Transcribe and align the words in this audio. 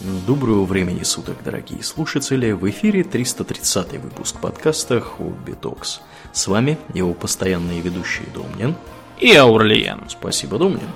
Доброго 0.00 0.64
времени 0.64 1.02
суток, 1.02 1.38
дорогие 1.44 1.82
слушатели! 1.82 2.52
В 2.52 2.70
эфире 2.70 3.02
330 3.02 3.94
выпуск 3.94 4.36
подкаста 4.40 5.00
«Хобби 5.00 5.54
Токс». 5.60 6.00
С 6.32 6.46
вами 6.46 6.78
его 6.94 7.14
постоянные 7.14 7.80
ведущие 7.80 8.28
Домнин 8.32 8.76
и 9.18 9.34
Аурлиен. 9.34 10.04
Спасибо, 10.08 10.56
Домнин. 10.56 10.88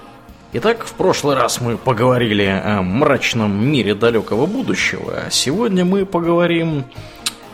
Итак, 0.53 0.85
в 0.85 0.93
прошлый 0.93 1.35
раз 1.35 1.61
мы 1.61 1.79
поговорили 1.79 2.45
о 2.45 2.81
мрачном 2.83 3.53
мире 3.53 3.97
далекого 3.97 4.47
будущего, 4.47 5.25
а 5.27 5.31
сегодня 5.31 5.85
мы 5.85 6.07
поговорим 6.07 6.85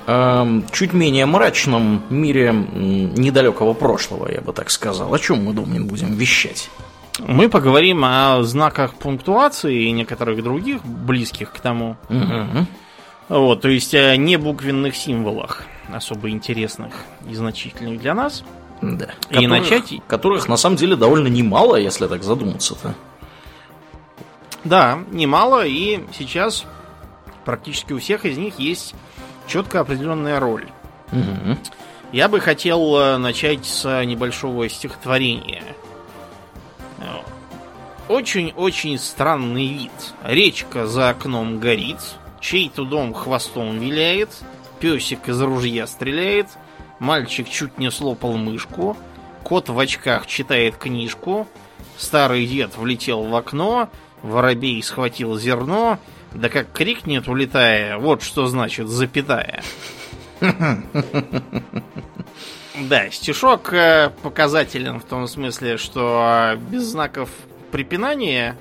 о 0.07 0.61
чуть 0.71 0.93
менее 0.93 1.25
мрачном 1.25 2.03
мире 2.11 2.53
недалекого 2.53 3.73
прошлого, 3.73 4.31
я 4.31 4.43
бы 4.43 4.53
так 4.53 4.69
сказал. 4.69 5.15
О 5.15 5.19
чем 5.19 5.45
мы, 5.45 5.55
Домнин, 5.55 5.87
будем 5.87 6.13
вещать? 6.13 6.69
Мы 7.19 7.49
поговорим 7.49 8.05
о 8.05 8.43
знаках 8.43 8.95
пунктуации 8.95 9.85
и 9.85 9.91
некоторых 9.91 10.43
других, 10.43 10.85
близких 10.85 11.53
к 11.53 11.61
тому. 11.61 11.97
Угу. 12.09 12.67
Вот, 13.29 13.61
то 13.61 13.69
есть 13.69 13.95
о 13.95 14.17
небуквенных 14.17 14.97
символах, 14.97 15.65
особо 15.93 16.31
интересных 16.31 16.93
и 17.29 17.35
значительных 17.35 18.01
для 18.01 18.15
нас. 18.15 18.45
Да. 18.81 19.11
И 19.31 19.35
Которых- 19.35 19.51
начать... 19.51 19.93
Которых 20.07 20.49
на 20.49 20.57
самом 20.57 20.77
деле 20.77 20.97
довольно 20.97 21.29
немало, 21.29 21.77
если 21.77 22.07
так 22.07 22.23
задуматься-то. 22.23 22.95
Да, 24.65 24.99
немало, 25.11 25.67
и 25.67 26.01
сейчас 26.17 26.65
практически 27.45 27.93
у 27.93 27.99
всех 27.99 28.25
из 28.25 28.37
них 28.39 28.59
есть 28.59 28.95
четко 29.47 29.81
определенная 29.81 30.41
роль. 30.41 30.67
Мгм. 31.13 31.59
Я 32.13 32.29
бы 32.29 32.41
хотел 32.41 32.97
э, 32.97 33.17
начать 33.19 33.67
с 33.67 34.05
небольшого 34.05 34.69
стихотворения. 34.69 35.63
Очень-очень 38.09 38.99
странный 38.99 39.67
вид. 39.67 39.93
Речка 40.25 40.87
за 40.87 41.11
окном 41.11 41.59
горит, 41.59 41.99
чей-то 42.41 42.85
дом 42.85 43.13
хвостом 43.13 43.79
виляет, 43.79 44.31
песик 44.81 45.29
из 45.29 45.41
ружья 45.43 45.87
стреляет, 45.87 46.47
мальчик 46.99 47.47
чуть 47.49 47.77
не 47.77 47.91
слопал 47.91 48.39
мышку, 48.39 48.97
кот 49.45 49.69
в 49.69 49.79
очках 49.79 50.27
читает 50.27 50.77
книжку, 50.77 51.47
старый 51.99 52.47
дед 52.47 52.79
влетел 52.79 53.25
в 53.25 53.37
окно, 53.37 53.91
воробей 54.23 54.83
схватил 54.83 55.39
зерно, 55.39 55.99
да 56.33 56.49
как 56.49 56.73
крикнет, 56.73 57.29
улетая, 57.29 57.99
вот 57.99 58.23
что 58.23 58.47
значит 58.47 58.89
запятая. 58.89 59.63
Да, 62.83 63.11
стишок 63.11 63.73
э, 63.73 64.11
показателен 64.23 65.01
в 65.01 65.05
том 65.05 65.27
смысле, 65.27 65.79
что 65.79 66.53
э, 66.53 66.57
без 66.57 66.85
знаков 66.85 67.29
препинания 67.73 68.57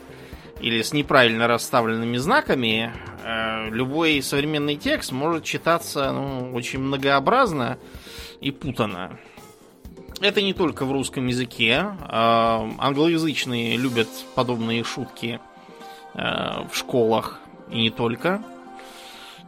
или 0.59 0.81
с 0.81 0.91
неправильно 0.91 1.47
расставленными 1.47 2.17
знаками 2.17 2.93
э, 3.23 3.69
любой 3.69 4.23
современный 4.23 4.75
текст 4.75 5.11
может 5.11 5.43
читаться 5.43 6.11
ну, 6.11 6.51
очень 6.53 6.79
многообразно 6.79 7.77
и 8.41 8.49
путано. 8.49 9.19
Это 10.19 10.41
не 10.41 10.53
только 10.53 10.85
в 10.85 10.91
русском 10.91 11.27
языке. 11.27 11.85
Англоязычные 12.09 13.77
любят 13.77 14.07
подобные 14.33 14.83
шутки 14.83 15.39
в 16.15 16.71
школах 16.73 17.39
и 17.69 17.81
не 17.81 17.91
только. 17.91 18.41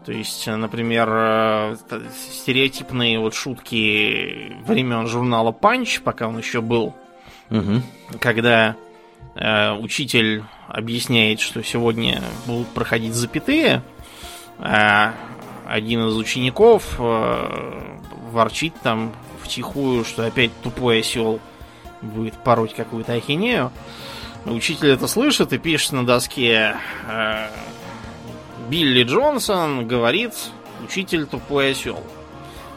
То 0.06 0.12
есть, 0.12 0.48
э, 0.48 0.56
например, 0.56 1.08
э, 1.12 1.76
стереотипные 2.34 3.20
вот 3.20 3.34
шутки 3.34 4.54
времен 4.64 5.08
журнала 5.08 5.52
Панч, 5.52 6.02
пока 6.02 6.28
он 6.28 6.38
еще 6.38 6.62
был, 6.62 6.96
Мгм. 7.50 7.84
когда 8.20 8.76
э, 9.36 9.74
учитель 9.74 10.44
объясняет, 10.68 11.40
что 11.40 11.64
сегодня 11.64 12.22
будут 12.46 12.68
проходить 12.70 13.14
запятые, 13.14 13.84
а 14.58 15.14
один 15.68 16.08
из 16.08 16.16
учеников 16.18 16.96
э, 16.98 17.82
ворчит 18.32 18.74
там 18.82 19.14
втихую, 19.44 20.04
что 20.06 20.26
опять 20.26 20.52
тупой 20.62 21.00
осел 21.00 21.40
будет 22.02 22.34
пороть 22.44 22.74
какую-то 22.74 23.14
ахинею. 23.14 23.72
Учитель 24.46 24.90
это 24.90 25.08
слышит 25.08 25.54
и 25.54 25.58
пишет 25.58 25.92
на 25.92 26.06
доске 26.06 26.76
э, 27.08 27.48
Билли 28.70 29.04
Джонсон 29.04 29.88
говорит, 29.88 30.34
учитель 30.84 31.26
тупой 31.26 31.72
осел. 31.72 32.04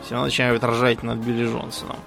Все 0.05 0.19
начинают 0.19 0.65
ржать 0.65 1.03
над 1.03 1.19
Билли 1.19 1.45
Джонсоном. 1.45 1.99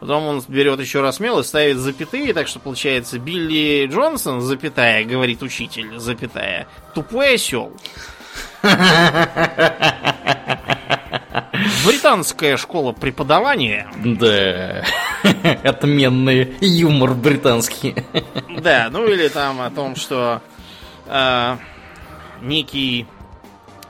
Потом 0.00 0.24
он 0.26 0.42
берет 0.48 0.80
еще 0.80 1.00
раз 1.00 1.20
мел 1.20 1.38
и 1.38 1.44
ставит 1.44 1.76
запятые, 1.76 2.34
так 2.34 2.48
что 2.48 2.58
получается 2.58 3.18
Билли 3.18 3.86
Джонсон, 3.86 4.40
запятая, 4.40 5.04
говорит 5.04 5.42
учитель, 5.42 5.98
запятая, 5.98 6.66
тупой 6.94 7.34
осел. 7.34 7.72
Британская 11.84 12.56
школа 12.56 12.92
преподавания. 12.92 13.88
Да. 14.04 14.84
Отменный 15.62 16.56
юмор 16.60 17.14
британский. 17.14 17.94
Да, 18.60 18.88
ну 18.90 19.06
или 19.06 19.28
там 19.28 19.60
о 19.60 19.70
том, 19.70 19.94
что 19.96 20.42
э, 21.06 21.56
некий 22.42 23.06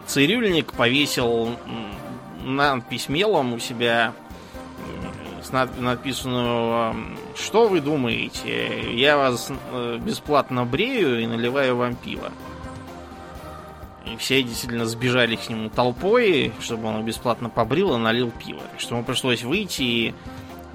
цирюльник 0.09 0.73
повесил 0.73 1.57
надпись 2.45 3.09
мелом 3.09 3.53
у 3.53 3.59
себя 3.59 4.13
с 5.43 5.53
над- 5.53 5.79
написанную 5.81 6.91
м, 6.93 7.19
«Что 7.37 7.69
вы 7.69 7.81
думаете? 7.81 8.93
Я 8.95 9.17
вас 9.17 9.51
бесплатно 10.01 10.65
брею 10.65 11.21
и 11.23 11.27
наливаю 11.27 11.77
вам 11.77 11.95
пиво». 11.95 12.33
И 14.07 14.17
все 14.17 14.43
действительно 14.43 14.87
сбежали 14.87 15.37
к 15.37 15.49
нему 15.51 15.69
толпой, 15.69 16.53
чтобы 16.61 16.89
он 16.89 17.05
бесплатно 17.05 17.51
побрил 17.51 17.95
и 17.95 17.99
налил 17.99 18.31
пиво. 18.31 18.63
Что 18.79 18.95
ему 18.97 19.05
пришлось 19.05 19.43
выйти 19.43 19.83
и 19.83 20.15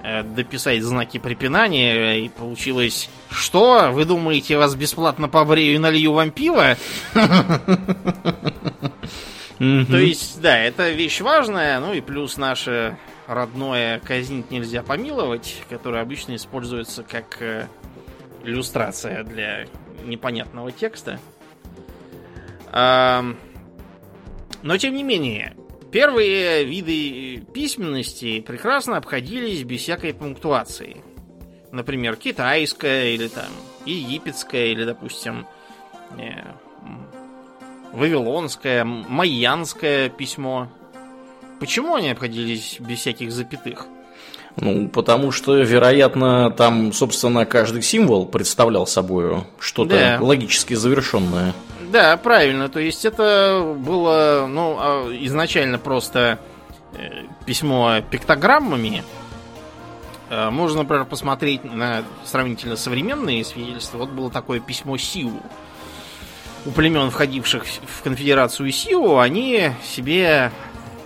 дописать 0.03 0.83
знаки 0.83 1.17
препинания, 1.17 2.19
и 2.19 2.29
получилось 2.29 3.09
«Что? 3.29 3.89
Вы 3.91 4.05
думаете, 4.05 4.53
я 4.53 4.59
вас 4.59 4.75
бесплатно 4.75 5.27
побрею 5.29 5.75
и 5.75 5.79
налью 5.79 6.13
вам 6.13 6.31
пиво?» 6.31 6.77
То 9.57 9.97
есть, 9.97 10.39
да, 10.41 10.59
это 10.59 10.91
вещь 10.91 11.21
важная, 11.21 11.79
ну 11.79 11.93
и 11.93 12.01
плюс 12.01 12.37
наше 12.37 12.97
родное 13.27 13.99
«казнить 13.99 14.51
нельзя 14.51 14.83
помиловать», 14.83 15.63
которое 15.69 16.01
обычно 16.01 16.35
используется 16.35 17.03
как 17.03 17.41
э, 17.41 17.67
иллюстрация 18.43 19.23
для 19.23 19.67
непонятного 20.03 20.73
текста. 20.73 21.19
Но, 22.71 23.35
тем 24.77 24.95
не 24.95 25.03
менее, 25.03 25.55
первые 25.93 26.65
виды 26.65 27.45
письменности 27.53 28.41
прекрасно 28.41 28.97
обходились 28.97 29.63
без 29.63 29.81
всякой 29.81 30.13
пунктуации. 30.13 30.97
Например, 31.71 32.15
китайская 32.15 33.13
или 33.13 33.27
там 33.27 33.45
египетская, 33.85 34.65
или, 34.67 34.85
допустим, 34.85 35.45
э, 36.17 36.41
вавилонское, 37.93 38.83
майянское 38.83 40.09
письмо. 40.09 40.67
Почему 41.59 41.95
они 41.95 42.09
обходились 42.09 42.77
без 42.79 42.99
всяких 42.99 43.31
запятых? 43.31 43.85
Ну, 44.55 44.87
потому 44.87 45.31
что, 45.31 45.55
вероятно, 45.57 46.51
там, 46.51 46.91
собственно, 46.93 47.45
каждый 47.45 47.81
символ 47.81 48.25
представлял 48.25 48.85
собой 48.85 49.43
что-то 49.59 49.95
Да. 49.95 50.17
логически 50.21 50.73
завершенное. 50.73 51.53
Да, 51.93 52.17
правильно. 52.17 52.69
То 52.69 52.79
есть 52.79 53.05
это 53.05 53.75
было, 53.77 54.47
ну, 54.49 54.77
а, 54.79 55.09
изначально 55.21 55.77
просто 55.77 56.39
э, 56.93 57.25
письмо 57.45 58.01
пиктограммами. 58.09 59.03
Э, 60.31 60.49
Можно, 60.49 60.79
например, 60.79 61.05
посмотреть 61.05 61.63
на 61.63 62.03
сравнительно 62.25 62.77
современные 62.77 63.45
свидетельства. 63.45 63.99
Вот 63.99 64.09
было 64.09 64.31
такое 64.31 64.59
письмо 64.59 64.97
Сиу. 64.97 65.39
У 66.65 66.71
племен, 66.71 67.11
входивших 67.11 67.63
в 67.63 68.01
конфедерацию 68.01 68.71
Сиу, 68.71 69.19
они 69.19 69.69
себе 69.83 70.51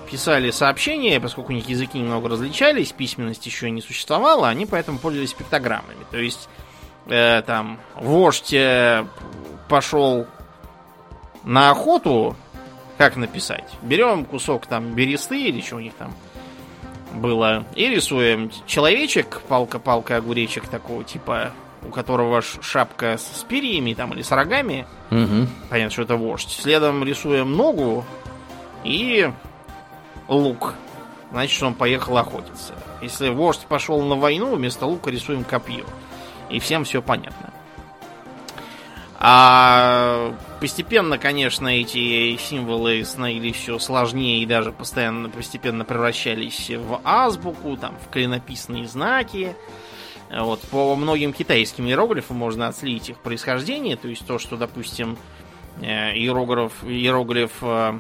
писали 0.10 0.52
сообщения, 0.52 1.20
поскольку 1.20 1.52
у 1.52 1.56
них 1.56 1.68
языки 1.68 2.00
немного 2.00 2.30
различались, 2.30 2.94
письменность 2.94 3.46
еще 3.46 3.70
не 3.72 3.82
существовала, 3.82 4.48
они 4.48 4.66
поэтому 4.66 5.00
пользовались 5.00 5.34
пиктограммами. 5.34 6.06
То 6.12 6.18
есть, 6.18 6.48
э, 7.08 7.42
там, 7.46 7.78
вождь 7.96 8.54
э, 8.54 9.06
пошел 9.68 10.28
на 11.48 11.72
охоту, 11.72 12.36
как 12.98 13.16
написать? 13.16 13.64
Берем 13.82 14.26
кусок 14.26 14.66
там 14.68 14.94
бересты 14.94 15.42
или 15.46 15.62
что 15.62 15.78
у 15.78 15.80
них 15.80 15.94
там 15.94 16.14
было, 17.14 17.64
и 17.74 17.88
рисуем 17.88 18.52
человечек, 18.66 19.42
палка-палка, 19.48 20.18
огуречек 20.18 20.68
такого 20.68 21.04
типа, 21.06 21.52
у 21.84 21.90
которого 21.90 22.42
шапка 22.42 23.18
с 23.18 23.44
перьями 23.48 23.94
там 23.94 24.12
или 24.14 24.22
с 24.22 24.32
рогами, 24.32 24.86
Мгм. 25.10 25.48
понятно, 25.70 25.92
что 25.92 26.02
это 26.02 26.18
вождь. 26.18 26.50
Следом 26.52 27.04
рисуем 27.04 27.54
ногу 27.56 28.04
и 28.84 29.32
лук. 30.28 30.74
Значит, 31.32 31.64
он 31.64 31.74
поехал 31.76 32.18
охотиться. 32.18 32.74
Если 33.02 33.30
вождь 33.30 33.66
пошел 33.68 34.02
на 34.02 34.16
войну, 34.16 34.56
вместо 34.56 34.86
лука 34.86 35.10
рисуем 35.12 35.44
копье. 35.46 35.86
И 36.50 36.60
всем 36.60 36.84
все 36.84 37.02
понятно. 37.02 37.52
А 39.20 40.34
Постепенно, 40.60 41.20
конечно, 41.20 41.68
эти 41.68 42.36
символы 42.38 43.06
становились 43.06 43.56
все 43.58 43.78
сложнее 43.78 44.42
и 44.42 44.46
даже 44.48 44.72
постоянно 44.72 45.30
постепенно 45.30 45.86
превращались 45.86 46.72
в 46.72 47.00
азбуку, 47.04 47.78
там, 47.78 47.96
в 48.04 48.10
клинописные 48.12 48.88
знаки. 48.88 49.56
Вот, 50.36 50.60
по 50.62 50.96
многим 50.96 51.32
китайским 51.32 51.86
иероглифам 51.86 52.38
можно 52.38 52.68
отследить 52.68 53.10
их 53.10 53.20
происхождение. 53.20 53.96
То 53.98 54.08
есть 54.08 54.26
то, 54.26 54.40
что, 54.40 54.58
допустим, 54.58 55.18
э, 55.82 56.14
иероглиф, 56.16 56.84
иероглиф 56.84 57.52
э, 57.62 58.00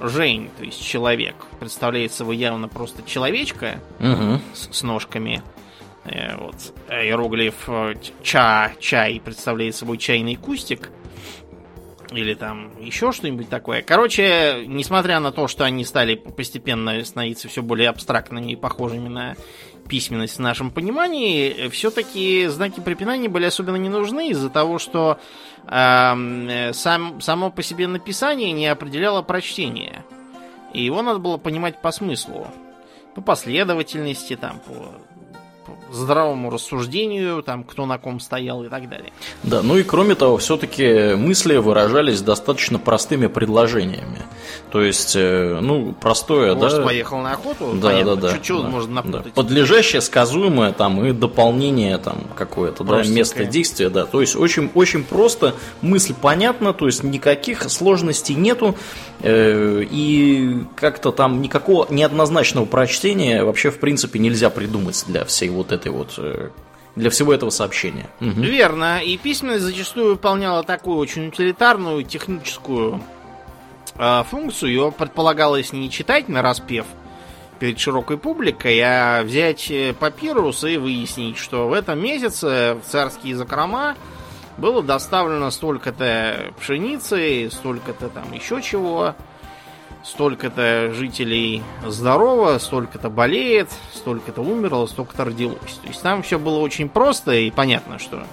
Жень, 0.00 0.50
то 0.58 0.64
есть 0.64 0.84
человек, 0.84 1.36
представляет 1.58 2.12
собой 2.12 2.36
явно 2.36 2.68
просто 2.68 3.02
человечка 3.02 3.80
Угу. 3.98 4.40
с, 4.52 4.78
с 4.78 4.82
ножками. 4.82 5.42
Э, 6.04 6.36
Вот. 6.36 6.56
Иероглиф 6.90 7.68
ча, 8.22 8.72
чай 8.78 9.20
представляет 9.24 9.74
собой 9.76 9.96
чайный 9.96 10.34
кустик. 10.34 10.90
Или 12.12 12.34
там 12.34 12.70
еще 12.80 13.10
что-нибудь 13.10 13.48
такое. 13.48 13.82
Короче, 13.82 14.64
несмотря 14.66 15.18
на 15.18 15.32
то, 15.32 15.48
что 15.48 15.64
они 15.64 15.84
стали 15.84 16.14
постепенно 16.14 17.04
становиться 17.04 17.48
все 17.48 17.62
более 17.62 17.88
абстрактными 17.88 18.52
и 18.52 18.56
похожими 18.56 19.08
на 19.08 19.36
письменность 19.88 20.36
в 20.36 20.40
нашем 20.40 20.70
понимании, 20.70 21.68
все-таки 21.68 22.46
знаки 22.46 22.80
препинания 22.80 23.28
были 23.28 23.46
особенно 23.46 23.76
не 23.76 23.88
нужны 23.88 24.30
из-за 24.30 24.50
того, 24.50 24.78
что 24.78 25.18
э, 25.66 26.72
сам, 26.72 27.20
само 27.20 27.50
по 27.50 27.62
себе 27.62 27.88
написание 27.88 28.52
не 28.52 28.68
определяло 28.68 29.22
прочтение. 29.22 30.04
И 30.72 30.84
его 30.84 31.02
надо 31.02 31.18
было 31.18 31.38
понимать 31.38 31.80
по 31.82 31.90
смыслу. 31.90 32.46
По 33.14 33.20
последовательности, 33.20 34.36
там, 34.36 34.60
по 34.60 34.92
здравому 35.92 36.50
рассуждению, 36.50 37.42
там, 37.42 37.64
кто 37.64 37.86
на 37.86 37.98
ком 37.98 38.20
стоял 38.20 38.64
и 38.64 38.68
так 38.68 38.88
далее. 38.88 39.12
Да, 39.42 39.62
ну 39.62 39.76
и 39.76 39.82
кроме 39.82 40.14
того, 40.14 40.38
все-таки 40.38 41.14
мысли 41.14 41.56
выражались 41.56 42.20
достаточно 42.22 42.78
простыми 42.78 43.26
предложениями. 43.26 44.22
То 44.70 44.82
есть, 44.82 45.14
э, 45.16 45.58
ну, 45.60 45.94
простое, 45.98 46.54
Вождь 46.54 46.76
да. 46.76 46.82
поехал 46.82 47.18
на 47.18 47.32
охоту, 47.32 47.72
Да, 47.74 47.88
понятно, 47.88 48.16
да, 48.16 48.22
да. 48.22 48.32
Чуть-чуть 48.34 48.62
да, 48.62 48.68
можно 48.68 49.02
да. 49.02 49.08
напутать. 49.08 49.32
Подлежащее, 49.32 50.02
сказуемое 50.02 50.72
там 50.72 51.04
и 51.04 51.12
дополнение 51.12 51.98
там 51.98 52.18
какое-то, 52.34 52.84
да, 52.84 53.02
место 53.04 53.44
действия, 53.44 53.88
да. 53.88 54.06
То 54.06 54.20
есть 54.20 54.36
очень, 54.36 54.70
очень 54.74 55.04
просто, 55.04 55.54
мысль 55.82 56.14
понятна, 56.20 56.72
то 56.72 56.86
есть 56.86 57.02
никаких 57.04 57.70
сложностей 57.70 58.34
нету, 58.34 58.74
э, 59.20 59.84
и 59.88 60.64
как-то 60.74 61.12
там 61.12 61.40
никакого 61.40 61.86
неоднозначного 61.90 62.64
прочтения 62.64 63.44
вообще 63.44 63.70
в 63.70 63.78
принципе 63.78 64.18
нельзя 64.18 64.50
придумать 64.50 65.04
для 65.06 65.24
всей 65.24 65.48
вот 65.48 65.72
этой 65.72 65.75
вот, 65.84 66.14
э, 66.18 66.50
для 66.96 67.10
всего 67.10 67.32
этого 67.32 67.50
сообщения. 67.50 68.08
Мгм. 68.20 68.42
Верно. 68.42 69.02
И 69.02 69.16
письменность 69.18 69.62
зачастую 69.62 70.12
выполняла 70.12 70.62
такую 70.62 70.96
очень 70.96 71.28
утилитарную 71.28 72.02
техническую 72.04 73.00
э, 73.96 74.22
функцию. 74.30 74.70
Ее 74.70 74.92
предполагалось 74.92 75.72
не 75.72 75.90
читать 75.90 76.28
на 76.28 76.42
распев 76.42 76.86
перед 77.58 77.78
широкой 77.78 78.18
публикой, 78.18 78.80
а 78.80 79.22
взять 79.22 79.70
э, 79.70 79.94
папирус 79.98 80.64
и 80.64 80.76
выяснить, 80.78 81.38
что 81.38 81.68
в 81.68 81.72
этом 81.72 82.00
месяце 82.02 82.78
в 82.82 82.90
царские 82.90 83.36
закрома 83.36 83.96
было 84.56 84.82
доставлено 84.82 85.50
столько-то 85.50 86.52
пшеницы, 86.58 87.50
столько-то 87.50 88.08
там 88.08 88.32
еще 88.32 88.62
чего, 88.62 89.14
столько-то 90.06 90.92
жителей 90.94 91.62
здорово, 91.84 92.58
столько-то 92.58 93.10
болеет, 93.10 93.68
столько-то 93.92 94.40
умерло, 94.40 94.86
столько-то 94.86 95.24
родилось. 95.24 95.78
То 95.82 95.88
есть 95.88 96.00
там 96.00 96.22
все 96.22 96.38
было 96.38 96.60
очень 96.60 96.88
просто 96.88 97.32
и 97.32 97.50
понятно, 97.50 97.98
что 97.98 98.24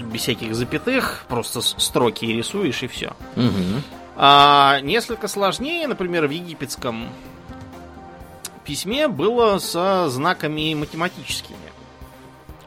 без 0.00 0.22
всяких 0.22 0.54
запятых, 0.54 1.24
просто 1.28 1.60
строки 1.60 2.24
рисуешь 2.24 2.82
и 2.82 2.88
все. 2.88 3.12
Мгм. 3.36 3.82
А 4.16 4.80
несколько 4.80 5.28
сложнее, 5.28 5.86
например, 5.86 6.26
в 6.26 6.30
египетском 6.30 7.08
письме 8.64 9.08
было 9.08 9.58
со 9.58 10.08
знаками 10.08 10.74
математическими. 10.74 11.58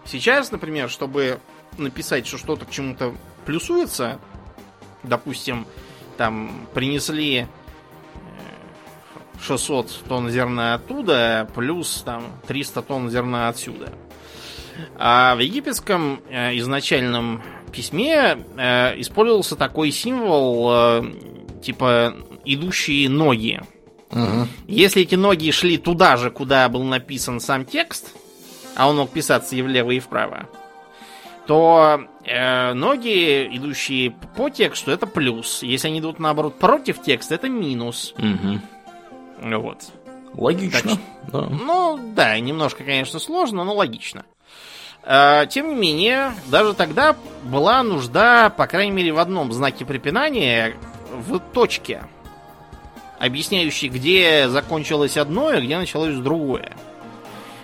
Сейчас, 0.06 0.52
например, 0.52 0.90
чтобы 0.90 1.40
написать, 1.78 2.28
что 2.28 2.38
что-то 2.38 2.66
к 2.66 2.72
чему-то 2.72 3.14
плюсуется, 3.46 4.20
допустим, 5.04 5.66
там 6.18 6.68
принесли 6.74 7.48
600 9.44 10.04
тонн 10.08 10.30
зерна 10.30 10.76
оттуда, 10.76 11.50
плюс 11.54 12.02
там 12.06 12.24
300 12.48 12.82
тонн 12.82 13.10
зерна 13.10 13.50
отсюда. 13.50 13.92
А 14.98 15.36
в 15.36 15.40
египетском 15.40 16.22
э, 16.30 16.58
изначальном 16.58 17.44
письме 17.72 18.38
э, 18.58 19.00
использовался 19.00 19.56
такой 19.56 19.92
символ, 19.92 20.70
э, 20.72 21.04
типа 21.62 22.16
идущие 22.46 23.10
ноги. 23.10 23.62
Мгм. 24.12 24.48
Если 24.68 25.02
эти 25.02 25.16
ноги 25.16 25.52
шли 25.52 25.78
туда 25.78 26.18
же, 26.18 26.30
куда 26.32 26.70
был 26.70 26.84
написан 26.84 27.40
сам 27.40 27.66
текст, 27.66 28.16
а 28.76 28.90
он 28.90 28.98
мог 28.98 29.12
писаться 29.12 29.56
и 29.56 29.62
влево, 29.62 29.92
и 29.92 30.00
вправо, 30.00 30.48
то 31.48 32.02
э, 32.24 32.74
ноги, 32.74 33.48
идущие 33.52 34.12
по 34.36 34.50
тексту, 34.50 34.92
это 34.92 35.08
плюс. 35.08 35.64
Если 35.64 35.88
они 35.88 36.00
идут, 36.00 36.20
наоборот, 36.20 36.58
против 36.58 37.02
текста, 37.02 37.36
это 37.36 37.50
минус. 37.50 38.14
Мгм. 38.18 38.62
Вот. 39.44 39.78
Логично. 40.34 40.98
Да. 41.32 41.48
Ну, 41.50 42.00
да, 42.16 42.40
немножко, 42.40 42.84
конечно, 42.84 43.20
сложно, 43.20 43.64
но 43.64 43.76
логично. 43.76 44.26
Э, 45.04 45.46
Тем 45.50 45.70
не 45.70 45.76
менее, 45.76 46.34
даже 46.48 46.74
тогда 46.74 47.16
была 47.44 47.84
нужда, 47.84 48.50
по 48.50 48.66
крайней 48.66 48.92
мере, 48.92 49.14
в 49.14 49.20
одном 49.20 49.52
знаке 49.54 49.86
препинания 49.86 50.76
в 51.12 51.40
точке, 51.40 52.04
объясняющей, 53.20 53.90
где 53.90 54.48
закончилось 54.50 55.18
одно 55.18 55.54
и 55.54 55.62
где 55.64 55.78
началось 55.78 56.16
другое. 56.16 56.74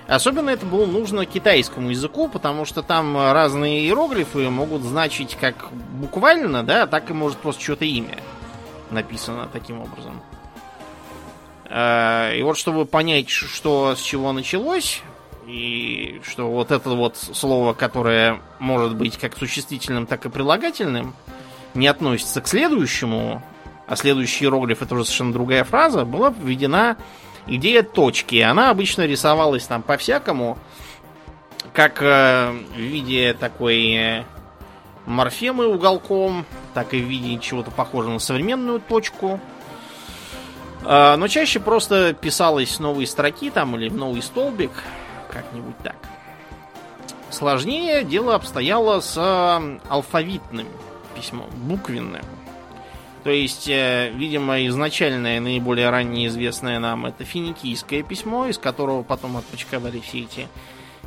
Особенно 0.07 0.49
это 0.49 0.65
было 0.65 0.85
нужно 0.85 1.25
китайскому 1.25 1.89
языку, 1.91 2.27
потому 2.29 2.65
что 2.65 2.81
там 2.81 3.15
разные 3.15 3.81
иероглифы 3.81 4.49
могут 4.49 4.81
значить 4.81 5.37
как 5.39 5.71
буквально, 5.71 6.63
да, 6.63 6.87
так 6.87 7.09
и 7.09 7.13
может 7.13 7.37
просто 7.37 7.61
что-то 7.61 7.85
имя 7.85 8.17
написано 8.91 9.47
таким 9.51 9.81
образом. 9.81 10.21
Э, 11.69 12.35
И 12.37 12.41
вот 12.41 12.57
чтобы 12.57 12.85
понять, 12.85 13.29
что 13.29 13.95
с 13.95 14.01
чего 14.01 14.31
началось, 14.33 15.01
и 15.47 16.21
что 16.27 16.49
вот 16.49 16.71
это 16.71 16.91
вот 16.91 17.17
слово, 17.17 17.73
которое 17.73 18.39
может 18.59 18.95
быть 18.95 19.17
как 19.17 19.37
существительным, 19.37 20.05
так 20.05 20.25
и 20.25 20.29
прилагательным, 20.29 21.13
не 21.73 21.87
относится 21.87 22.41
к 22.41 22.47
следующему, 22.47 23.41
а 23.87 23.95
следующий 23.95 24.45
иероглиф 24.45 24.81
это 24.81 24.95
уже 24.95 25.05
совершенно 25.05 25.33
другая 25.33 25.63
фраза, 25.63 26.05
была 26.05 26.33
введена 26.37 26.97
идея 27.47 27.83
точки. 27.83 28.37
Она 28.37 28.69
обычно 28.69 29.05
рисовалась 29.05 29.65
там 29.65 29.81
по-всякому, 29.81 30.57
как 31.73 32.01
э, 32.01 32.51
в 32.75 32.79
виде 32.79 33.33
такой 33.33 33.93
э, 33.93 34.23
морфемы 35.05 35.67
уголком, 35.67 36.45
так 36.73 36.93
и 36.93 37.01
в 37.01 37.05
виде 37.05 37.39
чего-то 37.39 37.71
похожего 37.71 38.13
на 38.13 38.19
современную 38.19 38.79
точку. 38.79 39.39
А, 40.83 41.17
Но 41.17 41.27
чаще 41.27 41.59
просто 41.59 42.13
писалось 42.13 42.71
с 42.71 42.79
новой 42.79 43.05
строки 43.07 43.49
там 43.49 43.75
или 43.75 43.89
новый 43.89 44.21
столбик, 44.21 44.71
как-нибудь 45.31 45.77
так. 45.83 45.97
Сложнее 47.29 48.03
дело 48.03 48.35
обстояло 48.35 48.99
с 49.01 49.15
э, 49.15 49.79
алфавитным 49.87 50.67
письмом, 51.15 51.49
буквенным. 51.55 52.25
То 53.23 53.29
есть, 53.29 53.67
э, 53.67 54.11
видимо, 54.15 54.65
изначальное, 54.67 55.39
наиболее 55.39 55.89
ранее 55.89 56.27
известное 56.27 56.79
нам, 56.79 57.05
это 57.05 57.25
финикийское 57.25 58.01
письмо, 58.01 58.47
из 58.47 58.57
которого 58.57 59.03
потом 59.03 59.37
отпочковали 59.37 59.99
все 59.99 60.21
эти 60.21 60.47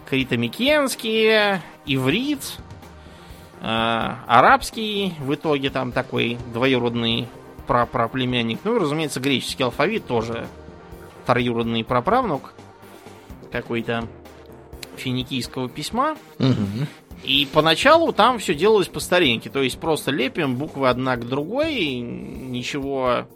критомикенские, 0.08 1.62
иврит, 1.86 2.58
э, 3.60 4.14
арабский, 4.26 5.14
в 5.18 5.34
итоге 5.34 5.70
там 5.70 5.90
такой 5.90 6.38
двоюродный 6.52 7.28
прапраплемянник. 7.66 8.60
Ну 8.64 8.76
и, 8.76 8.78
разумеется, 8.78 9.20
греческий 9.20 9.62
алфавит 9.62 10.06
тоже 10.06 10.46
троюродный 11.26 11.84
праправнук 11.84 12.54
какой-то 13.50 14.08
финикийского 14.96 15.68
письма. 15.68 16.16
Мгм. 16.38 16.86
И 17.22 17.46
поначалу 17.52 18.12
там 18.12 18.38
все 18.38 18.54
делалось 18.54 18.88
по 18.88 19.00
старинке. 19.00 19.48
То 19.48 19.62
есть 19.62 19.78
просто 19.78 20.10
лепим 20.10 20.56
буквы 20.56 20.88
одна 20.88 21.16
к 21.16 21.26
другой, 21.26 21.96
ничего, 21.96 23.26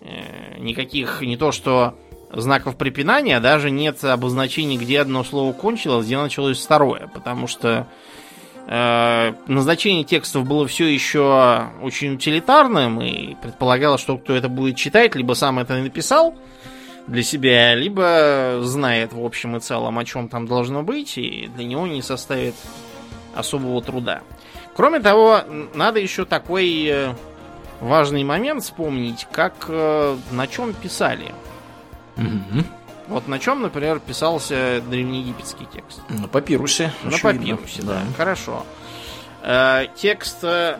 э, 0.00 0.58
никаких, 0.58 1.20
не 1.22 1.36
то 1.36 1.50
что 1.50 1.98
знаков 2.32 2.76
препинания, 2.76 3.40
даже 3.40 3.70
нет 3.70 4.04
обозначений, 4.04 4.76
где 4.76 5.00
одно 5.00 5.24
слово 5.24 5.52
кончилось, 5.52 6.06
где 6.06 6.18
началось 6.18 6.62
второе. 6.62 7.10
Потому 7.12 7.48
что 7.48 7.88
назначение 8.70 10.04
текстов 10.04 10.46
было 10.46 10.66
все 10.66 10.86
еще 10.86 11.70
очень 11.80 12.14
утилитарным, 12.14 13.00
и 13.00 13.34
предполагалось, 13.36 14.00
что 14.00 14.18
кто 14.18 14.34
это 14.34 14.50
будет 14.50 14.76
читать, 14.76 15.14
либо 15.14 15.32
сам 15.32 15.58
это 15.58 15.74
написал 15.78 16.34
для 17.06 17.22
себя, 17.22 17.74
либо 17.74 18.60
знает 18.62 19.12
в 19.14 19.24
общем 19.24 19.56
и 19.56 19.60
целом, 19.60 19.98
о 19.98 20.04
чем 20.04 20.28
там 20.28 20.46
должно 20.46 20.82
быть, 20.82 21.16
и 21.16 21.48
для 21.56 21.64
него 21.64 21.86
не 21.86 22.02
составит 22.02 22.54
особого 23.34 23.80
труда. 23.82 24.20
Кроме 24.76 25.00
того, 25.00 25.40
надо 25.74 25.98
еще 25.98 26.24
такой 26.24 26.86
э, 26.86 27.14
важный 27.80 28.24
момент 28.24 28.62
вспомнить, 28.62 29.26
как 29.32 29.66
э, 29.68 30.16
на 30.30 30.46
чем 30.46 30.74
писали. 30.74 31.34
Мгм. 32.16 32.64
Вот 33.08 33.26
на 33.26 33.38
чем, 33.38 33.62
например, 33.62 34.00
писался 34.00 34.82
древнеегипетский 34.88 35.66
текст. 35.72 36.00
На 36.08 36.28
папирусе. 36.28 36.92
На 37.02 37.08
очевидно. 37.16 37.56
папирусе, 37.56 37.82
да. 37.82 38.02
Хорошо. 38.16 38.66
Э, 39.42 39.86
текст 39.96 40.38
э, 40.42 40.78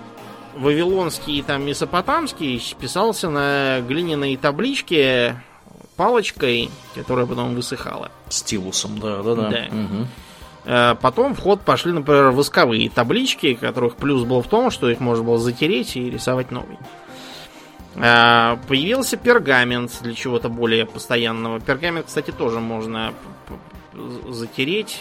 вавилонский 0.55 1.39
и 1.39 1.43
там 1.43 1.65
месопотамский 1.65 2.63
писался 2.79 3.31
на 3.31 3.81
глиняной 3.81 4.37
табличке 4.37 5.41
палочкой, 5.97 6.71
которая 6.95 7.27
потом 7.27 7.55
высыхала. 7.55 8.11
Стилусом, 8.29 8.99
да, 8.99 9.23
да, 9.23 9.35
да. 9.35 9.51
Да. 9.51 9.67
Э, 10.65 10.95
Потом 11.01 11.35
в 11.35 11.41
ход 11.41 11.63
пошли, 11.63 11.93
например, 11.93 12.31
восковые 12.31 12.91
таблички, 12.91 13.55
которых 13.55 13.97
плюс 13.97 14.25
был 14.25 14.43
в 14.43 14.49
том, 14.49 14.71
что 14.71 14.91
их 14.91 15.01
можно 15.01 15.25
было 15.25 15.39
затереть 15.39 15.97
и 15.97 16.11
рисовать 16.11 16.51
новый. 16.51 16.77
Э, 17.95 18.57
Появился 18.69 19.17
пергамент 19.17 19.99
для 20.03 20.15
чего-то 20.15 20.49
более 20.49 20.87
постоянного. 20.87 21.61
Пергамент, 21.61 22.07
кстати, 22.07 22.31
тоже 22.31 22.61
можно 22.61 23.15
затереть, 24.29 25.01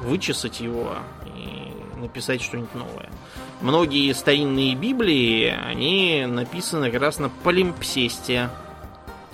вычесать 0.00 0.60
его 0.60 0.96
и 1.26 1.72
написать 2.00 2.42
что-нибудь 2.42 2.74
новое. 2.74 3.08
Многие 3.60 4.12
старинные 4.12 4.74
Библии, 4.74 5.48
они 5.48 6.26
написаны 6.26 6.90
как 6.90 7.00
раз 7.00 7.18
на 7.18 7.28
полимпсесте. 7.28 8.50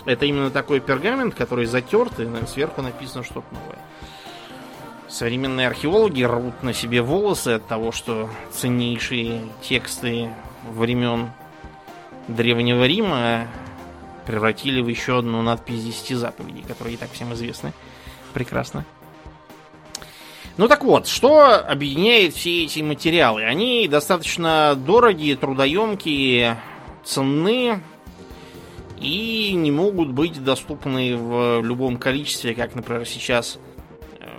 Это 0.06 0.26
именно 0.26 0.50
такой 0.50 0.80
пергамент, 0.80 1.34
который 1.34 1.66
затерт, 1.66 2.20
и 2.20 2.46
сверху 2.46 2.82
написано 2.82 3.24
что-то 3.24 3.46
новое. 3.52 3.78
Современные 5.08 5.68
археологи 5.68 6.22
рвут 6.22 6.62
на 6.62 6.72
себе 6.72 7.02
волосы 7.02 7.48
от 7.48 7.66
того, 7.66 7.92
что 7.92 8.30
ценнейшие 8.50 9.42
тексты 9.62 10.30
времен 10.72 11.30
Древнего 12.28 12.86
Рима 12.86 13.48
превратили 14.26 14.80
в 14.80 14.88
еще 14.88 15.18
одну 15.18 15.42
надпись 15.42 15.84
десяти 15.84 16.14
заповедей, 16.14 16.62
которые 16.66 16.94
и 16.94 16.96
так 16.96 17.10
всем 17.12 17.32
известны 17.34 17.72
прекрасно. 18.32 18.84
Ну 20.56 20.68
так 20.68 20.84
вот, 20.84 21.08
что 21.08 21.56
объединяет 21.56 22.34
все 22.34 22.64
эти 22.64 22.80
материалы? 22.80 23.44
Они 23.44 23.88
достаточно 23.88 24.74
дорогие, 24.76 25.36
трудоемкие, 25.36 26.58
ценны 27.04 27.82
и 29.00 29.52
не 29.52 29.70
могут 29.70 30.10
быть 30.10 30.42
доступны 30.42 31.16
в 31.16 31.60
любом 31.62 31.96
количестве, 31.96 32.54
как, 32.54 32.74
например, 32.74 33.04
сейчас 33.04 33.58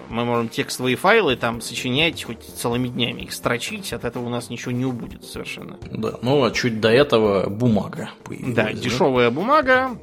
мы 0.10 0.26
можем 0.26 0.50
текстовые 0.50 0.96
файлы 0.96 1.36
там 1.36 1.62
сочинять 1.62 2.24
хоть 2.24 2.44
целыми 2.44 2.88
днями, 2.88 3.22
их 3.22 3.34
строчить, 3.34 3.92
от 3.94 4.06
этого 4.06 4.26
у 4.26 4.30
нас 4.30 4.50
ничего 4.50 4.72
не 4.72 4.86
убудет 4.86 5.24
совершенно. 5.24 5.78
Да, 5.92 6.14
ну 6.22 6.44
а 6.44 6.52
чуть 6.52 6.80
до 6.80 6.90
этого 6.90 7.50
бумага 7.50 8.10
появилась. 8.24 8.56
Да, 8.56 8.72
дешевая 8.74 9.30
бумага, 9.32 9.98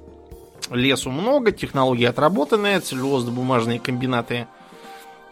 лесу 0.70 1.10
много, 1.10 1.52
технологии 1.52 2.04
отработанные, 2.04 2.78
целлюлозно-бумажные 2.80 3.78
комбинаты 3.80 4.46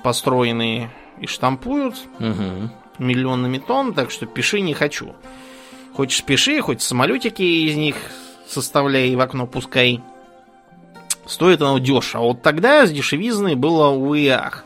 построенные 0.02 0.90
и 1.20 1.26
штампуют 1.26 1.96
Мгм. 2.18 2.70
миллионами 2.98 3.58
тонн, 3.58 3.92
так 3.94 4.10
что 4.10 4.26
пиши 4.26 4.60
не 4.60 4.74
хочу. 4.74 5.14
Хочешь 5.94 6.22
пиши, 6.24 6.60
хоть 6.62 6.80
самолетики 6.82 7.42
из 7.42 7.76
них 7.76 7.96
составляй 8.48 9.08
и 9.10 9.16
в 9.16 9.20
окно 9.20 9.46
пускай. 9.46 10.00
Стоит 11.30 11.62
оно 11.62 11.78
дешево. 11.78 12.22
Вот 12.22 12.42
тогда 12.42 12.84
с 12.84 12.90
дешевизной 12.90 13.54
было 13.54 13.90
увы 13.90 14.22
и 14.22 14.28
ах. 14.28 14.64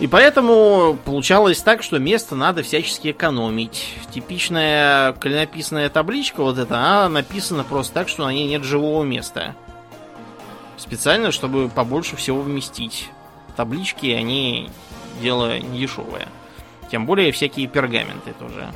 И 0.00 0.08
поэтому 0.08 0.98
получалось 1.04 1.60
так, 1.60 1.84
что 1.84 2.00
место 2.00 2.34
надо 2.34 2.64
всячески 2.64 3.12
экономить. 3.12 3.94
Типичная 4.12 5.12
клинописная 5.12 5.88
табличка 5.88 6.42
вот 6.42 6.58
эта, 6.58 6.76
она 6.76 7.08
написана 7.08 7.62
просто 7.62 7.94
так, 7.94 8.08
что 8.08 8.24
на 8.24 8.32
ней 8.32 8.48
нет 8.48 8.64
живого 8.64 9.04
места. 9.04 9.54
Специально, 10.76 11.30
чтобы 11.30 11.68
побольше 11.68 12.16
всего 12.16 12.40
вместить. 12.40 13.08
Таблички, 13.56 14.06
они 14.08 14.68
дело 15.22 15.60
не 15.60 15.78
дешевое. 15.78 16.26
Тем 16.90 17.06
более 17.06 17.30
всякие 17.30 17.68
пергаменты 17.68 18.34
тоже. 18.36 18.72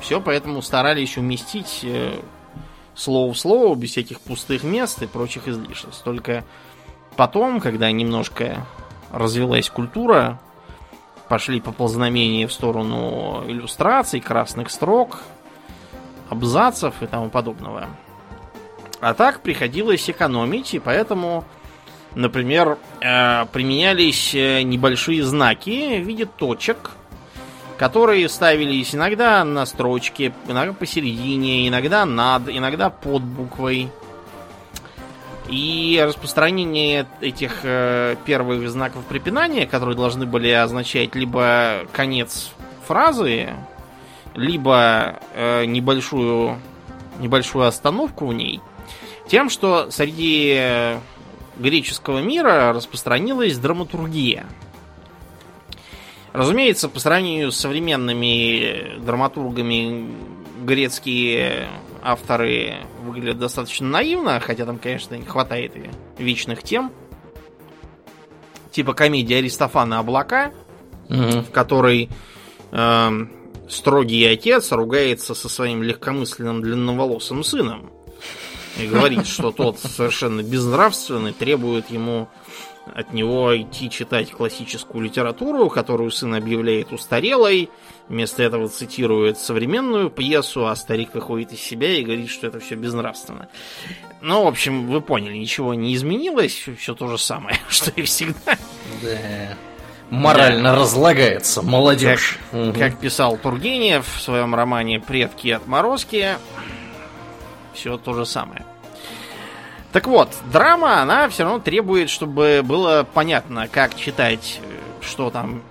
Все 0.00 0.18
поэтому 0.18 0.62
старались 0.62 1.18
уместить 1.18 1.80
э, 1.82 2.14
слово 2.94 3.32
в 3.32 3.38
слово, 3.38 3.74
без 3.74 3.90
всяких 3.90 4.20
пустых 4.20 4.64
мест 4.64 5.02
и 5.02 5.06
прочих 5.06 5.48
излишеств. 5.48 6.02
Только 6.04 6.44
потом, 7.16 7.60
когда 7.60 7.90
немножко 7.90 8.66
развилась 9.10 9.70
культура, 9.70 10.40
пошли 11.28 11.60
поползнамения 11.60 12.46
в 12.46 12.52
сторону 12.52 13.44
иллюстраций, 13.46 14.20
красных 14.20 14.70
строк, 14.70 15.20
абзацев 16.28 16.94
и 17.02 17.06
тому 17.06 17.30
подобного. 17.30 17.88
А 19.00 19.14
так 19.14 19.40
приходилось 19.40 20.08
экономить, 20.08 20.74
и 20.74 20.78
поэтому, 20.78 21.44
например, 22.14 22.78
э, 23.00 23.46
применялись 23.46 24.34
э, 24.34 24.62
небольшие 24.62 25.24
знаки 25.24 26.00
в 26.00 26.06
виде 26.06 26.24
точек, 26.24 26.92
которые 27.82 28.28
ставились 28.28 28.94
иногда 28.94 29.42
на 29.42 29.66
строчке, 29.66 30.32
иногда 30.46 30.72
посередине, 30.72 31.66
иногда 31.66 32.06
над, 32.06 32.48
иногда 32.48 32.90
под 32.90 33.24
буквой. 33.24 33.88
И 35.48 36.00
распространение 36.06 37.08
этих 37.20 37.64
э, 37.64 38.14
первых 38.24 38.70
знаков 38.70 39.02
препинания, 39.06 39.66
которые 39.66 39.96
должны 39.96 40.26
были 40.26 40.48
означать 40.50 41.16
либо 41.16 41.80
конец 41.92 42.52
фразы, 42.86 43.52
либо 44.36 45.18
э, 45.34 45.64
небольшую, 45.64 46.60
небольшую 47.18 47.66
остановку 47.66 48.26
в 48.26 48.32
ней, 48.32 48.60
тем, 49.26 49.50
что 49.50 49.90
среди 49.90 50.54
э, 50.56 50.98
греческого 51.56 52.20
мира 52.20 52.72
распространилась 52.72 53.58
драматургия. 53.58 54.46
Разумеется, 56.32 56.88
по 56.88 56.98
сравнению 56.98 57.52
с 57.52 57.56
современными 57.56 58.98
драматургами, 59.00 60.10
грецкие 60.64 61.68
авторы 62.02 62.76
выглядят 63.02 63.38
достаточно 63.38 63.86
наивно, 63.86 64.40
хотя 64.40 64.64
там, 64.64 64.78
конечно, 64.78 65.14
не 65.14 65.26
хватает 65.26 65.72
и 65.76 65.90
вечных 66.22 66.62
тем. 66.62 66.90
Типа 68.70 68.94
комедия 68.94 69.38
Аристофана 69.38 69.98
«Облака», 69.98 70.52
Мгм. 71.08 71.44
в 71.44 71.50
которой 71.50 72.08
эм, 72.70 73.30
строгий 73.68 74.24
отец 74.24 74.72
ругается 74.72 75.34
со 75.34 75.48
своим 75.50 75.82
легкомысленным 75.82 76.62
длинноволосым 76.62 77.44
сыном 77.44 77.90
и 78.80 78.86
говорит, 78.86 79.26
что 79.26 79.50
тот 79.52 79.78
совершенно 79.80 80.42
безнравственный, 80.42 81.32
требует 81.32 81.90
ему 81.90 82.28
от 82.94 83.12
него 83.12 83.56
идти 83.56 83.90
читать 83.90 84.30
классическую 84.30 85.04
литературу, 85.04 85.68
которую 85.68 86.10
сын 86.10 86.34
объявляет 86.34 86.92
устарелой, 86.92 87.70
вместо 88.08 88.42
этого 88.42 88.68
цитирует 88.68 89.38
современную 89.38 90.10
пьесу, 90.10 90.66
а 90.66 90.76
старик 90.76 91.14
выходит 91.14 91.52
из 91.52 91.60
себя 91.60 91.94
и 91.94 92.04
говорит, 92.04 92.28
что 92.28 92.46
это 92.46 92.60
все 92.60 92.74
безнравственно. 92.74 93.48
Ну, 94.20 94.44
в 94.44 94.48
общем, 94.48 94.88
вы 94.88 95.00
поняли, 95.00 95.36
ничего 95.36 95.74
не 95.74 95.94
изменилось, 95.94 96.68
все 96.78 96.94
то 96.94 97.08
же 97.08 97.18
самое, 97.18 97.58
что 97.68 97.90
и 97.92 98.02
всегда. 98.02 98.56
Да. 99.02 99.56
Морально 100.10 100.74
разлагается 100.74 101.62
молодежь. 101.62 102.38
Мгм. 102.52 102.74
Как 102.74 103.00
писал 103.00 103.38
Тургенев 103.38 104.06
в 104.06 104.20
своем 104.20 104.54
романе 104.54 105.00
«Предки 105.00 105.46
и 105.46 105.52
отморозки», 105.52 106.36
все 107.72 107.96
то 107.96 108.12
же 108.12 108.26
самое. 108.26 108.66
Так 109.92 110.06
вот, 110.06 110.34
драма, 110.50 111.02
она 111.02 111.28
все 111.28 111.44
равно 111.44 111.58
требует, 111.58 112.08
чтобы 112.08 112.62
было 112.64 113.06
понятно, 113.12 113.68
как 113.68 113.94
читать, 113.94 114.58
э, 114.62 115.02
что 115.02 115.30
там 115.30 115.62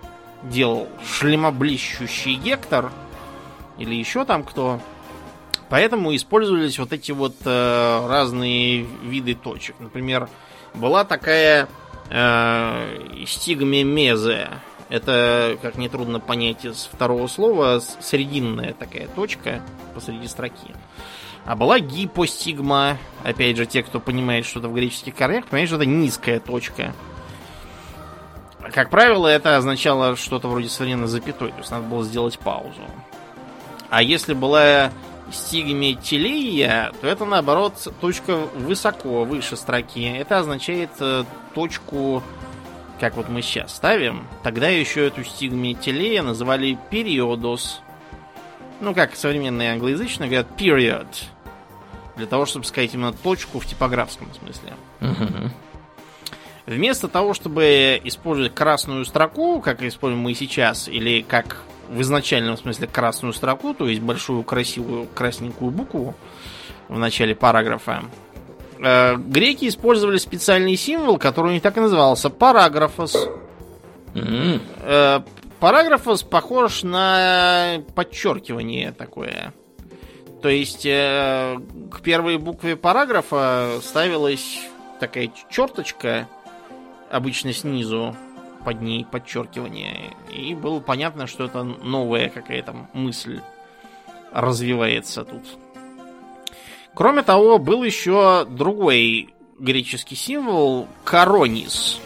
делал 0.43 0.87
шлемоблещущий 1.03 2.35
Гектор 2.35 2.91
или 3.79 3.95
еще 3.95 4.23
там 4.23 4.43
кто. 4.43 4.79
Поэтому 5.69 6.15
использовались 6.15 6.77
вот 6.77 6.93
эти 6.93 7.11
вот 7.11 7.35
э, 7.45 8.07
разные 8.07 8.83
виды 9.03 9.33
точек. 9.33 9.75
Например, 9.79 10.29
была 10.75 11.03
такая 11.03 11.67
э, 12.11 13.23
стигмемезе. 13.25 14.49
Это, 14.89 15.57
как 15.63 15.77
нетрудно 15.77 16.19
понять 16.19 16.65
из 16.65 16.89
второго 16.91 17.25
слова, 17.25 17.79
срединная 17.79 18.73
такая 18.73 19.07
точка 19.07 19.61
посреди 19.95 20.27
строки. 20.27 20.75
А 21.45 21.55
была 21.55 21.79
гипостигма. 21.79 22.97
Опять 23.23 23.57
же, 23.57 23.65
те, 23.65 23.83
кто 23.83 23.99
понимает 23.99 24.45
что-то 24.45 24.69
в 24.69 24.73
греческих 24.73 25.15
корнях, 25.15 25.45
понимают, 25.45 25.69
что 25.69 25.77
это 25.77 25.85
низкая 25.85 26.39
точка. 26.39 26.93
Как 28.73 28.89
правило, 28.89 29.27
это 29.27 29.57
означало 29.57 30.15
что-то 30.15 30.47
вроде 30.47 30.69
современной 30.69 31.07
запятой, 31.07 31.51
то 31.51 31.57
есть 31.57 31.71
надо 31.71 31.83
было 31.87 32.03
сделать 32.03 32.39
паузу. 32.39 32.81
А 33.89 34.01
если 34.01 34.33
была 34.33 34.91
стигметилия, 35.31 36.91
то 37.01 37.07
это 37.07 37.25
наоборот 37.25 37.93
точка 37.99 38.35
высоко, 38.55 39.23
выше 39.25 39.55
строки. 39.57 40.03
Это 40.03 40.39
означает 40.39 40.91
э, 40.99 41.23
точку 41.53 42.23
как 43.01 43.17
вот 43.17 43.29
мы 43.29 43.41
сейчас 43.41 43.75
ставим, 43.75 44.27
тогда 44.43 44.67
еще 44.67 45.07
эту 45.07 45.23
стигметилея 45.23 46.21
называли 46.21 46.77
периодос. 46.91 47.81
Ну, 48.81 48.95
как 48.95 49.15
современные 49.15 49.71
англоязычные 49.73 50.27
говорят 50.27 50.47
period. 50.57 51.07
Для 52.17 52.25
того, 52.25 52.45
чтобы 52.45 52.65
сказать 52.65 52.93
именно 52.93 53.13
точку 53.13 53.59
в 53.59 53.65
типографском 53.65 54.27
смысле. 54.33 54.73
Вместо 56.65 57.07
того, 57.07 57.33
чтобы 57.33 57.99
использовать 58.03 58.53
красную 58.53 59.05
строку, 59.05 59.61
как 59.61 59.81
используем 59.83 60.23
мы 60.23 60.33
сейчас, 60.33 60.87
или 60.87 61.21
как 61.21 61.57
в 61.89 62.01
изначальном 62.01 62.57
смысле 62.57 62.87
красную 62.87 63.33
строку, 63.33 63.73
то 63.73 63.87
есть 63.87 64.01
большую 64.01 64.43
красивую 64.43 65.07
красненькую 65.13 65.71
букву 65.71 66.15
в 66.87 66.97
начале 66.97 67.35
параграфа, 67.35 68.03
э, 68.79 69.15
греки 69.17 69.67
использовали 69.67 70.17
специальный 70.17 70.75
символ, 70.75 71.17
который 71.17 71.47
у 71.47 71.53
них 71.53 71.61
так 71.61 71.77
и 71.77 71.81
назывался 71.81 72.29
параграфос. 72.29 73.27
Э, 74.13 75.21
параграфос 75.61 76.23
похож 76.23 76.83
на 76.83 77.83
подчеркивание 77.95 78.91
такое. 78.91 79.53
То 80.41 80.49
есть 80.49 80.85
э, 80.87 81.59
к 81.91 82.01
первой 82.01 82.37
букве 82.37 82.75
параграфа 82.75 83.79
ставилась 83.83 84.59
такая 84.99 85.31
черточка, 85.51 86.27
обычно 87.11 87.53
снизу, 87.53 88.17
под 88.65 88.81
ней 88.81 89.05
подчеркивание. 89.05 90.15
И 90.35 90.55
было 90.55 90.79
понятно, 90.79 91.27
что 91.27 91.45
это 91.45 91.63
новая 91.63 92.29
какая-то 92.29 92.89
мысль 92.93 93.39
развивается 94.33 95.23
тут. 95.23 95.43
Кроме 96.95 97.21
того, 97.21 97.59
был 97.59 97.83
еще 97.83 98.45
другой 98.49 99.33
греческий 99.59 100.15
символ 100.15 100.87
коронис. 101.03 101.99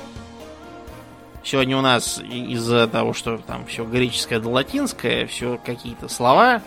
Сегодня 1.46 1.78
у 1.78 1.82
нас 1.82 2.20
из-за 2.20 2.88
того, 2.88 3.14
что 3.14 3.38
там 3.38 3.68
все 3.68 3.86
греческое 3.86 4.40
да 4.40 4.50
латинское, 4.50 5.28
все 5.28 5.60
какие-то 5.64 6.08
слова 6.08 6.64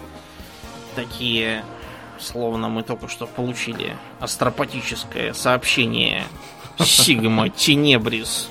такие, 0.94 1.64
словно 2.20 2.68
мы 2.68 2.84
только 2.84 3.08
что 3.08 3.26
получили 3.26 3.96
астропатическое 4.20 5.32
сообщение 5.32 6.22
Сигма 6.78 7.50
Тенебрис, 7.50 8.46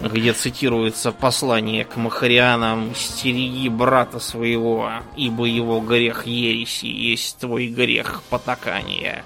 где 0.00 0.32
цитируется 0.34 1.10
послание 1.10 1.84
к 1.84 1.96
махарианам 1.96 2.94
«Стереги 2.94 3.68
брата 3.68 4.20
своего, 4.20 4.88
ибо 5.16 5.46
его 5.46 5.80
грех 5.80 6.28
ереси 6.28 6.86
есть 6.86 7.38
твой 7.38 7.66
грех 7.66 8.22
потакания». 8.30 9.24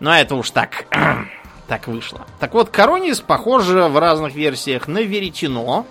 Но 0.00 0.14
это 0.14 0.34
уж 0.34 0.50
так, 0.50 0.86
так 1.68 1.86
вышло. 1.86 2.22
Так 2.40 2.54
вот, 2.54 2.70
Коронис 2.70 3.20
похоже 3.20 3.84
в 3.88 3.98
разных 3.98 4.34
версиях 4.34 4.88
на 4.88 4.98
веретено, 5.02 5.86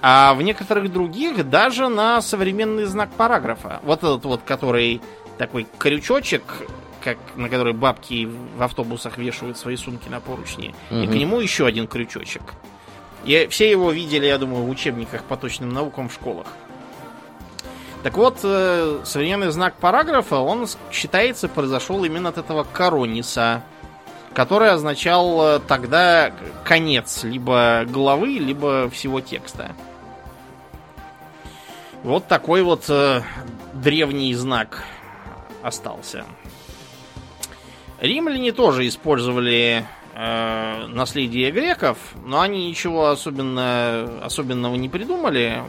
а 0.00 0.32
в 0.34 0.42
некоторых 0.42 0.92
других 0.92 1.48
даже 1.50 1.88
на 1.88 2.22
современный 2.22 2.84
знак 2.84 3.10
параграфа. 3.16 3.80
Вот 3.82 3.98
этот 3.98 4.24
вот, 4.24 4.40
который 4.44 5.00
такой 5.36 5.66
крючочек, 5.78 6.42
как 7.02 7.18
на 7.36 7.48
который 7.48 7.72
бабки 7.72 8.28
в 8.56 8.62
автобусах 8.62 9.18
вешают 9.18 9.58
свои 9.58 9.76
сумки 9.76 10.08
на 10.08 10.20
поручни. 10.20 10.74
И 10.90 10.94
Мгм. 10.94 11.10
к 11.10 11.14
нему 11.14 11.40
еще 11.40 11.66
один 11.66 11.86
крючочек. 11.88 12.42
И 13.24 13.48
все 13.50 13.68
его 13.70 13.90
видели, 13.90 14.26
я 14.26 14.38
думаю, 14.38 14.62
в 14.64 14.70
учебниках 14.70 15.24
по 15.24 15.36
точным 15.36 15.70
наукам 15.70 16.08
в 16.08 16.12
школах. 16.12 16.46
Так 18.04 18.16
вот, 18.16 18.38
э, 18.44 19.00
современный 19.04 19.50
знак 19.50 19.74
параграфа, 19.74 20.36
он 20.38 20.68
считается 20.92 21.48
произошел 21.48 22.04
именно 22.04 22.28
от 22.28 22.38
этого 22.38 22.64
корониса, 22.64 23.62
который 24.34 24.70
означал 24.70 25.56
э, 25.56 25.60
тогда 25.60 26.32
конец 26.64 27.24
либо 27.24 27.84
главы, 27.88 28.38
либо 28.38 28.88
всего 28.90 29.20
текста. 29.20 29.74
Вот 32.02 32.28
такой 32.28 32.62
вот 32.62 32.84
э, 32.88 33.22
древний 33.74 34.34
знак 34.34 34.84
остался. 35.62 36.24
Римляне 38.00 38.52
тоже 38.52 38.86
использовали 38.86 39.84
э, 40.14 40.86
наследие 40.86 41.50
греков, 41.50 41.98
но 42.24 42.40
они 42.40 42.68
ничего 42.68 43.08
особенно, 43.08 44.24
особенного 44.24 44.76
не 44.76 44.88
придумали, 44.88 45.62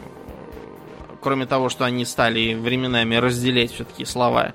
кроме 1.22 1.48
того, 1.48 1.70
что 1.70 1.86
они 1.86 2.06
стали 2.06 2.54
временами 2.54 3.16
разделять 3.16 3.72
все-таки 3.72 4.06
слова 4.06 4.54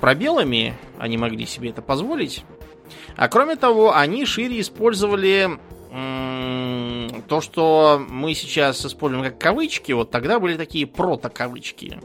пробелами, 0.00 0.74
они 0.98 1.16
могли 1.16 1.46
себе 1.46 1.70
это 1.70 1.80
позволить. 1.82 2.44
А 3.16 3.28
кроме 3.28 3.56
того, 3.56 3.94
они 3.94 4.24
шире 4.26 4.60
использовали 4.60 5.58
м, 5.90 7.22
то, 7.28 7.40
что 7.40 8.04
мы 8.08 8.34
сейчас 8.34 8.84
используем 8.84 9.24
как 9.24 9.38
кавычки, 9.38 9.92
вот 9.92 10.10
тогда 10.10 10.38
были 10.38 10.56
такие 10.56 10.86
прото-кавычки. 10.86 11.98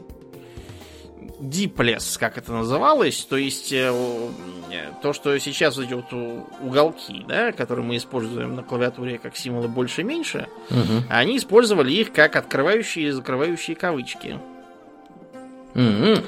Диплес, 1.40 2.18
как 2.18 2.38
это 2.38 2.52
называлось, 2.52 3.24
то 3.24 3.36
есть 3.36 3.72
э, 3.72 3.92
то, 5.02 5.12
что 5.12 5.36
сейчас 5.40 5.76
у- 5.76 6.46
уголки, 6.60 7.24
да, 7.26 7.50
которые 7.50 7.84
мы 7.84 7.96
используем 7.96 8.54
на 8.54 8.62
клавиатуре 8.62 9.18
как 9.18 9.36
символы 9.36 9.66
больше-меньше, 9.66 10.46
мгм, 10.70 11.04
они 11.10 11.36
использовали 11.36 11.90
их 11.92 12.12
как 12.12 12.36
открывающие 12.36 13.08
и 13.08 13.10
закрывающие 13.10 13.74
кавычки. 13.76 14.38
мгм. 15.74 16.22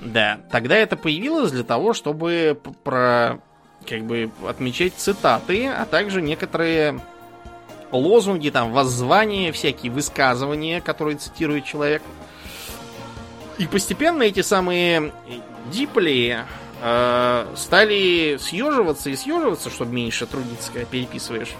Да, 0.00 0.38
тогда 0.52 0.76
это 0.76 0.96
появилось 0.96 1.50
для 1.50 1.64
того, 1.64 1.92
чтобы 1.94 2.60
про 2.84 3.40
как 3.88 4.04
бы 4.04 4.30
отмечать 4.46 4.94
цитаты, 4.96 5.66
а 5.66 5.84
также 5.86 6.20
некоторые 6.20 7.00
лозунги, 7.90 8.50
там, 8.50 8.72
воззвания, 8.72 9.52
всякие 9.52 9.90
высказывания, 9.90 10.80
которые 10.80 11.16
цитирует 11.16 11.64
человек. 11.64 12.02
И 13.56 13.66
постепенно 13.66 14.22
эти 14.22 14.42
самые 14.42 15.12
дипли 15.72 16.44
э, 16.80 17.54
стали 17.56 18.36
съеживаться 18.40 19.10
и 19.10 19.16
съеживаться, 19.16 19.70
чтобы 19.70 19.92
меньше 19.94 20.26
трудиться, 20.26 20.70
когда 20.72 20.86
переписываешь. 20.86 21.54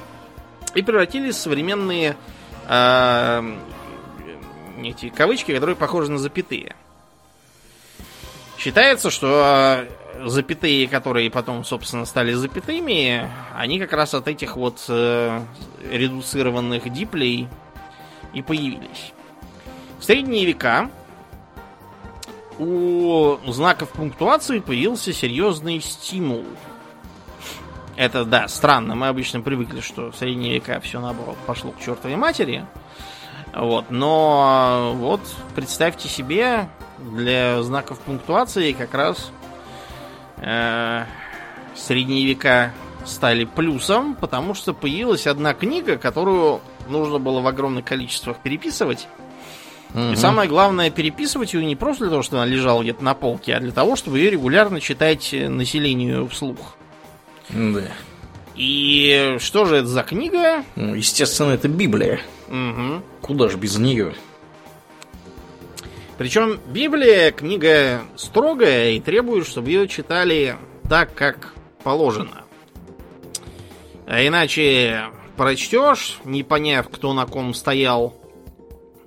И 0.75 0.83
превратились 0.83 1.35
в 1.35 1.41
современные 1.41 2.17
э, 2.69 3.57
эти 4.85 5.09
кавычки, 5.09 5.53
которые 5.53 5.77
похожи 5.77 6.11
на 6.11 6.19
запятые. 6.19 6.77
Считается, 8.59 9.11
что 9.11 9.87
запятые, 10.24 10.88
которые 10.88 11.31
потом, 11.31 11.64
собственно, 11.64 12.04
стали 12.04 12.33
запятыми, 12.33 13.28
они 13.54 13.78
как 13.78 13.92
раз 13.92 14.14
от 14.14 14.28
этих 14.28 14.57
вот 14.57 14.85
э, 14.88 15.40
редуцированных 15.90 16.92
диплей 16.92 17.48
и 18.33 18.42
появились. 18.42 19.12
В 19.98 20.04
средние 20.04 20.44
века 20.44 20.90
у 22.59 23.37
знаков 23.48 23.90
пунктуации 23.90 24.59
появился 24.61 25.12
серьезный 25.12 25.81
стимул. 25.81 26.44
Это, 27.96 28.24
да, 28.24 28.46
странно. 28.48 28.94
Мы 28.94 29.09
обычно 29.09 29.40
привыкли, 29.40 29.81
что 29.81 30.12
в 30.12 30.16
средние 30.16 30.54
века 30.54 30.81
все 30.81 31.00
наоборот 31.00 31.37
пошло 31.46 31.72
к 31.72 31.81
чертовой 31.81 32.16
матери. 32.16 32.64
Вот, 33.54 33.90
но 33.90 34.92
вот 34.96 35.20
представьте 35.54 36.09
себе, 36.09 36.68
для 36.98 37.62
знаков 37.62 37.98
пунктуации 38.00 38.72
как 38.72 38.94
раз 38.94 39.31
э, 40.42 41.05
средние 41.77 42.27
века 42.27 42.72
стали 43.05 43.44
плюсом, 43.44 44.14
потому 44.14 44.55
что 44.55 44.74
появилась 44.74 45.27
одна 45.27 45.55
книга, 45.55 45.96
которую 45.96 46.61
нужно 46.88 47.18
было 47.18 47.40
в 47.40 47.46
огромных 47.46 47.85
количествах 47.85 48.38
переписывать. 48.38 49.07
И 49.94 49.98
Мгм. 49.98 50.16
самое 50.16 50.48
главное, 50.48 50.90
переписывать 50.90 51.55
ее 51.55 51.64
не 51.64 51.74
просто 51.74 52.05
для 52.05 52.11
того, 52.11 52.22
чтобы 52.22 52.42
она 52.42 52.51
лежала 52.51 52.83
где-то 52.83 53.03
на 53.03 53.14
полке, 53.14 53.55
а 53.55 53.61
для 53.61 53.72
того, 53.72 53.96
чтобы 53.96 54.18
ее 54.18 54.31
регулярно 54.31 54.81
читать 54.81 55.33
населению 55.33 56.29
вслух. 56.29 56.77
Да. 57.48 57.85
И 58.55 59.37
что 59.38 59.64
же 59.64 59.77
это 59.77 59.87
за 59.87 60.03
книга? 60.03 60.64
Ну, 60.77 60.94
естественно, 60.94 61.53
это 61.53 61.68
Библия. 61.68 62.20
Мгм. 62.48 63.03
Куда 63.22 63.48
ж 63.48 63.55
без 63.57 63.79
нее? 63.79 64.14
Причем 66.18 66.59
Библия 66.66 67.31
книга 67.31 68.02
строгая 68.16 68.90
и 68.90 69.00
требует, 69.00 69.46
чтобы 69.46 69.68
ее 69.68 69.87
читали 69.87 70.57
так, 70.88 71.14
как 71.14 71.54
положено. 71.85 72.44
А 74.07 74.26
иначе 74.26 75.04
прочтешь, 75.37 76.18
не 76.24 76.42
поняв, 76.42 76.88
кто 76.88 77.12
на 77.12 77.24
ком 77.24 77.54
стоял, 77.54 78.14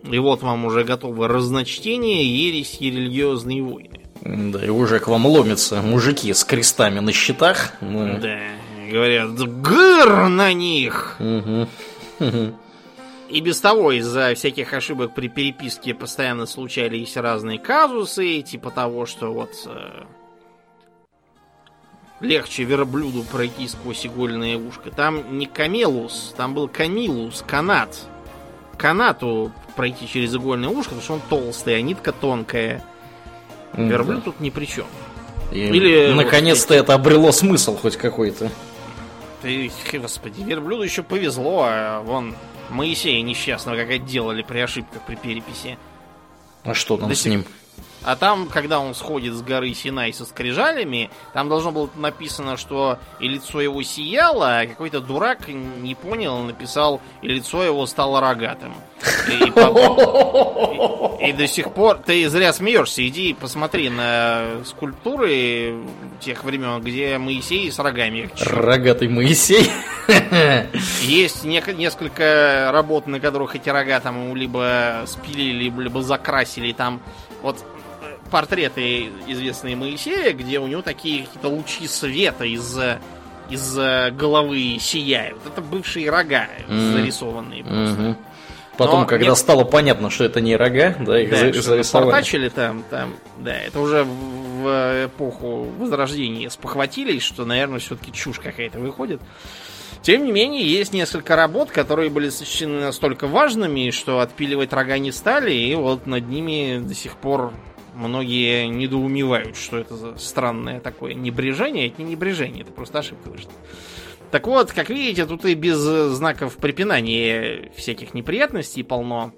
и 0.09 0.17
вот 0.19 0.41
вам 0.41 0.65
уже 0.65 0.85
готовы 0.85 1.27
разночтения, 1.27 2.23
ересь 2.23 2.77
и 2.79 2.89
религиозные 2.89 3.61
войны. 3.61 4.05
Да, 4.21 4.63
и 4.63 4.69
уже 4.69 4.99
к 4.99 5.07
вам 5.07 5.25
ломятся 5.25 5.81
мужики 5.81 6.33
с 6.33 6.45
крестами 6.45 6.99
на 6.99 7.11
щитах. 7.11 7.73
Да, 7.81 8.39
говорят, 8.89 9.33
гыр 9.33 10.29
на 10.29 10.53
них! 10.53 11.17
мгм. 11.19 11.67
И 13.31 13.39
без 13.39 13.61
того 13.61 13.93
из-за 13.93 14.35
всяких 14.35 14.73
ошибок 14.73 15.13
при 15.13 15.29
переписке 15.29 15.93
постоянно 15.93 16.45
случались 16.45 17.15
разные 17.15 17.59
казусы, 17.59 18.41
типа 18.41 18.71
того, 18.71 19.05
что 19.05 19.31
вот 19.31 19.51
э, 19.67 20.03
легче 22.19 22.65
верблюду 22.65 23.23
пройти 23.23 23.69
сквозь 23.69 24.05
игольное 24.05 24.57
ушко. 24.57 24.91
Там 24.91 25.37
не 25.37 25.45
камелус, 25.45 26.33
там 26.35 26.53
был 26.53 26.67
камилус, 26.67 27.45
канат. 27.47 28.05
Канату 28.77 29.53
пройти 29.77 30.09
через 30.09 30.35
игольное 30.35 30.67
ушко, 30.67 30.95
потому 30.95 31.01
что 31.01 31.13
он 31.13 31.21
толстый, 31.29 31.77
а 31.77 31.81
нитка 31.81 32.11
тонкая. 32.11 32.83
Верблюд 33.71 34.17
да. 34.17 34.21
тут 34.25 34.41
ни 34.41 34.49
при 34.49 34.65
чем. 34.65 34.87
И 35.53 35.59
Или 35.59 36.11
наконец-то 36.11 36.73
вот, 36.73 36.81
это 36.81 36.93
обрело 36.95 37.31
смысл 37.31 37.77
хоть 37.77 37.95
какой-то. 37.95 38.51
Ты, 39.41 39.71
господи, 39.93 40.41
верблюду 40.41 40.83
еще 40.83 41.01
повезло, 41.01 41.63
а 41.65 42.01
вон 42.01 42.35
Моисея 42.71 43.21
несчастного 43.21 43.77
как 43.77 43.89
отделали 43.89 44.41
при 44.41 44.59
ошибках 44.59 45.01
при 45.03 45.15
переписи. 45.15 45.77
А 46.63 46.73
что 46.73 46.97
там 46.97 47.09
До 47.09 47.15
с 47.15 47.25
ним? 47.25 47.45
А 48.03 48.15
там, 48.15 48.47
когда 48.47 48.79
он 48.79 48.95
сходит 48.95 49.33
с 49.33 49.41
горы 49.41 49.73
Синай 49.73 50.11
со 50.13 50.25
скрижалями, 50.25 51.09
там 51.33 51.49
должно 51.49 51.71
было 51.71 51.89
написано, 51.95 52.57
что 52.57 52.97
и 53.19 53.27
лицо 53.27 53.61
его 53.61 53.83
сияло, 53.83 54.59
а 54.59 54.65
какой-то 54.65 55.01
дурак 55.01 55.47
не 55.47 55.93
понял, 55.93 56.39
написал, 56.39 57.01
и 57.21 57.27
лицо 57.27 57.63
его 57.63 57.85
стало 57.85 58.19
рогатым. 58.19 58.73
И, 59.29 59.51
по... 59.51 61.17
и, 61.21 61.29
и 61.29 61.33
до 61.33 61.47
сих 61.47 61.73
пор 61.73 61.99
ты 61.99 62.27
зря 62.29 62.53
смеешься, 62.53 63.07
иди 63.07 63.33
посмотри 63.33 63.89
на 63.89 64.63
скульптуры 64.65 65.75
тех 66.19 66.43
времен, 66.43 66.81
где 66.81 67.17
Моисей 67.19 67.71
с 67.71 67.77
рогами. 67.79 68.31
Рогатый 68.39 69.09
Моисей. 69.09 69.69
Есть 71.01 71.43
не, 71.43 71.63
несколько 71.73 72.71
работ, 72.73 73.07
на 73.07 73.19
которых 73.19 73.55
эти 73.55 73.69
рога 73.69 73.99
там 73.99 74.35
либо 74.35 75.03
спилили, 75.05 75.69
либо 75.69 76.01
закрасили. 76.01 76.71
Там 76.73 77.01
вот 77.41 77.63
портреты 78.31 79.09
известные 79.27 79.75
Моисея, 79.75 80.33
где 80.33 80.59
у 80.59 80.67
него 80.67 80.81
такие 80.81 81.25
какие-то 81.25 81.49
лучи 81.49 81.87
света 81.87 82.45
из 82.45 82.77
из 83.49 83.75
головы 84.13 84.77
сияют. 84.79 85.39
Это 85.45 85.61
бывшие 85.61 86.09
рога 86.09 86.47
mm. 86.69 86.93
зарисованные 86.93 87.63
просто. 87.63 88.01
Mm-hmm. 88.01 88.15
Потом, 88.77 89.01
Но 89.01 89.05
когда 89.05 89.27
нет... 89.27 89.37
стало 89.37 89.63
понятно, 89.63 90.09
что 90.09 90.23
это 90.23 90.41
не 90.41 90.55
рога, 90.55 90.95
да, 90.99 91.21
их 91.21 91.29
да, 91.29 91.61
зарисовали. 91.61 92.49
там, 92.49 92.83
там, 92.89 93.13
да, 93.37 93.53
это 93.53 93.79
уже 93.79 94.03
в 94.03 95.05
эпоху 95.05 95.67
Возрождения 95.77 96.49
спохватились, 96.49 97.21
что, 97.21 97.45
наверное, 97.45 97.79
все-таки 97.79 98.11
чушь 98.13 98.39
какая-то 98.39 98.79
выходит. 98.79 99.21
Тем 100.01 100.25
не 100.25 100.31
менее, 100.31 100.63
есть 100.63 100.93
несколько 100.93 101.35
работ, 101.35 101.69
которые 101.69 102.09
были 102.09 102.29
сочтены 102.29 102.79
настолько 102.79 103.27
важными, 103.27 103.91
что 103.91 104.19
отпиливать 104.19 104.73
рога 104.73 104.97
не 104.97 105.11
стали, 105.11 105.53
и 105.53 105.75
вот 105.75 106.07
над 106.07 106.27
ними 106.27 106.79
до 106.79 106.95
сих 106.95 107.17
пор 107.17 107.53
многие 107.93 108.67
недоумевают, 108.67 109.55
что 109.57 109.77
это 109.77 109.95
за 109.95 110.17
странное 110.17 110.79
такое 110.79 111.13
небрежение. 111.13 111.87
Это 111.87 112.01
не 112.01 112.11
небрежение, 112.11 112.63
это 112.63 112.71
просто 112.71 112.99
ошибка 112.99 113.29
вышла. 113.29 113.51
Так 114.31 114.47
вот, 114.47 114.71
как 114.71 114.89
видите, 114.89 115.25
тут 115.25 115.45
и 115.45 115.53
без 115.55 115.77
знаков 115.77 116.57
препинания 116.57 117.71
всяких 117.75 118.13
неприятностей 118.13 118.83
полно. 118.83 119.33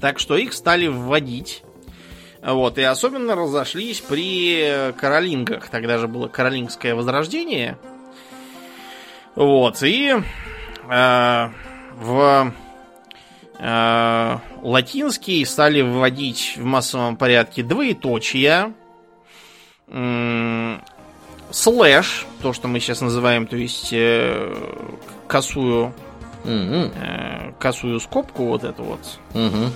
Так 0.00 0.18
что 0.18 0.36
их 0.36 0.52
стали 0.52 0.86
вводить. 0.86 1.62
Вот, 2.42 2.76
и 2.76 2.82
особенно 2.82 3.36
разошлись 3.36 4.00
при 4.00 4.92
каролингах. 4.98 5.68
Тогда 5.70 5.98
же 5.98 6.08
было 6.08 6.28
каролингское 6.28 6.94
возрождение. 6.94 7.78
Вот, 9.34 9.82
и 9.82 10.12
э, 10.90 11.48
в 11.96 12.52
э, 13.58 14.38
латинский 14.62 15.44
стали 15.46 15.82
вводить 15.82 16.54
в 16.56 16.64
массовом 16.64 17.16
порядке 17.16 17.62
двоеточия, 17.62 18.72
слэш, 21.52 22.26
то, 22.40 22.52
что 22.52 22.68
мы 22.68 22.80
сейчас 22.80 23.00
называем, 23.00 23.46
то 23.46 23.56
есть 23.56 23.92
э, 23.92 24.54
косую, 25.28 25.92
mm-hmm. 26.44 26.92
э, 26.94 27.52
косую 27.58 28.00
скобку 28.00 28.46
вот 28.46 28.64
эту 28.64 28.82
вот. 28.84 29.00
Mm-hmm. 29.34 29.68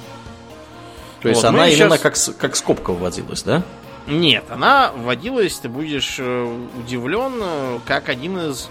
То 1.20 1.28
есть 1.28 1.42
вот, 1.42 1.48
она 1.48 1.68
именно 1.68 1.96
сейчас... 1.96 2.26
как, 2.26 2.36
как 2.38 2.56
скобка 2.56 2.92
вводилась, 2.92 3.42
да? 3.42 3.62
Нет, 4.06 4.44
она 4.50 4.92
вводилась, 4.94 5.58
ты 5.58 5.68
будешь 5.68 6.16
э, 6.18 6.66
удивлен, 6.78 7.32
э, 7.40 7.78
как 7.86 8.08
один 8.08 8.38
из 8.38 8.68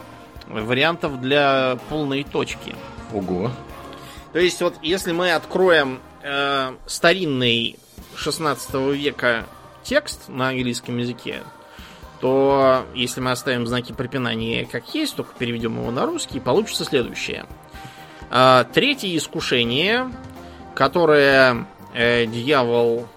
вариантов 0.48 1.20
для 1.22 1.78
полной 1.90 2.24
точки. 2.24 2.76
Ого. 3.14 3.52
То 4.36 4.42
есть 4.42 4.62
вот 4.62 4.76
если 4.82 5.14
мы 5.14 5.32
откроем 5.32 6.02
э, 6.22 6.76
старинный 6.88 7.80
16 8.18 8.74
века 8.94 9.46
текст 9.82 10.28
на 10.28 10.50
английском 10.50 10.98
языке, 10.98 11.42
то 12.20 12.86
если 12.94 13.22
мы 13.22 13.32
оставим 13.32 13.66
знаки 13.66 13.94
препинания 13.94 14.66
как 14.66 14.94
есть, 14.94 15.16
только 15.16 15.34
переведем 15.40 15.80
его 15.80 15.90
на 15.90 16.06
русский, 16.06 16.42
получится 16.42 16.84
следующее. 16.84 17.46
Э, 18.30 18.66
третье 18.74 19.16
искушение, 19.16 20.12
которое 20.74 21.66
э, 21.94 22.26
дьявол 22.26 23.08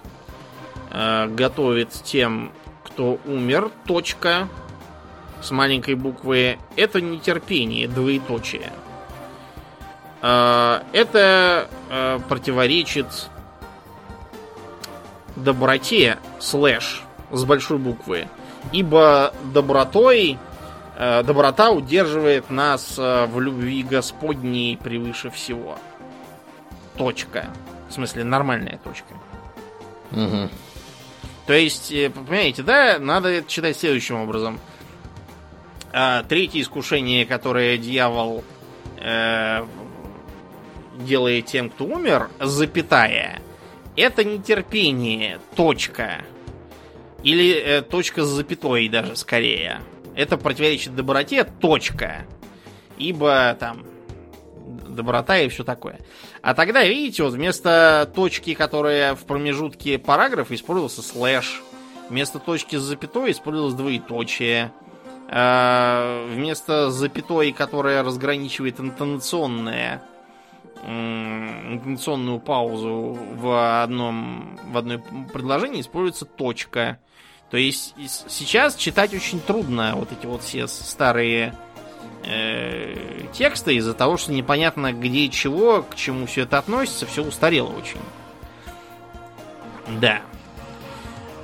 э, 0.93 1.27
готовит 1.35 1.91
тем, 2.05 2.53
кто 2.85 3.19
умер, 3.27 3.73
точка 3.87 4.49
с 5.43 5.51
маленькой 5.51 5.97
буквы, 5.97 6.61
это 6.77 7.01
нетерпение, 7.01 7.89
двоеточие. 7.89 8.71
А, 10.21 10.85
это 10.93 11.69
а, 11.91 12.19
противоречит 12.21 13.07
доброте 15.37 16.19
слэш 16.41 17.05
с 17.31 17.45
большой 17.45 17.79
буквы. 17.79 18.29
Ибо 18.73 19.33
добротой 19.53 20.39
а, 20.97 21.23
доброта 21.23 21.71
удерживает 21.71 22.51
нас 22.51 22.97
в 22.97 23.41
любви 23.41 23.83
Господней 23.83 24.77
превыше 24.77 25.31
всего. 25.31 25.79
Точка. 26.97 27.47
В 27.89 27.93
смысле, 27.93 28.25
нормальная 28.25 28.79
точка. 28.83 29.15
Угу. 30.11 30.51
То 31.47 31.53
есть, 31.53 31.93
э, 31.93 32.11
понимаете, 32.11 32.63
да, 32.63 32.99
надо 32.99 33.29
это 33.29 33.49
читать 33.49 33.79
следующим 33.79 34.17
образом. 34.17 34.59
Третье 36.29 36.61
искушение, 36.61 37.25
которое 37.25 37.79
дьявол 37.79 38.45
э, 38.99 39.65
делает 40.99 41.47
тем, 41.47 41.71
кто 41.71 41.85
умер, 41.85 42.31
запятая, 42.41 43.41
это 43.97 44.25
нетерпение, 44.25 45.41
точка. 45.57 46.25
Или 47.23 47.53
э, 47.53 47.83
точка 47.83 48.25
с 48.25 48.29
запятой 48.29 48.89
даже 48.89 49.17
скорее. 49.17 49.81
Это 50.15 50.37
противоречит 50.37 50.95
доброте, 50.95 51.45
точка. 51.45 52.27
Ибо 52.97 53.57
там 53.59 53.85
доброта 54.89 55.39
и 55.39 55.49
все 55.49 55.65
такое. 55.65 56.01
А 56.43 56.55
тогда, 56.55 56.85
видите, 56.85 57.23
вот 57.23 57.33
вместо 57.33 58.11
точки, 58.15 58.55
которая 58.55 59.15
в 59.15 59.25
промежутке 59.25 59.99
параграфа, 59.99 60.55
использовался 60.55 61.03
слэш. 61.03 61.63
Вместо 62.09 62.39
точки 62.39 62.77
с 62.77 62.83
запятой 62.83 63.33
использовалось 63.33 63.75
двоеточие. 63.75 64.73
А 65.31 66.27
вместо 66.29 66.91
запятой, 66.91 67.53
которая 67.53 68.03
разграничивает 68.03 68.81
интонационное 68.81 70.03
интонационную 70.85 72.41
паузу 72.41 73.19
в 73.35 73.83
одном 73.83 74.59
в 74.65 74.77
одной 74.77 75.01
предложении 75.33 75.81
используется 75.81 76.25
точка. 76.25 76.99
То 77.51 77.57
есть 77.57 77.95
сейчас 78.29 78.77
читать 78.77 79.15
очень 79.15 79.41
трудно 79.41 79.95
вот 79.97 80.13
эти 80.13 80.27
вот 80.27 80.43
все 80.43 80.67
старые 80.67 81.55
э, 82.25 82.95
тексты 83.33 83.75
из-за 83.77 83.95
того, 83.95 84.17
что 84.17 84.33
непонятно 84.33 84.93
где 84.93 85.21
и 85.21 85.31
чего, 85.31 85.83
к 85.83 85.95
чему 85.95 86.27
все 86.27 86.43
это 86.43 86.59
относится, 86.59 87.07
все 87.07 87.25
устарело 87.25 87.69
очень. 87.69 88.01
Да. 90.01 90.21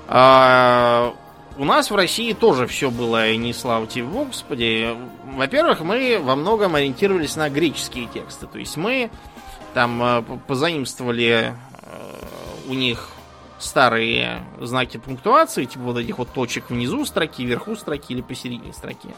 А, 0.06 1.14
у 1.56 1.64
нас 1.64 1.90
в 1.90 1.94
России 1.94 2.32
тоже 2.32 2.66
все 2.66 2.90
было 2.90 3.28
и 3.28 3.36
не 3.36 3.52
слава 3.52 3.86
тебе 3.86 4.04
Господи. 4.06 4.96
Во-первых, 5.24 5.80
мы 5.80 6.18
во 6.20 6.36
многом 6.36 6.74
ориентировались 6.74 7.36
на 7.36 7.48
греческие 7.48 8.06
тексты. 8.06 8.46
То 8.46 8.58
есть 8.58 8.76
мы 8.76 9.10
там 9.72 10.02
э, 10.02 10.22
позаимствовали 10.46 11.54
э, 11.82 12.68
у 12.68 12.74
них 12.74 13.08
старые 13.58 14.42
знаки 14.60 14.96
пунктуации, 14.96 15.64
типа 15.64 15.84
вот 15.84 15.98
этих 15.98 16.18
вот 16.18 16.30
точек 16.32 16.70
внизу 16.70 17.04
строки, 17.04 17.44
вверху 17.44 17.76
строки 17.76 18.12
или 18.12 18.20
посередине 18.20 18.72
строки. 18.72 19.08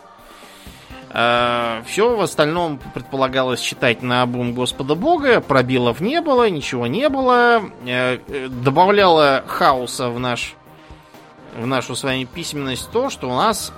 Э, 1.11 1.83
Все 1.87 2.16
в 2.16 2.20
остальном 2.20 2.79
предполагалось 2.92 3.61
читать 3.61 4.03
на 4.03 4.22
обум 4.22 4.53
Господа 4.53 4.94
Бога, 4.94 5.40
пробилов 5.40 6.01
не 6.01 6.20
было, 6.20 6.51
ничего 6.51 6.87
не 6.87 7.09
было, 7.09 7.62
добавляло 8.49 9.42
хаоса 9.46 10.11
в 10.11 10.18
наш 10.18 10.55
в 11.57 11.66
нашу 11.66 11.97
с 11.97 12.03
вами 12.03 12.25
письменность 12.25 12.90
то, 12.90 13.11
что 13.11 13.29
у 13.31 13.35
нас, 13.35 13.73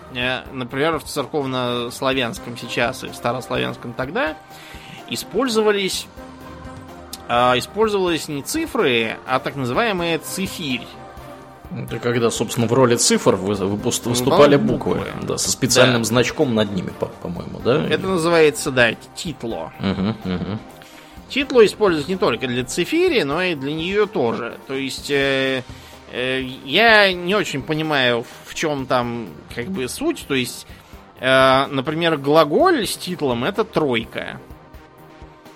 например, 0.52 0.98
в 0.98 1.04
церковно-славянском 1.04 2.56
сейчас 2.56 3.04
и 3.04 3.08
в 3.08 3.14
старославянском 3.14 3.92
тогда 3.92 4.36
использовались 5.08 6.06
а, 7.30 7.54
использовались 7.58 8.26
не 8.28 8.42
цифры, 8.42 9.18
а 9.26 9.38
так 9.38 9.54
называемая 9.54 10.18
цифирь. 10.18 10.86
Это 11.70 11.98
когда, 11.98 12.30
собственно, 12.30 12.66
в 12.66 12.72
роли 12.72 12.96
цифр 12.96 13.34
вы- 13.34 13.54
выступали 13.54 14.56
буквы, 14.56 14.94
буквы. 14.94 15.06
да, 15.22 15.36
со 15.36 15.50
специальным 15.50 16.00
Да. 16.02 16.08
значком 16.08 16.54
над 16.54 16.72
ними, 16.72 16.88
по- 16.98 17.04
по-моему, 17.06 17.58
да? 17.62 17.84
Это 17.86 18.06
называется, 18.06 18.70
да, 18.70 18.94
титло. 19.14 19.70
Мгм, 19.78 20.16
мгм. 20.24 20.58
Титло 21.28 21.66
используется 21.66 22.10
не 22.10 22.16
только 22.16 22.46
для 22.46 22.64
цифири, 22.64 23.22
но 23.24 23.42
и 23.42 23.54
для 23.54 23.74
нее 23.74 24.06
тоже. 24.06 24.56
То 24.66 24.72
есть 24.72 25.10
э, 25.10 25.58
э, 25.58 25.62
я 26.12 27.12
не 27.12 27.34
очень 27.34 27.62
понимаю, 27.62 28.24
в 28.46 28.54
чем 28.54 28.86
там 28.86 29.28
как 29.54 29.66
бы 29.68 29.88
суть. 29.88 30.24
То 30.26 30.34
есть, 30.34 30.66
э, 31.20 31.66
например, 31.66 32.16
глаголь 32.16 32.86
с 32.86 32.96
титлом 32.96 33.44
это 33.44 33.64
тройка. 33.64 34.40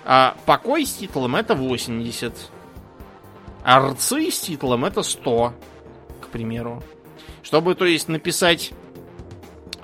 А 0.05 0.35
покой 0.45 0.85
с 0.85 0.93
титлом 0.93 1.35
это 1.35 1.55
80. 1.55 2.51
А 3.63 3.79
рцы 3.79 4.29
с 4.29 4.41
титлом 4.41 4.85
это 4.85 5.03
100, 5.03 5.53
к 6.21 6.27
примеру. 6.27 6.83
Чтобы, 7.41 7.75
то 7.75 7.85
есть, 7.85 8.09
написать, 8.09 8.71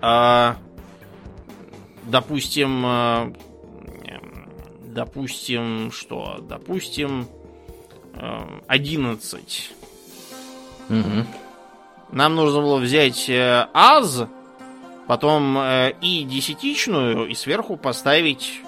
а, 0.02 0.58
допустим, 2.04 3.36
допустим, 5.00 5.92
что? 5.92 6.40
Допустим, 6.42 7.28
эм, 8.16 8.62
11. 8.68 9.72
Мгм. 10.90 11.28
Нам 12.12 12.36
нужно 12.36 12.62
было 12.62 12.78
взять 12.78 13.30
э, 13.30 13.68
аз, 13.74 14.24
потом 15.08 15.58
э, 15.58 15.94
и 16.02 16.24
десятичную, 16.24 17.28
и 17.28 17.36
сверху 17.36 17.78
поставить 17.78 18.62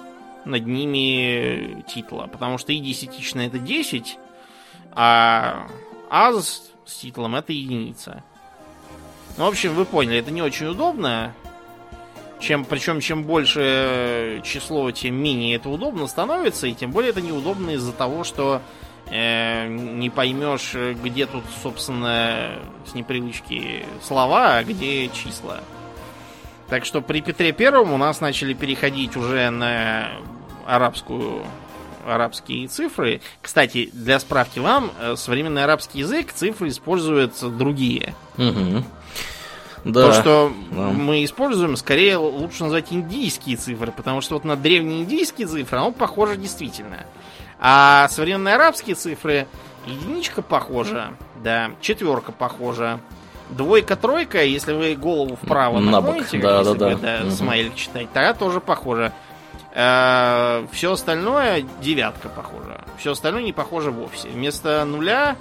над 0.44 0.66
ними 0.66 1.84
титла. 1.88 2.28
Потому 2.28 2.58
что 2.58 2.72
и 2.72 2.78
десятичная 2.78 3.48
это 3.48 3.58
10, 3.58 4.18
а 4.92 5.66
аз 6.08 6.72
с 6.84 6.94
титлом 6.94 7.34
это 7.34 7.52
единица. 7.52 8.22
Ну, 9.36 9.44
в 9.46 9.48
общем, 9.48 9.74
вы 9.74 9.84
поняли, 9.84 10.18
это 10.18 10.30
не 10.30 10.42
очень 10.42 10.66
удобно. 10.66 11.34
Чем, 12.38 12.64
причем, 12.64 13.00
чем 13.00 13.22
больше 13.22 14.42
число, 14.44 14.90
тем 14.90 15.14
менее 15.14 15.56
это 15.56 15.68
удобно 15.68 16.06
становится, 16.08 16.66
и 16.66 16.74
тем 16.74 16.90
более 16.90 17.10
это 17.10 17.20
неудобно 17.20 17.70
из-за 17.70 17.92
того, 17.92 18.24
что 18.24 18.60
не 19.12 20.10
поймешь, 20.10 20.74
где 21.02 21.26
тут, 21.26 21.44
собственно, 21.62 22.58
с 22.86 22.94
непривычки 22.94 23.84
слова, 24.02 24.56
а 24.56 24.64
где 24.64 25.08
числа. 25.08 25.60
Так 26.68 26.86
что 26.86 27.02
при 27.02 27.20
Петре 27.20 27.52
Первом 27.52 27.92
у 27.92 27.98
нас 27.98 28.22
начали 28.22 28.54
переходить 28.54 29.14
уже 29.16 29.50
на 29.50 30.08
арабскую 30.66 31.44
арабские 32.06 32.66
цифры. 32.68 33.20
Кстати, 33.40 33.90
для 33.92 34.18
справки 34.18 34.58
вам, 34.58 34.90
э, 34.98 35.14
современный 35.16 35.64
арабский 35.64 36.00
язык 36.00 36.32
цифры 36.32 36.68
используют 36.68 37.34
другие. 37.56 38.14
Мгм. 38.36 38.84
Да. 39.84 40.06
То, 40.06 40.12
что 40.12 40.52
да. 40.70 40.90
мы 40.90 41.24
используем, 41.24 41.76
скорее 41.76 42.16
лучше 42.16 42.62
назвать 42.64 42.92
индийские 42.92 43.56
цифры, 43.56 43.92
потому 43.92 44.20
что 44.20 44.34
вот 44.34 44.44
на 44.44 44.56
древнеиндийские 44.56 45.46
цифры 45.46 45.78
оно 45.78 45.92
похоже 45.92 46.36
действительно. 46.36 47.04
А 47.64 48.08
современные 48.08 48.56
арабские 48.56 48.96
цифры 48.96 49.46
единичка 49.86 50.42
похожа, 50.42 51.12
да, 51.42 51.70
четверка 51.80 52.32
похожа. 52.32 52.98
Двойка, 53.50 53.94
тройка, 53.96 54.42
если 54.42 54.72
вы 54.72 54.96
голову 54.96 55.36
вправо 55.36 55.78
На 55.78 56.00
бок, 56.00 56.16
наклоните, 56.16 56.38
да, 56.38 56.58
если 56.60 56.78
да, 56.78 56.88
вы, 56.88 56.94
да. 56.96 57.18
Мгм. 57.20 57.30
смайлик 57.30 57.74
читать, 57.76 58.08
тогда 58.12 58.34
тоже 58.34 58.60
похоже. 58.60 59.12
все 59.72 60.92
остальное 60.92 61.64
девятка 61.80 62.28
похожа. 62.28 62.80
Все 62.98 63.12
остальное 63.12 63.42
не 63.42 63.52
похоже 63.52 63.90
вовсе. 63.90 64.28
Вместо 64.28 64.84
нуля 64.84 65.36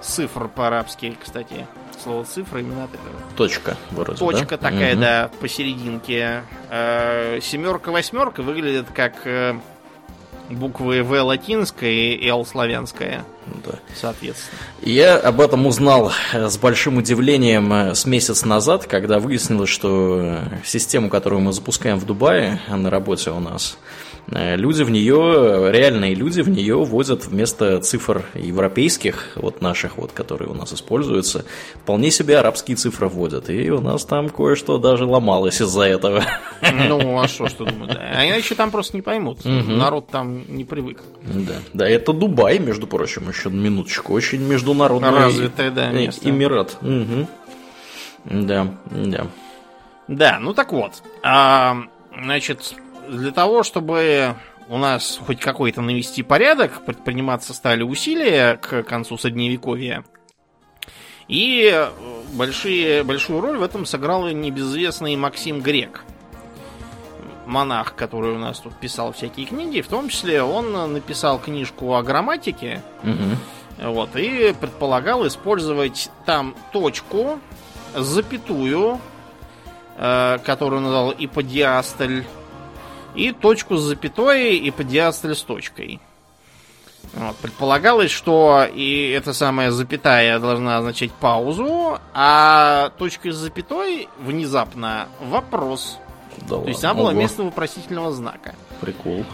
цифр 0.00 0.48
по-арабски, 0.48 1.16
кстати. 1.22 1.66
Слово 2.02 2.24
цифра 2.24 2.60
именно 2.60 2.84
от 2.84 2.90
этого. 2.94 3.14
Точка 3.36 3.76
вроде, 3.90 4.18
Точка 4.18 4.58
да? 4.58 4.70
такая, 4.70 4.92
Мгм. 4.92 5.00
да, 5.00 5.30
посерединке. 5.40 6.42
Э, 6.70 7.40
семерка, 7.40 7.90
восьмерка 7.92 8.42
выглядит 8.42 8.86
как 8.94 9.26
э, 9.26 9.54
буквы 10.50 11.02
В 11.02 11.20
латинская 11.22 11.90
и 12.14 12.28
Л 12.28 12.44
славянская, 12.44 13.24
Да. 13.64 13.72
соответственно. 13.94 14.58
Я 14.82 15.16
об 15.16 15.40
этом 15.40 15.66
узнал 15.66 16.12
э, 16.32 16.48
с 16.48 16.56
большим 16.58 16.98
удивлением 16.98 17.72
э, 17.72 17.94
с 17.94 18.04
месяц 18.06 18.44
назад, 18.44 18.86
когда 18.86 19.18
выяснилось, 19.18 19.70
что 19.70 20.18
э, 20.20 20.38
систему, 20.64 21.08
которую 21.08 21.40
мы 21.42 21.52
запускаем 21.52 21.98
в 21.98 22.06
Дубае 22.06 22.60
э, 22.68 22.76
на 22.76 22.90
работе 22.90 23.30
у 23.30 23.40
нас, 23.40 23.78
люди 24.26 24.82
в 24.82 24.90
нее, 24.90 25.70
реальные 25.70 26.14
люди 26.14 26.40
в 26.40 26.48
нее 26.48 26.76
вводят 26.76 27.26
вместо 27.26 27.80
цифр 27.80 28.24
европейских, 28.34 29.32
вот 29.36 29.60
наших 29.60 29.98
вот, 29.98 30.12
которые 30.12 30.50
у 30.50 30.54
нас 30.54 30.72
используются, 30.72 31.44
вполне 31.74 32.10
себе 32.10 32.38
арабские 32.38 32.76
цифры 32.76 33.08
вводят. 33.08 33.50
И 33.50 33.70
у 33.70 33.80
нас 33.80 34.04
там 34.04 34.28
кое-что 34.28 34.78
даже 34.78 35.04
ломалось 35.04 35.60
из-за 35.60 35.82
этого. 35.82 36.24
Ну, 36.72 37.20
а 37.20 37.28
что, 37.28 37.48
что 37.48 37.64
думаю, 37.64 37.92
да. 37.92 38.00
А 38.16 38.26
иначе 38.26 38.54
там 38.54 38.70
просто 38.70 38.96
не 38.96 39.02
поймут. 39.02 39.44
Народ 39.44 40.08
там 40.08 40.44
не 40.48 40.64
привык. 40.64 41.02
Да, 41.22 41.54
да, 41.72 41.88
это 41.88 42.12
Дубай, 42.12 42.58
между 42.58 42.86
прочим, 42.86 43.28
еще 43.28 43.50
минуточку, 43.50 44.12
очень 44.12 44.40
международный 44.40 45.10
Развитое, 45.10 45.70
да, 45.70 45.90
э, 45.90 45.94
место. 45.94 46.28
Эмират. 46.28 46.76
Мгм. 46.80 47.26
Да, 48.24 48.68
да. 48.90 49.26
Да, 50.08 50.38
ну 50.40 50.54
так 50.54 50.72
вот. 50.72 51.02
А, 51.22 51.76
значит, 52.22 52.74
для 53.08 53.30
того, 53.32 53.62
чтобы 53.62 54.36
у 54.68 54.78
нас 54.78 55.20
хоть 55.26 55.40
какой-то 55.40 55.80
навести 55.80 56.22
порядок, 56.22 56.84
предприниматься 56.84 57.52
стали 57.54 57.82
усилия 57.82 58.56
к 58.56 58.82
концу 58.82 59.18
Средневековья. 59.18 60.04
И 61.28 61.88
большие, 62.32 63.02
большую 63.02 63.40
роль 63.40 63.56
в 63.56 63.62
этом 63.62 63.86
сыграл 63.86 64.28
и 64.28 64.34
небезызвестный 64.34 65.16
Максим 65.16 65.60
Грек. 65.60 66.04
Монах, 67.46 67.94
который 67.94 68.32
у 68.32 68.38
нас 68.38 68.58
тут 68.58 68.74
писал 68.74 69.12
всякие 69.12 69.46
книги. 69.46 69.80
В 69.80 69.88
том 69.88 70.08
числе 70.08 70.42
он 70.42 70.72
написал 70.92 71.38
книжку 71.38 71.94
о 71.94 72.02
грамматике. 72.02 72.82
Мгм. 73.02 73.36
Вот, 73.78 74.16
и 74.16 74.54
предполагал 74.58 75.26
использовать 75.26 76.10
там 76.26 76.54
точку, 76.72 77.40
запятую, 77.94 79.00
э, 79.96 80.38
которую 80.44 80.78
он 80.78 80.84
назвал 80.84 81.14
иподиастоль, 81.18 82.24
и 83.14 83.32
точку 83.32 83.76
с 83.76 83.82
запятой, 83.82 84.68
иподиастоль 84.68 85.34
с 85.34 85.42
точкой. 85.42 86.00
Вот, 87.12 87.36
предполагалось, 87.36 88.10
что 88.10 88.66
и 88.72 89.10
эта 89.10 89.32
самая 89.32 89.70
запятая 89.70 90.38
должна 90.38 90.78
означать 90.78 91.12
паузу, 91.12 91.98
а 92.12 92.90
точка 92.98 93.30
с 93.30 93.36
запятой 93.36 94.08
внезапно 94.18 95.08
вопрос. 95.20 95.98
Да 96.48 96.58
То 96.58 96.64
есть 96.66 96.82
ладно. 96.82 96.90
она 96.90 96.98
была 96.98 97.10
Ого, 97.10 97.20
местом 97.20 97.46
вопросительного 97.46 98.10
знака. 98.10 98.54
Прикол. 98.80 99.24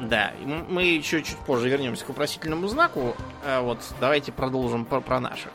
Да, 0.00 0.32
и 0.40 0.46
мы 0.46 0.84
еще 0.84 1.22
чуть 1.22 1.38
позже 1.38 1.68
вернемся 1.68 2.04
к 2.04 2.08
вопросительному 2.08 2.68
знаку. 2.68 3.16
А 3.44 3.62
вот 3.62 3.78
давайте 4.00 4.30
продолжим 4.30 4.84
про, 4.84 5.00
про 5.00 5.18
наших. 5.18 5.50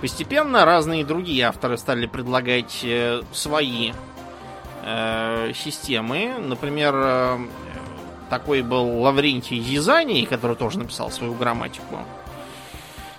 Постепенно 0.00 0.64
разные 0.64 1.04
другие 1.04 1.44
авторы 1.46 1.78
стали 1.78 2.06
предлагать 2.06 2.80
э, 2.84 3.22
свои 3.32 3.92
э, 4.86 5.52
системы. 5.54 6.34
Например, 6.38 6.94
э, 6.96 7.38
такой 8.30 8.62
был 8.62 9.00
Лаврентий 9.00 9.58
Язаний, 9.58 10.24
который 10.24 10.56
тоже 10.56 10.78
написал 10.78 11.10
свою 11.10 11.34
грамматику. 11.34 11.98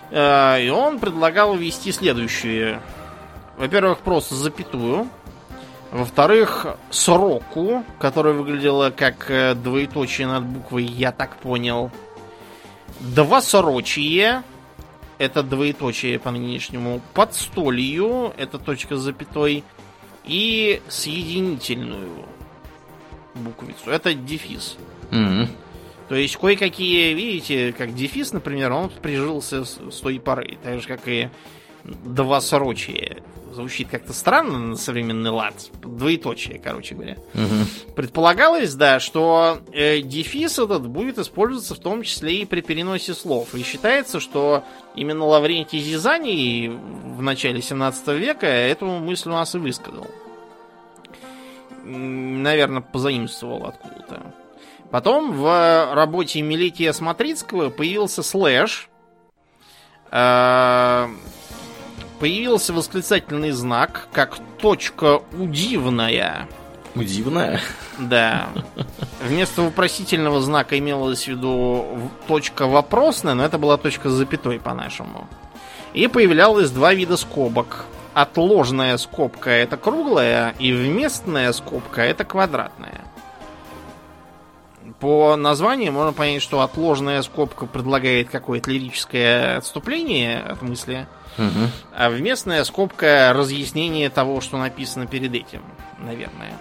Э, 0.09 0.61
и 0.63 0.69
он 0.69 0.99
предлагал 0.99 1.55
ввести 1.55 1.91
следующие. 1.91 2.81
Во-первых, 3.57 3.99
просто 3.99 4.35
запятую. 4.35 5.09
Во-вторых, 5.91 6.77
сроку, 6.89 7.83
которая 7.99 8.33
выглядела 8.33 8.89
как 8.89 9.29
э, 9.29 9.53
двоеточие 9.53 10.27
над 10.27 10.43
буквой 10.45 10.83
«Я 10.83 11.11
так 11.11 11.37
понял». 11.37 11.91
Два 12.99 13.41
сорочие, 13.41 14.43
это 15.17 15.43
двоеточие 15.43 16.19
по 16.19 16.31
нынешнему. 16.31 17.01
Подстолью, 17.13 18.33
это 18.37 18.57
точка 18.57 18.95
с 18.95 19.01
запятой. 19.01 19.63
И 20.27 20.81
соединительную 20.89 22.25
буквицу, 23.33 23.89
это 23.89 24.13
дефис. 24.13 24.77
Мгм. 25.11 25.47
То 26.09 26.15
есть 26.15 26.37
кое-какие, 26.37 27.13
видите, 27.13 27.73
как 27.73 27.93
дефис, 27.95 28.31
например, 28.33 28.71
он 28.71 28.89
прижился 28.89 29.65
с, 29.65 29.77
той 30.01 30.19
поры. 30.19 30.57
Так 30.63 30.81
же, 30.81 30.87
как 30.87 31.07
и 31.07 31.29
два 31.83 32.41
сорочия. 32.41 33.23
Звучит 33.57 33.87
как-то 33.89 34.13
странно 34.13 34.59
на 34.59 34.75
современный 34.75 35.31
лад. 35.31 35.55
Двоеточие, 35.81 36.59
короче 36.59 36.93
говоря. 36.93 37.17
Мгм. 37.33 37.65
Предполагалось, 37.95 38.75
да, 38.75 38.99
что 38.99 39.61
э, 39.73 40.01
дефис 40.01 40.59
этот 40.59 40.87
будет 40.87 41.17
использоваться 41.17 41.73
в 41.73 41.79
том 41.79 42.03
числе 42.03 42.41
и 42.41 42.45
при 42.45 42.61
переносе 42.61 43.15
слов. 43.15 43.55
И 43.55 43.63
считается, 43.63 44.19
что 44.19 44.63
именно 44.93 45.25
Лаврентий 45.25 45.79
Зизаний 45.79 46.67
в 46.69 47.23
начале 47.23 47.59
17 47.59 48.07
века 48.09 48.45
эту 48.45 48.85
мысль 48.85 49.29
у 49.29 49.33
нас 49.33 49.55
и 49.55 49.57
высказал. 49.57 50.05
Наверное, 51.83 52.81
позаимствовал 52.81 53.65
откуда-то. 53.65 54.35
Потом 54.91 55.31
в 55.31 55.95
работе 55.95 56.43
Милетия 56.43 56.93
Смотрицкого 56.93 57.71
появился 57.71 58.21
слэш. 58.21 58.87
Появился 62.19 62.73
восклицательный 62.73 63.51
знак, 63.51 64.07
как 64.11 64.39
точка 64.59 65.21
удивная. 65.37 66.47
Удивная? 66.95 67.61
Да. 67.99 68.49
Вместо 69.21 69.61
вопросительного 69.61 70.41
знака 70.41 70.79
имелось 70.79 71.25
в 71.25 71.27
виду 71.27 72.09
точка 72.27 72.65
вопросная, 72.65 73.35
но 73.35 73.45
это 73.45 73.59
была 73.59 73.77
точка 73.77 74.09
с 74.09 74.13
запятой 74.13 74.59
по-нашему. 74.59 75.27
И 75.93 76.07
появлялось 76.07 76.71
два 76.71 76.93
вида 76.93 77.17
скобок. 77.17 77.85
Отложная 78.15 78.97
скобка 78.97 79.51
это 79.51 79.77
круглая, 79.77 80.55
и 80.57 80.73
вместная 80.73 81.53
скобка 81.53 82.01
это 82.01 82.25
квадратная. 82.25 83.01
По 84.99 85.35
названию 85.35 85.91
можно 85.91 86.13
понять, 86.13 86.41
что 86.41 86.61
отложная 86.61 87.21
скобка 87.21 87.67
предлагает 87.67 88.29
какое-то 88.29 88.71
лирическое 88.71 89.57
отступление 89.57 90.39
от 90.39 90.63
мысли, 90.63 91.05
Угу. 91.37 91.69
а 91.95 92.09
вместная 92.09 92.63
скобка 92.63 93.31
разъяснение 93.33 94.09
того, 94.09 94.41
что 94.41 94.57
написано 94.57 95.05
перед 95.05 95.33
этим, 95.35 95.61
наверное. 95.99 96.57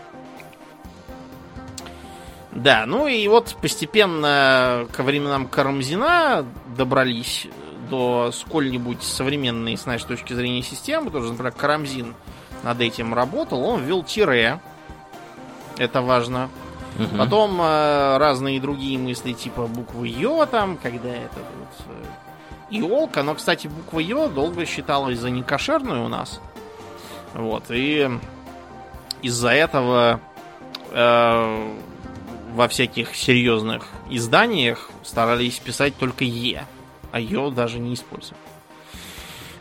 Да, 2.52 2.86
ну 2.86 3.06
и 3.06 3.28
вот 3.28 3.54
постепенно 3.60 4.86
ко 4.92 5.02
временам 5.02 5.46
Карамзина 5.46 6.46
добрались 6.76 7.46
до 7.90 8.32
сколь-нибудь 8.32 9.02
современной, 9.02 9.76
с 9.76 9.84
нашей 9.84 10.06
точки 10.06 10.32
зрения, 10.32 10.62
системы. 10.62 11.10
Тоже, 11.10 11.32
например, 11.32 11.52
Карамзин 11.52 12.14
над 12.62 12.80
этим 12.80 13.12
работал. 13.14 13.62
Он 13.62 13.84
ввел 13.84 14.02
тире. 14.02 14.60
Это 15.76 16.00
важно. 16.00 16.48
Мгм. 16.98 17.18
Потом 17.18 17.60
э, 17.60 18.16
разные 18.16 18.58
другие 18.58 18.98
мысли, 18.98 19.32
типа 19.32 19.66
буквы 19.66 20.08
Ё 20.08 20.46
там, 20.46 20.78
когда 20.78 21.10
это 21.10 21.40
вот 21.58 21.86
э, 21.88 22.04
иолка. 22.70 23.22
Но, 23.22 23.34
кстати, 23.34 23.66
буква 23.66 24.00
Ё 24.00 24.28
долго 24.28 24.66
считалась 24.66 25.18
за 25.18 25.30
некошерную 25.30 26.04
у 26.04 26.08
нас. 26.08 26.40
Вот, 27.34 27.64
и 27.70 28.10
из-за 29.22 29.50
этого 29.50 30.20
э, 30.90 31.72
во 32.54 32.68
всяких 32.68 33.14
серьезных 33.14 33.88
изданиях 34.08 34.90
старались 35.02 35.58
писать 35.58 35.96
только 35.96 36.24
Е, 36.24 36.64
а 37.12 37.20
Ё 37.20 37.50
даже 37.50 37.78
не 37.78 37.94
использовать. 37.94 38.38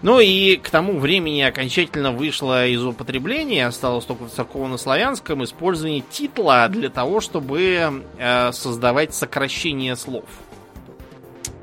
Ну 0.01 0.19
и 0.19 0.57
к 0.57 0.69
тому 0.69 0.99
времени 0.99 1.41
окончательно 1.41 2.11
вышло 2.11 2.67
из 2.67 2.83
употребления, 2.83 3.65
осталось 3.65 4.05
только 4.05 4.25
в 4.25 4.29
церковно-славянском, 4.29 5.43
использование 5.43 6.01
титла 6.01 6.67
для 6.67 6.89
того, 6.89 7.21
чтобы 7.21 8.03
э, 8.17 8.51
создавать 8.51 9.15
сокращение 9.15 9.95
слов. 9.95 10.25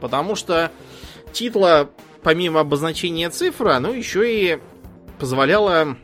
Потому 0.01 0.35
что 0.35 0.73
титла, 1.33 1.91
помимо 2.23 2.61
обозначения 2.61 3.31
цифры, 3.31 3.73
оно 3.73 3.91
еще 3.91 4.31
и 4.33 4.59
позволяло 5.19 5.97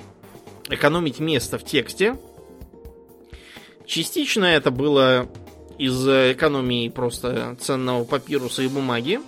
экономить 0.68 1.20
место 1.20 1.58
в 1.58 1.64
тексте. 1.64 2.16
Частично 3.86 4.44
это 4.44 4.70
было 4.70 5.28
из 5.78 6.06
экономии 6.06 6.88
просто 6.88 7.56
ценного 7.60 8.04
папируса 8.04 8.62
и 8.62 8.68
бумаги. 8.68 9.20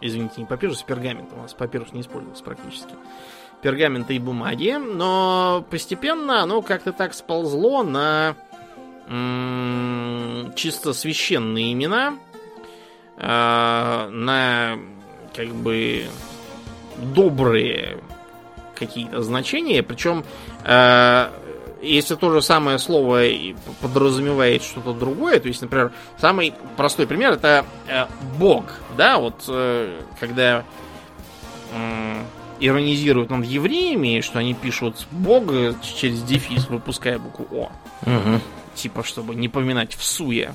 Извините, 0.00 0.34
не 0.38 0.46
папирус, 0.46 0.82
а 0.82 0.86
пергамент. 0.86 1.30
У 1.32 1.36
нас 1.36 1.52
папирус 1.52 1.92
не 1.92 2.00
использовался 2.00 2.42
практически. 2.42 2.94
Пергамента 3.60 4.12
и 4.14 4.18
бумаги. 4.18 4.78
Но 4.80 5.66
постепенно 5.70 6.42
оно 6.42 6.62
как-то 6.62 6.92
так 6.92 7.12
сползло 7.12 7.82
на 7.82 8.36
м, 9.08 10.52
чисто 10.56 10.94
священные 10.94 11.72
имена. 11.74 12.18
А, 13.20 14.08
на 14.10 14.78
как 15.34 15.48
бы 15.48 16.06
добрые 16.96 17.98
какие-то 18.74 19.22
значения. 19.22 19.82
Причем, 19.82 20.24
э, 20.64 21.30
если 21.82 22.14
то 22.14 22.32
же 22.32 22.42
самое 22.42 22.78
слово 22.78 23.22
подразумевает 23.80 24.62
что-то 24.62 24.92
другое, 24.92 25.38
то 25.38 25.48
есть, 25.48 25.60
например, 25.62 25.92
самый 26.18 26.54
простой 26.76 27.06
пример 27.06 27.32
это 27.32 27.64
э, 27.88 28.06
Бог, 28.38 28.64
да, 28.96 29.18
вот 29.18 29.44
э, 29.48 30.00
когда 30.18 30.64
м, 31.74 32.24
иронизируют 32.58 33.30
над 33.30 33.44
евреями, 33.44 34.20
что 34.20 34.38
они 34.38 34.54
пишут 34.54 35.06
Бог 35.10 35.44
через 35.82 36.22
дефис, 36.22 36.68
выпуская 36.68 37.18
букву 37.18 37.46
О, 37.52 37.72
Мгм. 38.04 38.40
типа, 38.74 39.04
чтобы 39.04 39.34
не 39.34 39.48
поминать 39.48 39.94
в 39.94 40.02
суе. 40.02 40.54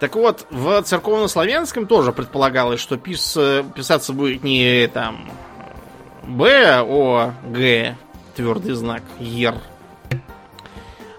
Так 0.00 0.16
вот, 0.16 0.46
в 0.50 0.82
церковно-славянском 0.82 1.86
тоже 1.86 2.12
предполагалось, 2.12 2.80
что 2.80 2.96
пис- 2.96 3.70
писаться 3.74 4.14
будет 4.14 4.42
не 4.42 4.86
там 4.88 5.30
Б, 6.22 6.80
О, 6.80 7.34
Г, 7.46 7.96
твердый 8.34 8.72
знак, 8.72 9.02
Ер, 9.18 9.56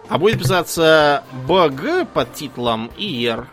а 0.10 0.18
будет 0.18 0.40
писаться 0.40 1.24
БГ 1.48 2.08
под 2.12 2.34
титлом 2.34 2.90
и 2.98 3.06
Ер. 3.06 3.48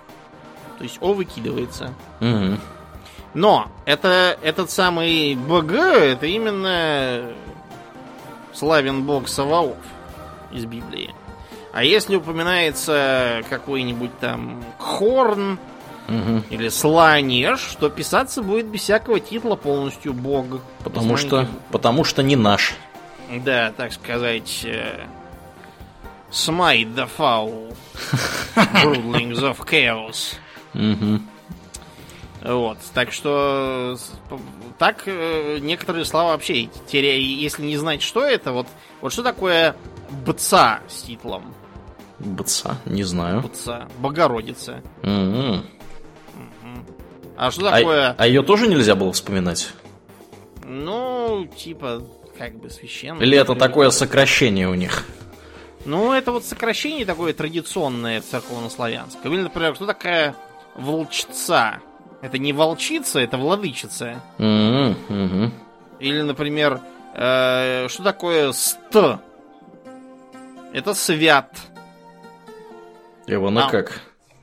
То 0.79 0.85
есть 0.85 0.97
О 1.01 1.13
выкидывается. 1.13 1.93
Мгм. 2.21 2.59
Но 3.35 3.71
это, 3.85 4.39
этот 4.43 4.71
самый 4.71 5.35
БГ, 5.35 5.73
это 5.73 6.25
именно 6.27 7.33
славен 8.55 9.03
бог 9.03 9.29
Саваоф 9.29 9.77
из 10.53 10.65
Библии. 10.65 11.15
А 11.73 11.85
если 11.85 12.17
упоминается 12.17 13.43
какой-нибудь 13.51 14.19
там 14.19 14.65
Хорн 14.79 15.59
Мгм. 16.09 16.43
или 16.49 16.69
Сланеж, 16.71 17.77
то 17.79 17.91
писаться 17.91 18.43
будет 18.43 18.67
без 18.67 18.81
всякого 18.81 19.21
титла 19.21 19.57
полностью 19.57 20.15
бог. 20.15 20.47
Потому 20.83 21.17
что, 21.19 21.47
потому 21.71 22.05
что 22.05 22.23
не 22.23 22.35
наш. 22.37 22.75
Да, 23.45 23.73
так 23.77 23.93
сказать... 23.93 24.63
э, 24.65 25.01
Smite 26.31 26.95
the 26.95 27.09
foul, 27.19 27.75
broodlings 28.55 29.39
of 29.43 29.59
chaos. 29.67 30.35
Мгм. 30.75 31.27
Вот, 32.43 32.79
так 32.95 33.13
что 33.13 33.97
так 34.79 35.03
э, 35.07 35.59
некоторые 35.61 36.05
слова 36.05 36.33
вообще 36.33 36.69
теряя, 36.87 37.17
если 37.19 37.63
не 37.65 37.77
знать, 37.77 38.01
что 38.03 38.25
это, 38.25 38.53
вот, 38.53 38.67
вот 39.01 39.13
что 39.13 39.23
такое 39.25 39.75
бца 40.25 40.81
с 40.89 41.03
титлом? 41.03 41.53
Бца, 42.21 42.77
не 42.85 43.03
знаю. 43.03 43.43
Бца, 43.43 43.89
Богородица. 43.99 44.83
Мгм. 45.03 45.65
А 47.37 47.51
что 47.51 47.69
А, 47.69 47.71
такое, 47.79 48.15
а 48.19 48.27
ее 48.27 48.43
тоже 48.43 48.67
нельзя 48.67 48.95
было 48.95 49.13
вспоминать? 49.13 49.71
ну, 50.65 51.49
типа, 51.57 52.03
как 52.37 52.59
бы 52.61 52.69
священное. 52.71 53.23
Или 53.23 53.39
это 53.39 53.55
такое 53.55 53.91
сокращение 53.91 54.69
у 54.69 54.75
них? 54.75 55.07
Ну, 55.85 56.13
это 56.13 56.31
вот 56.33 56.45
сокращение 56.45 57.07
такое 57.07 57.33
традиционное 57.33 58.21
в 58.21 58.25
церковно-славянском. 58.27 59.33
Или, 59.33 59.43
например, 59.43 59.75
что 59.77 59.87
такая 59.87 60.35
волчица? 60.75 61.81
Это 62.21 62.39
не 62.39 62.53
волчица, 62.53 63.21
это 63.21 63.37
владычица. 63.37 64.21
Мгм, 64.39 64.97
мгм. 65.09 65.53
Или, 66.01 66.23
например, 66.23 66.81
э, 67.15 67.87
что 67.89 68.03
такое 68.03 68.53
ст? 68.53 68.79
Это 70.73 70.95
свят. 70.95 71.57
Его 73.27 73.51
на 73.51 73.67
А. 73.67 73.71
как? 73.71 74.01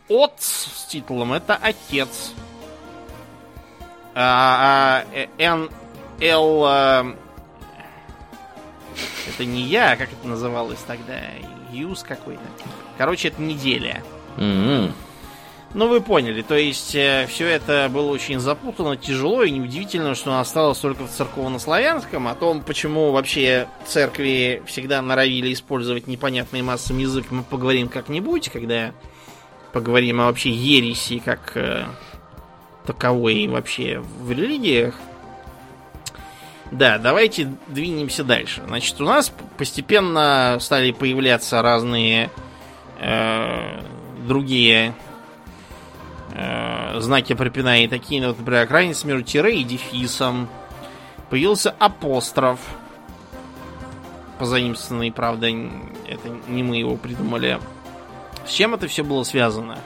От 0.07 0.33
с 0.39 0.85
титулом 0.85 1.33
это 1.33 1.57
отец. 1.61 2.33
А, 4.13 5.03
а, 5.03 5.05
э, 5.13 5.27
Н, 5.37 5.69
Л, 6.21 6.65
э, 6.67 7.15
это 9.27 9.45
не 9.45 9.63
я, 9.63 9.97
как 9.97 10.13
это 10.13 10.27
называлось 10.27 10.79
тогда? 10.87 11.19
Юз 11.71 12.03
какой-то. 12.03 12.41
Короче, 12.97 13.27
это 13.29 13.41
неделя. 13.41 14.01
Мгм. 14.37 14.93
Ну, 15.75 15.89
вы 15.89 15.99
поняли, 15.99 16.41
то 16.41 16.55
есть 16.55 16.91
все 16.91 17.47
это 17.47 17.89
было 17.91 18.09
очень 18.09 18.39
запутано, 18.39 18.95
тяжело, 18.95 19.43
и 19.43 19.51
неудивительно, 19.51 20.15
что 20.15 20.39
осталось 20.39 20.77
только 20.77 21.05
в 21.05 21.11
церковно-славянском. 21.11 22.29
О 22.29 22.33
том, 22.33 22.61
почему 22.61 23.11
вообще 23.11 23.67
церкви 23.85 24.63
всегда 24.67 25.01
норовили 25.01 25.51
использовать 25.51 26.07
непонятный 26.07 26.61
массам 26.61 26.97
язык, 26.97 27.25
мы 27.29 27.43
поговорим 27.43 27.89
как-нибудь, 27.89 28.47
когда 28.51 28.93
поговорим 29.73 30.21
о 30.21 30.27
вообще 30.27 30.51
ереси 30.51 31.19
как 31.19 31.57
э, 31.57 31.83
таковой 32.85 33.45
вообще 33.47 33.99
в 33.99 34.31
религиях. 34.31 34.95
Да, 36.71 36.97
давайте 36.99 37.51
двинемся 37.67 38.23
дальше. 38.23 38.63
Значит, 38.65 39.01
у 39.01 39.03
нас 39.03 39.29
постепенно 39.57 40.55
стали 40.61 40.93
появляться 40.93 41.61
разные 41.61 42.31
э, 42.97 43.81
другие 44.25 44.95
э, 46.35 46.99
знаки 46.99 47.33
препинания, 47.33 47.87
такие, 47.87 48.21
ну, 48.21 48.27
вот, 48.29 48.39
например, 48.39 48.67
разница 48.69 49.07
между 49.07 49.23
тире 49.23 49.59
и 49.59 49.63
дефисом. 49.63 50.49
Появился 51.29 51.73
апостроф. 51.79 52.59
Позаимствованный, 54.37 55.11
правда, 55.13 55.47
это 55.47 56.29
не 56.47 56.61
мы 56.61 56.77
его 56.77 56.97
придумали. 56.97 57.59
С 58.45 58.51
чем 58.51 58.73
это 58.73 58.87
все 58.87 59.03
было 59.03 59.23
связано? 59.23 59.77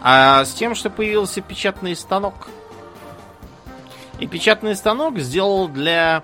А 0.00 0.44
с 0.44 0.54
тем, 0.54 0.76
что 0.76 0.90
появился 0.90 1.40
печатный 1.40 1.96
станок. 1.96 2.48
И 4.20 4.26
печатный 4.26 4.76
станок 4.76 5.18
сделал 5.18 5.68
для 5.68 6.22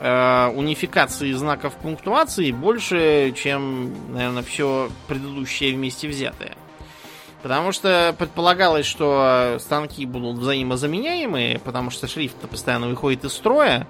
э, 0.00 0.46
унификации 0.48 1.32
знаков 1.32 1.74
пунктуации 1.74 2.50
больше, 2.50 3.32
чем, 3.36 4.14
наверное, 4.14 4.42
все 4.42 4.90
предыдущее 5.06 5.74
вместе 5.74 6.08
взятое. 6.08 6.56
Потому 7.42 7.72
что 7.72 8.14
предполагалось, 8.18 8.84
что 8.84 9.56
станки 9.60 10.04
будут 10.04 10.38
взаимозаменяемые, 10.38 11.58
потому 11.58 11.90
что 11.90 12.06
шрифт 12.06 12.36
постоянно 12.50 12.88
выходит 12.88 13.24
из 13.24 13.32
строя. 13.32 13.86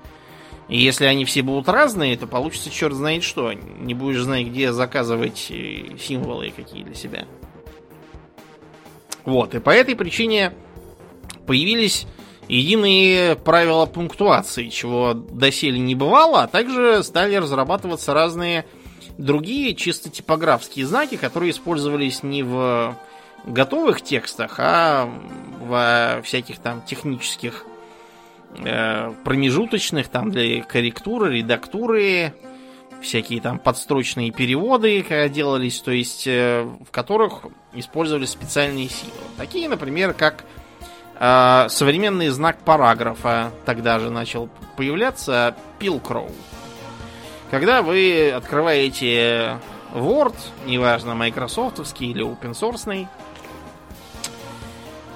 И 0.69 0.79
если 0.79 1.05
они 1.07 1.25
все 1.25 1.43
будут 1.43 1.69
разные, 1.69 2.17
то 2.17 2.29
получится 2.29 2.71
черт 2.71 2.95
знает 2.95 3.25
что. 3.25 3.53
Не 3.53 3.95
будешь 3.95 4.21
знать, 4.21 4.47
где 4.47 4.73
заказывать 4.73 5.49
э, 5.51 5.97
символы 5.99 6.53
какие 6.55 6.85
для 6.85 6.95
себя. 6.95 7.27
Вот, 9.25 9.55
и 9.55 9.59
по 9.59 9.71
этой 9.71 9.97
причине 9.97 10.53
появились 11.47 12.07
единые 12.49 13.35
правила 13.35 13.87
пунктуации, 13.87 14.69
чего 14.69 15.15
доселе 15.15 15.79
не 15.81 15.97
бывало, 15.97 16.45
а 16.45 16.49
также 16.49 17.03
стали 17.03 17.35
разрабатываться 17.35 18.15
разные 18.15 18.65
другие 19.19 19.75
чисто 19.75 20.09
типографские 20.09 20.87
знаки, 20.87 21.17
которые 21.17 21.51
использовались 21.51 22.23
не 22.23 22.43
в 22.43 22.97
готовых 23.45 24.03
текстах, 24.03 24.57
а 24.59 25.09
во 25.61 26.23
всяких 26.23 26.59
там 26.59 26.83
технических 26.83 27.65
э, 28.59 29.13
промежуточных, 29.25 30.09
там 30.09 30.31
для 30.31 30.63
корректуры, 30.63 31.39
редактуры, 31.39 32.35
всякие 33.01 33.41
там 33.41 33.59
подстрочные 33.59 34.31
переводы, 34.31 35.05
делались, 35.29 35.81
то 35.81 35.91
есть 35.91 36.27
э, 36.27 36.63
в 36.63 36.91
которых 36.91 37.47
использовались 37.73 38.31
специальные 38.31 38.89
силы. 38.89 39.13
Такие, 39.37 39.69
например, 39.69 40.13
как 40.13 40.45
э, 41.19 41.67
современный 41.69 42.29
знак 42.29 42.59
параграфа 42.59 43.53
тогда 43.65 43.99
же 43.99 44.11
начал 44.11 44.49
появляться 44.77 45.55
Pilcrow. 45.79 46.31
Когда 47.51 47.83
вы 47.83 48.31
открываете 48.31 49.59
Word, 49.93 50.37
неважно, 50.67 51.15
майкрософтовский 51.15 52.11
или 52.11 52.25
open 52.25 52.53
source, 52.53 53.09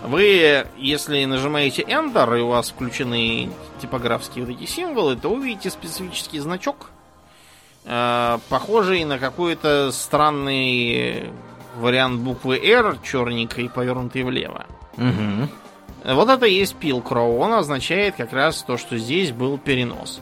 вы, 0.04 0.66
если 0.76 1.24
нажимаете 1.24 1.82
Enter, 1.82 2.38
и 2.38 2.42
у 2.42 2.48
вас 2.48 2.70
включены 2.70 3.50
типографские 3.80 4.44
вот 4.44 4.54
эти 4.54 4.68
символы, 4.68 5.16
то 5.16 5.30
увидите 5.30 5.70
специфический 5.70 6.40
значок, 6.40 6.90
э, 7.84 8.38
похожий 8.48 9.04
на 9.04 9.18
какой-то 9.18 9.90
странный 9.92 11.30
вариант 11.76 12.20
буквы 12.20 12.58
R, 12.58 12.98
черненькой, 13.02 13.70
повернутой 13.70 14.22
влево. 14.22 14.66
Угу. 14.96 16.14
Вот 16.14 16.28
это 16.28 16.46
и 16.46 16.54
есть 16.54 16.76
Pilcrow. 16.78 17.38
Он 17.38 17.54
означает 17.54 18.16
как 18.16 18.32
раз 18.32 18.62
то, 18.62 18.76
что 18.76 18.98
здесь 18.98 19.32
был 19.32 19.56
перенос. 19.56 20.20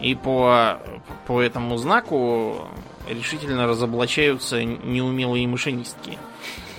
И 0.00 0.14
по, 0.16 0.78
по 1.26 1.40
этому 1.40 1.76
знаку 1.76 2.68
решительно 3.12 3.66
разоблачаются 3.66 4.62
неумелые 4.62 5.46
машинистки 5.46 6.18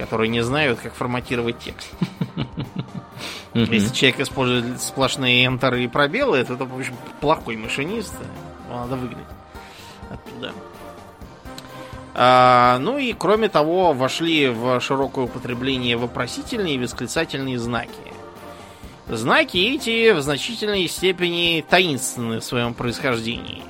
которые 0.01 0.29
не 0.29 0.41
знают, 0.41 0.79
как 0.79 0.93
форматировать 0.93 1.59
текст. 1.59 1.89
Если 3.53 3.93
человек 3.93 4.21
использует 4.21 4.81
сплошные 4.81 5.45
энтеры 5.45 5.83
и 5.83 5.87
пробелы, 5.87 6.43
то 6.43 6.53
это, 6.53 6.65
в 6.65 6.75
общем, 6.75 6.95
плохой 7.19 7.57
машинист. 7.57 8.13
Его 8.67 8.79
надо 8.79 8.95
выгнать 8.95 9.25
оттуда. 10.09 10.53
А, 12.13 12.77
ну 12.79 12.97
и 12.97 13.13
кроме 13.13 13.47
того, 13.49 13.93
вошли 13.93 14.49
в 14.49 14.79
широкое 14.79 15.25
употребление 15.25 15.97
вопросительные 15.97 16.75
и 16.75 16.79
восклицательные 16.79 17.59
знаки. 17.59 17.91
Знаки 19.07 19.57
эти 19.57 20.11
в 20.11 20.21
значительной 20.21 20.87
степени 20.87 21.63
таинственны 21.67 22.39
в 22.39 22.43
своем 22.43 22.73
происхождении. 22.73 23.63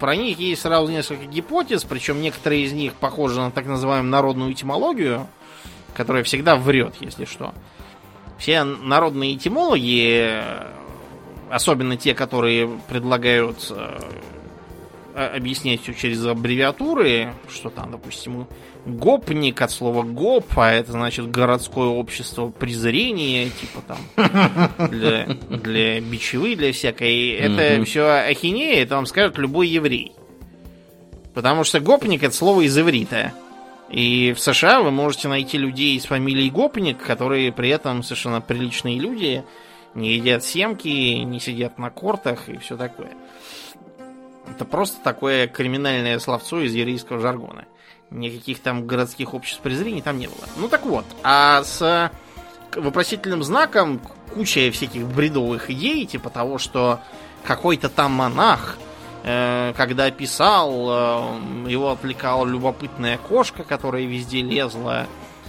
Про 0.00 0.16
них 0.16 0.38
есть 0.38 0.62
сразу 0.62 0.90
несколько 0.90 1.26
гипотез, 1.26 1.84
причем 1.84 2.22
некоторые 2.22 2.62
из 2.62 2.72
них 2.72 2.94
похожи 2.94 3.38
на 3.38 3.50
так 3.50 3.66
называемую 3.66 4.10
народную 4.10 4.52
этимологию, 4.52 5.28
которая 5.92 6.24
всегда 6.24 6.56
врет, 6.56 6.94
если 7.00 7.26
что. 7.26 7.52
Все 8.38 8.64
народные 8.64 9.34
этимологи, 9.36 10.42
особенно 11.50 11.98
те, 11.98 12.14
которые 12.14 12.80
предлагают 12.88 13.70
э, 13.70 14.00
объяснять 15.36 15.82
все 15.82 15.92
через 15.92 16.24
аббревиатуры, 16.24 17.34
что 17.50 17.68
там, 17.68 17.90
допустим, 17.90 18.46
гопник 18.86 19.60
от 19.60 19.70
слова 19.70 20.02
гоп, 20.02 20.46
а 20.56 20.72
это 20.72 20.92
значит 20.92 21.30
городское 21.30 21.86
общество 21.86 22.48
презрения, 22.48 23.50
типа 23.50 23.82
там 23.86 24.88
для, 24.90 25.26
для 25.48 26.00
бичевы, 26.00 26.56
для 26.56 26.72
всякой. 26.72 27.30
Это 27.30 27.84
все 27.84 28.06
ахинея, 28.06 28.82
это 28.82 28.96
вам 28.96 29.06
скажет 29.06 29.38
любой 29.38 29.68
еврей. 29.68 30.12
Потому 31.34 31.64
что 31.64 31.80
гопник 31.80 32.22
это 32.22 32.34
слово 32.34 32.62
из 32.62 32.76
иврита. 32.76 33.32
И 33.90 34.32
в 34.32 34.40
США 34.40 34.80
вы 34.80 34.92
можете 34.92 35.28
найти 35.28 35.58
людей 35.58 35.98
с 35.98 36.04
фамилией 36.04 36.50
Гопник, 36.50 36.98
которые 36.98 37.52
при 37.52 37.70
этом 37.70 38.04
совершенно 38.04 38.40
приличные 38.40 39.00
люди, 39.00 39.42
не 39.94 40.14
едят 40.14 40.44
семки, 40.44 40.88
не 40.88 41.40
сидят 41.40 41.76
на 41.78 41.90
кортах 41.90 42.48
и 42.48 42.56
все 42.58 42.76
такое. 42.76 43.10
Это 44.48 44.64
просто 44.64 45.02
такое 45.02 45.48
криминальное 45.48 46.18
словцо 46.20 46.60
из 46.60 46.72
еврейского 46.72 47.18
жаргона. 47.18 47.66
Никаких 48.10 48.60
там 48.60 48.86
городских 48.86 49.34
обществ 49.34 49.60
презрений 49.60 50.02
там 50.02 50.18
не 50.18 50.26
было. 50.26 50.44
Ну 50.56 50.68
так 50.68 50.84
вот, 50.84 51.04
а 51.22 51.62
с 51.62 52.10
вопросительным 52.74 53.42
знаком 53.42 54.00
куча 54.34 54.70
всяких 54.72 55.06
бредовых 55.06 55.70
идей, 55.70 56.06
типа 56.06 56.30
того, 56.30 56.58
что 56.58 57.00
какой-то 57.44 57.88
там 57.88 58.12
монах, 58.12 58.78
э, 59.24 59.72
когда 59.76 60.10
писал, 60.10 60.88
э, 60.90 61.70
его 61.70 61.90
отвлекала 61.90 62.46
любопытная 62.46 63.18
кошка, 63.18 63.64
которая 63.64 64.04
везде 64.04 64.42
лезла. 64.42 65.06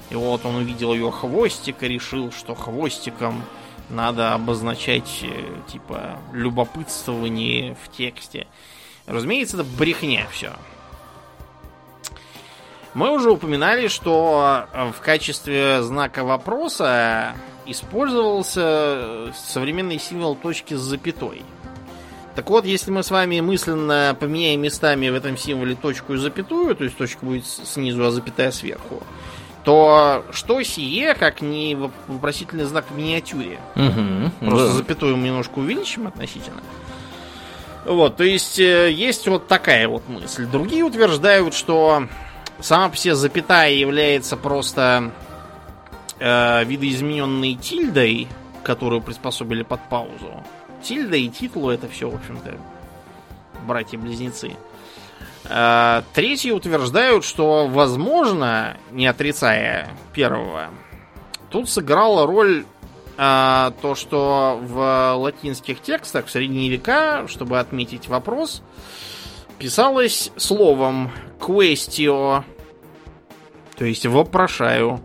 И 0.10 0.16
вот 0.16 0.46
он 0.46 0.56
увидел 0.56 0.94
ее 0.94 1.10
хвостик 1.12 1.84
и 1.84 1.88
решил, 1.88 2.32
что 2.32 2.54
хвостиком 2.54 3.44
надо 3.90 4.34
обозначать, 4.34 5.22
э, 5.24 5.44
типа, 5.72 6.18
любопытствование 6.34 7.76
в 7.84 7.96
тексте. 7.96 8.48
Разумеется, 9.06 9.58
это 9.58 9.66
брехня 9.78 10.28
все. 10.32 10.54
Мы 12.94 13.12
уже 13.12 13.32
упоминали, 13.32 13.88
что 13.88 14.66
э, 14.74 14.92
в 14.92 15.02
качестве 15.02 15.82
знака 15.82 16.24
вопроса 16.24 17.34
использовался 17.66 19.32
современный 19.34 20.00
символ 20.00 20.36
точки 20.36 20.74
с 20.74 20.80
запятой. 20.80 21.44
Так 22.36 22.50
вот, 22.50 22.66
если 22.66 22.92
мы 22.92 23.04
с 23.04 23.12
вами 23.12 23.40
мысленно 23.42 24.16
поменяем 24.20 24.62
местами 24.62 25.10
в 25.10 25.16
этом 25.16 25.38
символе 25.38 25.76
точку 25.76 26.14
и 26.14 26.18
запятую, 26.18 26.76
то 26.76 26.84
есть 26.84 26.98
точка 26.98 27.26
будет 27.26 27.46
снизу, 27.46 28.06
а 28.06 28.12
запятая 28.12 28.52
сверху, 28.52 29.04
то 29.64 30.26
что 30.32 30.62
сие, 30.64 31.14
как 31.14 31.42
не 31.42 31.76
вопросительный 31.76 32.64
знак 32.64 32.86
в 32.90 32.98
миниатюре? 32.98 33.60
Угу, 33.76 34.50
Просто 34.50 34.68
да. 34.68 34.74
запятую 34.74 35.18
мы 35.18 35.28
немножко 35.28 35.60
увеличим 35.60 36.08
относительно. 36.08 36.62
Вот, 37.86 38.16
то 38.16 38.24
есть 38.24 38.60
э, 38.60 38.92
есть 38.92 39.28
вот 39.28 39.48
такая 39.48 39.88
вот 39.88 40.08
мысль. 40.08 40.46
Другие 40.46 40.84
утверждают, 40.84 41.54
что 41.54 42.08
сама 42.62 42.90
по 42.90 42.96
себе 42.96 43.16
запятая 43.16 43.72
является 43.72 44.38
просто 44.38 45.12
э, 46.20 46.64
видоизмененной 46.66 47.56
тильдой, 47.56 48.28
которую 48.64 49.02
приспособили 49.02 49.64
под 49.64 49.82
паузу. 49.90 50.44
Тильда 50.84 51.18
и 51.18 51.30
титлу 51.30 51.70
это 51.70 51.88
все, 51.88 52.10
в 52.10 52.16
общем-то, 52.16 52.56
братья-близнецы. 53.66 54.56
Э, 55.46 56.04
третьи 56.14 56.52
утверждают, 56.52 57.26
что, 57.26 57.68
возможно, 57.68 58.78
не 58.92 59.08
отрицая 59.08 59.90
первого, 60.14 60.70
тут 61.50 61.70
сыграла 61.70 62.26
роль 62.26 62.66
э, 63.18 63.72
то, 63.82 63.96
что 63.96 64.60
в 64.62 65.16
латинских 65.16 65.82
текстах 65.82 66.28
в 66.28 66.32
средние 66.32 66.70
века, 66.70 67.28
чтобы 67.28 67.60
отметить 67.60 68.08
вопрос, 68.08 68.62
писалось 69.62 70.32
словом 70.38 71.12
questio, 71.40 72.44
то 73.78 73.86
есть 73.86 74.06
вопрошаю. 74.08 75.00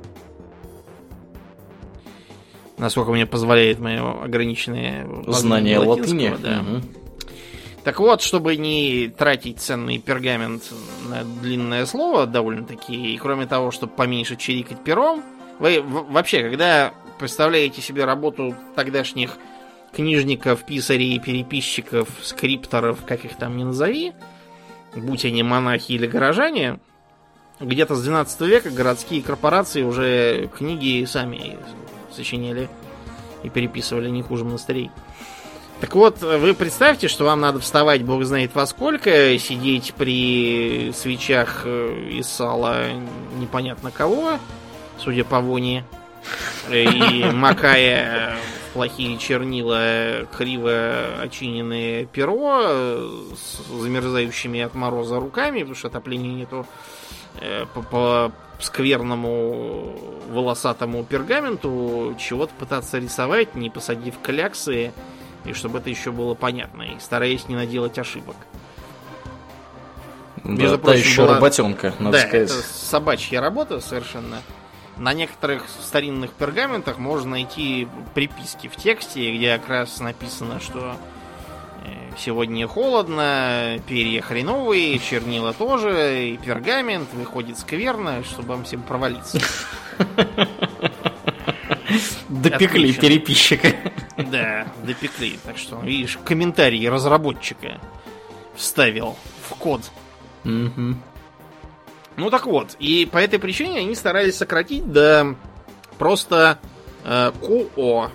Насколько 2.79 3.13
мне 3.13 3.27
позволяет 3.27 3.79
мое 3.81 4.23
ограниченное 4.23 5.07
Знание 5.27 5.79
латыни. 5.79 6.35
Да. 6.43 6.63
Мгм. 6.63 6.83
Так 7.85 8.01
вот, 8.01 8.23
чтобы 8.23 8.57
не 8.57 9.09
тратить 9.09 9.61
ценный 9.61 9.99
пергамент 9.99 10.63
на 11.09 11.23
длинное 11.23 11.85
слово 11.85 12.27
довольно-таки, 12.27 13.15
и 13.15 13.17
кроме 13.19 13.47
того, 13.47 13.71
чтобы 13.71 13.93
поменьше 13.93 14.37
чирикать 14.37 14.83
пером, 14.83 15.23
вы 15.59 15.83
вообще, 15.83 16.41
когда 16.41 16.95
представляете 17.19 17.83
себе 17.83 18.07
работу 18.07 18.57
тогдашних 18.75 19.37
книжников, 19.95 20.65
писарей, 20.65 21.19
переписчиков, 21.19 22.09
скрипторов, 22.23 23.05
как 23.07 23.25
их 23.25 23.37
там 23.37 23.57
ни 23.57 23.65
назови, 23.65 24.13
будь 24.97 25.25
они 25.25 25.43
монахи 25.43 25.93
или 25.93 26.07
горожане, 26.07 26.81
где-то 27.61 27.95
с 27.95 28.03
12 28.03 28.41
века 28.43 28.71
городские 28.71 29.23
корпорации 29.23 29.83
уже 29.83 30.49
книги 30.57 31.05
сами 31.05 31.59
сочиняли 32.13 32.69
и 33.43 33.49
переписывали 33.49 34.09
не 34.11 34.23
хуже 34.23 34.45
монастырей. 34.45 34.91
Так 35.81 35.95
вот, 35.95 36.23
вы 36.23 36.55
представьте, 36.55 37.07
что 37.07 37.25
вам 37.25 37.41
надо 37.41 37.61
вставать 37.61 38.03
бог 38.03 38.25
знает 38.25 38.55
во 38.55 38.67
сколько, 38.67 39.39
сидеть 39.39 39.93
при 39.95 40.91
свечах 40.95 41.63
э, 41.65 42.09
из 42.13 42.27
сала 42.29 42.93
непонятно 43.39 43.91
кого, 43.91 44.39
судя 44.99 45.25
по 45.25 45.41
воне, 45.41 45.85
и 46.71 47.25
макая 47.33 48.37
в 48.71 48.73
плохие 48.73 49.17
чернила 49.19 50.27
криво 50.37 51.21
очиненное 51.21 52.07
перо 52.07 52.61
с 53.35 53.67
замерзающими 53.69 54.61
от 54.61 54.75
мороза 54.75 55.19
руками, 55.19 55.61
потому 55.61 55.75
что 55.75 55.89
отопления 55.89 56.35
нету, 56.35 56.67
э, 57.41 57.67
по, 57.75 57.83
по 57.83 58.33
скверному 58.61 59.95
волосатому 60.31 61.05
пергаменту 61.05 62.17
чего-то 62.19 62.53
пытаться 62.59 62.99
рисовать, 62.99 63.55
не 63.55 63.71
посадив 63.71 64.15
кляксы, 64.23 64.93
и 65.45 65.53
чтобы 65.53 65.79
это 65.79 65.91
еще 65.91 66.11
было 66.11 66.35
понятно, 66.35 66.83
и 66.83 66.99
стараясь 67.01 67.49
не 67.49 67.55
наделать 67.55 67.99
ошибок. 67.99 68.37
Да, 70.43 70.51
Между 70.63 70.79
прочим, 70.79 71.01
еще 71.01 71.23
была... 71.23 71.35
работенка, 71.35 71.95
надо 71.99 72.19
да, 72.19 72.27
сказать. 72.27 72.51
Это 72.51 72.63
собачья 72.63 73.41
работа 73.41 73.81
совершенно. 73.81 74.43
На 74.97 75.13
некоторых 75.13 75.65
старинных 75.69 76.33
пергаментах 76.33 76.99
можно 76.99 77.33
найти 77.33 77.87
приписки 78.15 78.69
в 78.69 78.77
тексте, 78.77 79.37
где 79.37 79.59
как 79.59 79.69
раз 79.69 80.01
написано, 80.01 80.59
что 80.59 80.97
э, 81.85 81.89
сегодня 82.17 82.67
холодно, 82.67 83.79
перья 83.87 84.23
хреновые, 84.23 84.99
чернила 84.99 85.53
тоже, 85.53 86.31
и 86.31 86.39
пергамент 86.39 87.13
выходит 87.13 87.59
скверно, 87.59 88.25
чтобы 88.25 88.49
вам 88.49 88.65
всем 88.65 88.83
провалиться. 88.83 89.39
Допекли 92.29 92.93
переписчика. 92.95 93.75
Да, 94.17 94.67
допекли. 94.83 95.39
Так 95.45 95.59
что, 95.59 95.79
видишь, 95.81 96.19
комментарий 96.25 96.89
разработчика 96.89 97.81
вставил 98.55 99.17
в 99.49 99.55
код. 99.57 99.83
Ну 102.17 102.31
так 102.31 102.47
вот, 102.47 102.77
и 102.79 103.09
по 103.11 103.19
этой 103.19 103.39
причине 103.39 103.81
они 103.81 103.95
старались 103.95 104.37
сократить 104.37 104.91
до 104.91 105.37
просто 105.99 106.59
э, 107.05 107.33
QO. 107.41 108.11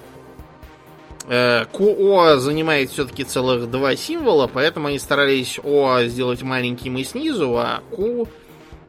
Э, 1.27 2.37
занимает 2.37 2.89
все-таки 2.89 3.23
целых 3.23 3.69
два 3.69 3.95
символа, 3.95 4.49
поэтому 4.51 4.87
они 4.87 4.99
старались 4.99 5.59
O 5.63 6.03
сделать 6.05 6.41
маленьким 6.41 6.97
и 6.97 7.03
снизу, 7.03 7.57
а 7.57 7.83
Q 7.95 8.27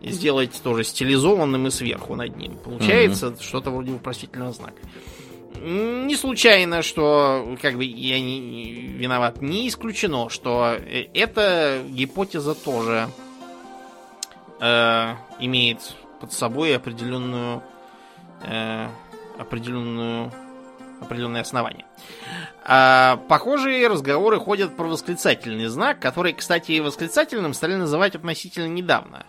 сделать 0.00 0.60
тоже 0.62 0.84
стилизованным 0.84 1.66
и 1.66 1.70
сверху 1.70 2.16
над 2.16 2.36
ним. 2.36 2.56
Получается 2.56 3.26
mm-hmm. 3.26 3.42
что-то 3.42 3.70
вроде 3.70 3.92
вопросительного 3.92 4.52
знака. 4.52 4.80
Не 5.60 6.16
случайно, 6.16 6.82
что 6.82 7.56
как 7.60 7.76
бы 7.76 7.84
я 7.84 8.18
не, 8.18 8.40
не 8.40 8.72
виноват, 8.72 9.42
не 9.42 9.68
исключено, 9.68 10.28
что 10.28 10.74
э, 10.74 11.06
эта 11.14 11.82
гипотеза 11.88 12.54
тоже 12.54 13.08
э, 14.62 15.14
имеет 15.40 15.94
под 16.20 16.32
собой 16.32 16.74
определенную 16.76 17.62
э, 18.42 18.88
определенную 19.38 20.32
определенное 21.00 21.40
основание. 21.40 21.84
А, 22.64 23.16
похожие 23.28 23.88
разговоры 23.88 24.38
ходят 24.38 24.76
про 24.76 24.84
восклицательный 24.84 25.66
знак, 25.66 25.98
который, 25.98 26.32
кстати, 26.32 26.78
восклицательным 26.78 27.54
стали 27.54 27.74
называть 27.74 28.14
относительно 28.14 28.68
недавно. 28.68 29.26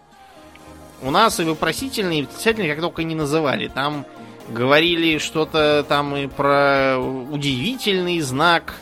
У 1.01 1.09
нас 1.09 1.39
и 1.39 1.43
вопросительный, 1.43 2.19
и 2.19 2.21
восклицательный 2.23 2.69
как 2.69 2.79
только 2.79 3.03
не 3.03 3.15
называли. 3.15 3.69
Там 3.69 4.05
говорили 4.49 5.17
что-то 5.17 5.83
там 5.87 6.15
и 6.15 6.27
про 6.27 6.97
удивительный 6.99 8.19
знак 8.19 8.75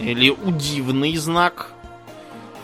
или 0.00 0.30
удивный 0.30 1.16
знак. 1.16 1.70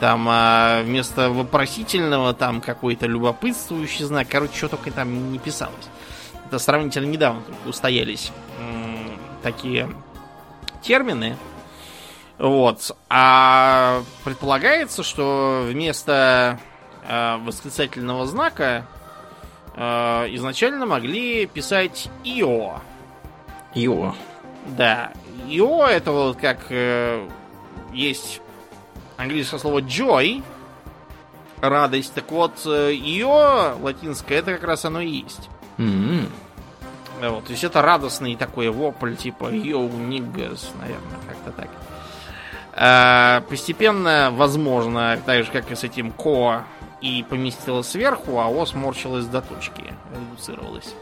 Там 0.02 0.26
а 0.28 0.82
вместо 0.82 1.30
вопросительного 1.30 2.34
там 2.34 2.60
какой-то 2.60 3.06
любопытствующий 3.06 4.04
знак. 4.04 4.26
Короче, 4.28 4.56
что 4.56 4.70
только 4.70 4.90
там 4.90 5.30
не 5.30 5.38
писалось. 5.38 5.88
Это 6.44 6.58
сравнительно 6.58 7.06
недавно 7.06 7.40
только 7.42 7.68
устоялись 7.68 8.32
такие 9.44 9.88
термины. 10.82 11.36
Вот. 12.36 12.96
А 13.10 14.02
предполагается, 14.24 15.04
что 15.04 15.64
вместо 15.68 16.58
э, 17.06 17.36
восклицательного 17.36 18.26
знака 18.26 18.88
э, 19.76 19.82
изначально 20.30 20.84
могли 20.84 21.46
писать 21.46 22.08
ИО. 22.24 22.80
ИО. 23.76 24.16
Да. 24.66 25.12
ИО 25.46 25.86
это 25.86 26.10
вот 26.10 26.38
как 26.38 26.58
э, 26.70 27.28
есть 27.92 28.41
английское 29.16 29.58
слово 29.58 29.80
joy, 29.80 30.42
радость. 31.60 32.14
Так 32.14 32.30
вот, 32.30 32.62
э, 32.66 32.92
ИО 32.92 33.76
латинское, 33.80 34.38
это 34.38 34.54
как 34.54 34.64
раз 34.64 34.84
оно 34.84 35.00
и 35.00 35.08
есть. 35.08 35.48
Mm-hmm. 35.78 36.28
Вот, 37.30 37.44
то 37.44 37.52
есть 37.52 37.62
это 37.62 37.82
радостный 37.82 38.34
такой 38.34 38.68
вопль, 38.68 39.14
типа 39.14 39.52
йоу, 39.52 39.88
ниггас, 39.88 40.72
наверное, 40.80 41.18
как-то 41.28 41.52
так. 41.52 41.68
А, 42.74 43.42
постепенно, 43.42 44.30
возможно, 44.32 45.18
так 45.24 45.44
же, 45.44 45.52
как 45.52 45.70
и 45.70 45.76
с 45.76 45.84
этим 45.84 46.10
ко, 46.10 46.64
и 47.00 47.24
поместилось 47.28 47.88
сверху, 47.88 48.40
а 48.40 48.48
о 48.48 48.66
сморщилось 48.66 49.26
до 49.26 49.40
точки, 49.40 49.94
редуцировалось. 50.12 50.94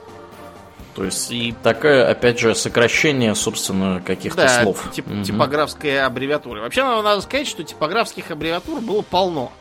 То 0.94 1.04
есть 1.04 1.30
и 1.30 1.54
такое, 1.62 2.10
опять 2.10 2.40
же, 2.40 2.54
сокращение, 2.54 3.34
собственно, 3.34 4.00
каких-то 4.00 4.42
да, 4.42 4.62
слов. 4.62 4.88
Тип, 4.92 5.06
угу. 5.06 5.22
Типографская 5.22 6.06
аббревиатура. 6.06 6.60
Вообще, 6.60 6.82
надо 6.82 7.20
сказать, 7.20 7.46
что 7.46 7.62
типографских 7.62 8.30
аббревиатур 8.30 8.80
было 8.80 9.02
полно. 9.02 9.52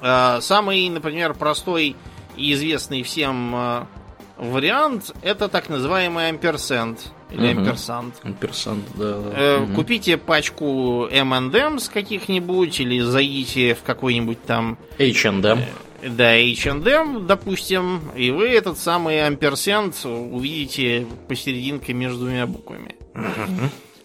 А, 0.00 0.40
самый, 0.40 0.88
например, 0.88 1.34
простой 1.34 1.96
и 2.36 2.52
известный 2.52 3.02
всем 3.02 3.54
а, 3.54 3.86
вариант 4.36 5.12
это 5.22 5.48
так 5.48 5.68
называемый 5.68 6.28
амперсент 6.28 7.12
или 7.30 7.52
угу. 7.52 7.60
амперсант. 7.60 8.14
Амперсант, 8.24 8.84
да. 8.94 9.18
да. 9.18 9.30
Э, 9.34 9.60
угу. 9.60 9.74
Купите 9.74 10.16
пачку 10.16 11.06
M&M's 11.10 11.90
каких-нибудь 11.92 12.80
или 12.80 13.00
зайдите 13.00 13.74
в 13.74 13.82
какой-нибудь 13.82 14.42
там... 14.44 14.78
H&M. 14.98 15.60
Да, 16.02 16.34
H&M, 16.34 17.26
допустим, 17.26 18.00
и 18.16 18.30
вы 18.30 18.48
этот 18.48 18.76
самый 18.78 19.24
амперсент 19.24 20.04
увидите 20.04 21.06
посерединке 21.28 21.92
между 21.92 22.24
двумя 22.24 22.46
буквами. 22.46 22.96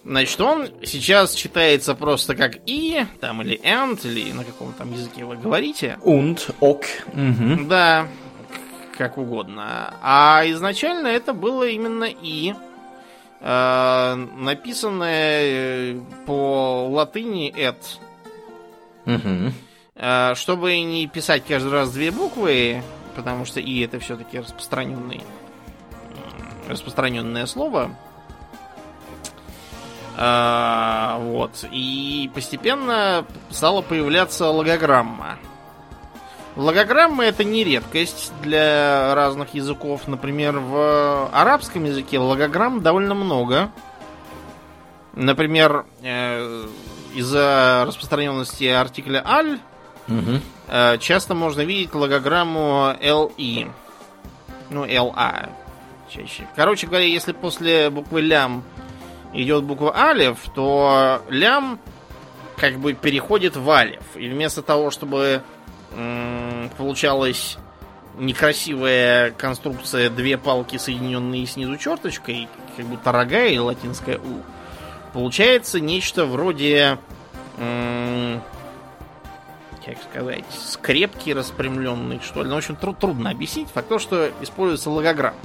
Значит, 0.03 0.39
он 0.39 0.69
сейчас 0.83 1.33
читается 1.33 1.93
просто 1.93 2.35
как 2.35 2.53
и, 2.65 3.05
там, 3.19 3.41
или 3.41 3.59
and, 3.61 3.99
или 4.07 4.31
на 4.31 4.45
каком 4.45 4.71
там 4.73 4.93
языке 4.93 5.25
вы 5.25 5.35
говорите. 5.35 5.97
Und, 6.01 6.53
ок. 6.61 6.85
Угу. 7.07 7.65
Да, 7.67 8.07
как 8.97 9.17
угодно. 9.17 9.93
А 10.01 10.43
изначально 10.45 11.07
это 11.07 11.33
было 11.33 11.67
именно 11.67 12.05
и, 12.05 12.53
э, 13.41 14.15
написанное 14.37 15.41
э, 15.41 15.99
по 16.25 16.87
латыни 16.89 17.53
et. 17.53 17.75
Угу. 19.05 19.51
Э, 19.99 20.35
чтобы 20.35 20.79
не 20.81 21.07
писать 21.07 21.43
каждый 21.47 21.71
раз 21.71 21.91
две 21.91 22.11
буквы, 22.11 22.83
потому 23.15 23.45
что 23.45 23.59
и 23.59 23.79
это 23.81 23.99
все-таки 23.99 24.39
распространенный, 24.39 25.21
распространенное 26.67 27.47
слово. 27.47 27.91
Э, 30.15 31.17
вот. 31.19 31.65
И 31.71 32.29
постепенно 32.33 33.25
стала 33.49 33.81
появляться 33.81 34.47
логограмма. 34.47 35.39
Логограммы 36.55 37.25
это 37.25 37.43
не 37.43 37.63
редкость 37.63 38.33
для 38.41 39.13
разных 39.15 39.55
языков. 39.55 40.07
Например, 40.07 40.59
в 40.59 41.29
арабском 41.31 41.85
языке 41.85 42.19
логограмм 42.19 42.81
довольно 42.81 43.15
много. 43.15 43.71
Например, 45.13 45.85
э, 46.03 46.67
из-за 47.15 47.83
распространенности 47.87 48.65
артикля 48.65 49.23
аль 49.25 49.59
угу. 50.07 50.99
часто 50.99 51.35
можно 51.35 51.61
видеть 51.61 51.93
логограмму 51.93 52.95
LI. 53.01 53.71
Ну, 54.69 54.85
LA 54.85 55.49
чаще. 56.09 56.47
Короче 56.55 56.87
говоря, 56.87 57.05
если 57.05 57.31
после 57.31 57.89
буквы 57.89 58.21
лям 58.21 58.63
идет 59.33 59.63
буква 59.63 59.91
алев, 60.09 60.37
то 60.55 61.21
лям 61.29 61.79
как 62.57 62.79
бы 62.79 62.93
переходит 62.93 63.55
в 63.55 63.69
алев. 63.69 64.03
И 64.15 64.27
вместо 64.29 64.61
того, 64.61 64.91
чтобы 64.91 65.41
получалась 66.77 67.57
некрасивая 68.17 69.31
конструкция, 69.31 70.09
две 70.09 70.37
палки, 70.37 70.77
соединенные 70.77 71.45
снизу 71.45 71.77
черточкой, 71.77 72.47
как 72.75 72.85
будто 72.85 73.11
рога 73.11 73.45
или 73.45 73.59
латинская 73.59 74.17
У. 74.17 74.41
Получается 75.13 75.79
нечто 75.79 76.25
вроде, 76.25 76.97
как 79.87 79.97
сказать, 80.03 80.45
скрепки 80.51 81.31
распрямленные, 81.31 82.19
что 82.21 82.43
ли. 82.43 82.49
Ну, 82.49 82.55
в 82.55 82.57
общем, 82.57 82.75
труд, 82.75 82.99
трудно 82.99 83.29
объяснить. 83.29 83.69
Факт 83.69 83.87
то, 83.87 83.99
что 83.99 84.29
используется 84.41 84.89
логограмм. 84.89 85.35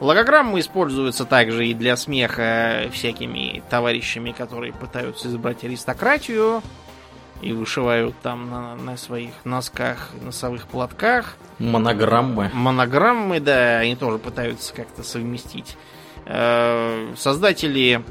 Логограммы 0.00 0.60
используются 0.60 1.24
также 1.24 1.68
и 1.68 1.74
для 1.74 1.96
смеха 1.96 2.88
всякими 2.92 3.62
товарищами, 3.70 4.32
которые 4.32 4.72
пытаются 4.72 5.28
избрать 5.28 5.64
аристократию 5.64 6.62
и 7.40 7.52
вышивают 7.52 8.14
там 8.22 8.50
на, 8.50 8.74
на 8.76 8.96
своих 8.96 9.32
носках, 9.44 10.10
носовых 10.22 10.66
платках. 10.66 11.36
Монограммы. 11.58 12.50
Монограммы, 12.52 13.40
да, 13.40 13.78
они 13.78 13.96
тоже 13.96 14.18
пытаются 14.18 14.74
как-то 14.74 15.02
совместить. 15.02 15.76
Э, 16.26 17.14
создатели 17.16 18.02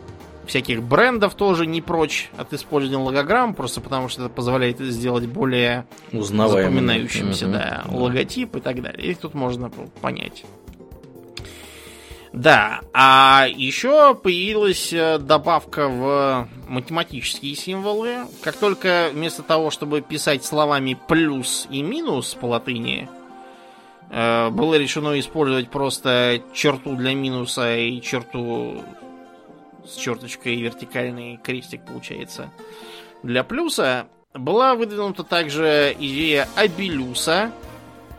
всяких 0.46 0.84
брендов 0.84 1.36
тоже 1.36 1.66
не 1.66 1.82
прочь 1.82 2.30
от 2.38 2.54
использования 2.54 3.04
логограмм, 3.04 3.54
просто 3.54 3.82
потому 3.82 4.10
что 4.10 4.24
это 4.24 4.34
позволяет 4.34 4.80
сделать 4.80 5.26
более 5.26 5.86
запоминающимся, 6.12 7.48
да, 7.48 7.84
логотип 7.90 8.56
и 8.56 8.60
так 8.60 8.82
далее. 8.82 9.12
И 9.12 9.16
тут 9.16 9.34
можно 9.34 9.72
понять. 10.02 10.44
Да, 12.36 12.82
а 12.92 13.48
еще 13.48 14.14
появилась 14.14 14.92
э, 14.92 15.20
добавка 15.20 15.88
в 15.88 16.50
математические 16.68 17.56
символы. 17.56 18.26
Как 18.42 18.58
только 18.58 19.10
вместо 19.14 19.42
того, 19.42 19.72
чтобы 19.72 20.02
писать 20.02 20.44
словами 20.44 21.00
плюс 21.08 21.66
и 21.70 21.82
минус 21.82 22.34
по 22.34 22.48
латыни, 22.48 23.08
э, 24.10 24.50
было 24.50 24.76
решено 24.76 25.18
использовать 25.18 25.70
просто 25.70 26.42
черту 26.54 26.98
для 26.98 27.14
минуса 27.14 27.78
и 27.78 28.02
черту 28.02 28.84
с 29.88 29.96
черточкой 29.96 30.56
вертикальный 30.62 31.38
крестик 31.38 31.86
получается 31.86 32.52
для 33.26 33.44
плюса, 33.44 34.08
была 34.34 34.76
выдвинута 34.76 35.24
также 35.24 35.96
идея 35.98 36.48
абелюса. 36.56 37.52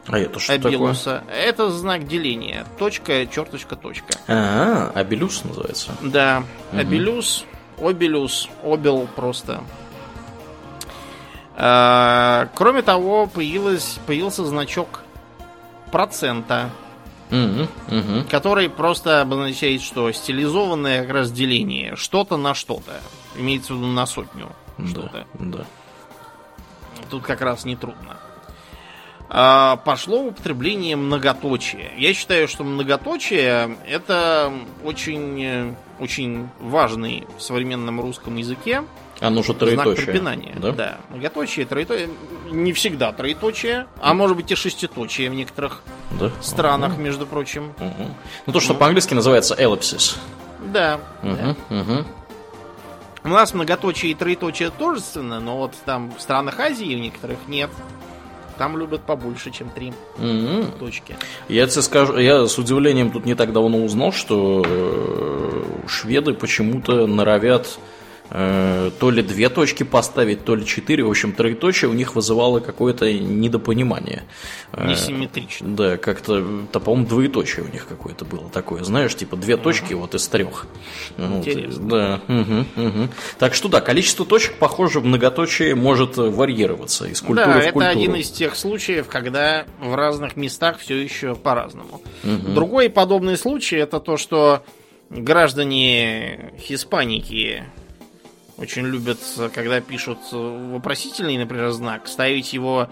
А 0.07 0.19
это 0.19 0.39
что 0.39 0.55
абелюса. 0.55 1.23
такое? 1.27 1.37
Это 1.37 1.71
знак 1.71 2.07
деления. 2.07 2.67
Точка, 2.79 3.27
черточка, 3.27 3.77
точка. 3.77 4.15
А, 4.29 4.93
абелюс 4.95 5.45
называется. 5.45 5.93
Да, 6.03 6.45
угу. 6.73 6.81
абелюс, 6.81 7.45
обелюс, 7.81 8.49
обел 8.65 9.09
просто. 9.15 9.65
А, 11.57 12.49
кроме 12.55 12.83
того, 12.83 13.27
появилась, 13.27 13.99
появился 14.07 14.45
значок 14.45 15.03
процента 15.91 16.71
Угу, 17.31 17.97
угу. 17.97 18.25
Который 18.31 18.69
просто 18.69 19.21
обозначает, 19.21 19.83
что 19.83 20.11
стилизованное 20.13 21.03
как 21.03 21.11
раз 21.11 21.33
деление. 21.33 21.97
Что-то 21.97 22.37
на 22.37 22.55
что-то. 22.55 23.01
Имеется 23.37 23.75
в 23.75 23.79
виду 23.79 23.89
на 23.89 24.07
сотню. 24.07 24.49
Что-то. 24.87 25.27
Да. 25.35 25.67
Тут 27.11 27.23
как 27.23 27.41
раз 27.41 27.65
не 27.65 27.77
трудно. 27.77 28.19
А, 29.29 29.77
пошло 29.77 30.23
употребление 30.23 30.97
многоточия. 30.97 31.91
Я 31.97 32.15
считаю, 32.15 32.47
что 32.47 32.63
многоточие 32.63 33.77
это 33.87 34.53
очень, 34.85 35.75
очень 35.99 36.49
важный 36.61 37.27
в 37.37 37.43
современном 37.43 38.01
русском 38.01 38.37
языке 38.37 38.85
оно 39.21 39.43
же 39.43 39.55
троеточие. 39.55 39.95
Знак 39.95 40.07
препинания. 40.07 40.57
Да? 40.57 40.73
да. 40.73 40.99
Многоточие, 41.11 41.67
троеточие. 41.67 42.11
Не 42.51 42.73
всегда 42.73 43.13
троеточие, 43.13 43.87
а 44.01 44.15
может 44.15 44.37
быть 44.37 44.51
и 44.51 44.55
шеститочие 44.55 45.31
в 45.31 45.35
некоторых 45.35 45.83
да? 46.13 46.31
странах, 46.41 46.95
угу. 46.95 47.03
между 47.03 47.27
прочим. 47.27 47.73
Угу. 47.79 48.11
Ну, 48.47 48.53
то, 48.53 48.61
что 48.61 48.75
ну. 48.75 48.79
по-английски 48.79 49.15
называется 49.15 49.55
эллипсис. 49.59 50.19
Да. 50.73 51.01
Угу, 51.23 51.37
да. 51.37 51.57
Угу. 51.81 52.05
У 53.25 53.29
нас 53.29 53.55
многоточие 53.55 54.13
и 54.13 54.15
троеточие 54.15 54.71
тождественно, 54.71 55.41
но 55.41 55.57
вот 55.57 55.75
там 55.85 56.13
в 56.17 56.21
странах 56.21 56.61
Азии 56.61 56.95
в 56.95 57.01
некоторых 57.01 57.39
нет. 57.49 57.71
Там 58.57 58.79
любят 58.79 59.03
побольше, 59.03 59.51
чем 59.51 59.69
три 59.69 59.93
mm-hmm. 60.17 60.79
точки. 60.79 61.17
Я 61.49 61.67
тебе 61.67 61.83
скажу, 61.83 62.17
я 62.17 62.47
с 62.47 62.57
удивлением 62.57 63.11
тут 63.11 63.27
не 63.27 63.35
так 63.35 63.53
давно 63.53 63.85
узнал, 63.85 64.13
что 64.13 64.63
э, 64.65 65.65
шведы 65.89 66.33
почему-то 66.33 67.07
норовят 67.07 67.79
Э, 68.31 68.91
то 68.99 69.11
ли 69.11 69.23
две 69.23 69.49
точки 69.49 69.83
поставить, 69.83 70.45
то 70.45 70.55
ли 70.55 70.67
четыре. 70.67 71.05
В 71.05 71.11
общем, 71.11 71.33
троеточие 71.33 71.91
у 71.91 71.95
них 71.95 72.15
вызывало 72.15 72.61
какое-то 72.61 73.13
недопонимание. 73.13 74.25
Э, 74.73 74.89
Несимметрично. 74.89 75.69
Да, 75.77 75.97
как-то, 75.97 76.45
то, 76.73 76.81
по-моему, 76.81 77.09
двоеточие 77.09 77.65
у 77.65 77.69
них 77.69 77.87
какое-то 77.87 78.25
было 78.25 78.49
такое. 78.51 78.83
Знаешь, 78.85 79.15
типа 79.15 79.37
две 79.37 79.57
точки 79.57 79.95
вот 79.95 80.15
из 80.15 80.27
трех. 80.29 80.67
Интересно. 81.17 81.83
Вот, 81.83 81.89
да. 81.89 82.21
Угу, 82.29 82.87
угу. 82.89 83.09
Так 83.39 83.55
что 83.55 83.69
да, 83.69 83.81
количество 83.81 84.27
точек, 84.27 84.55
похоже, 84.55 85.01
в 85.01 85.05
многоточие 85.05 85.75
может 85.75 86.17
варьироваться 86.17 87.07
из 87.07 87.21
культуры 87.21 87.47
да, 87.47 87.61
в 87.61 87.73
культуру. 87.73 87.85
это 87.85 87.91
один 87.91 88.15
из 88.17 88.31
тех 88.31 88.57
случаев, 88.57 89.07
когда 89.09 89.67
в 89.81 89.95
разных 89.95 90.37
местах 90.37 90.79
все 90.79 90.97
еще 90.97 91.35
по-разному. 91.35 92.03
Угу. 92.25 92.53
Другой 92.55 92.91
подобный 92.91 93.37
случай 93.37 93.77
это 93.77 94.01
то, 94.01 94.17
что 94.17 94.65
граждане 95.11 96.53
Хиспаники 96.59 97.65
очень 98.59 98.87
любят, 98.87 99.19
когда 99.55 99.81
пишут 99.81 100.19
вопросительный, 100.33 101.37
например, 101.37 101.71
знак, 101.71 102.09
ставить 102.09 102.53
его 102.53 102.89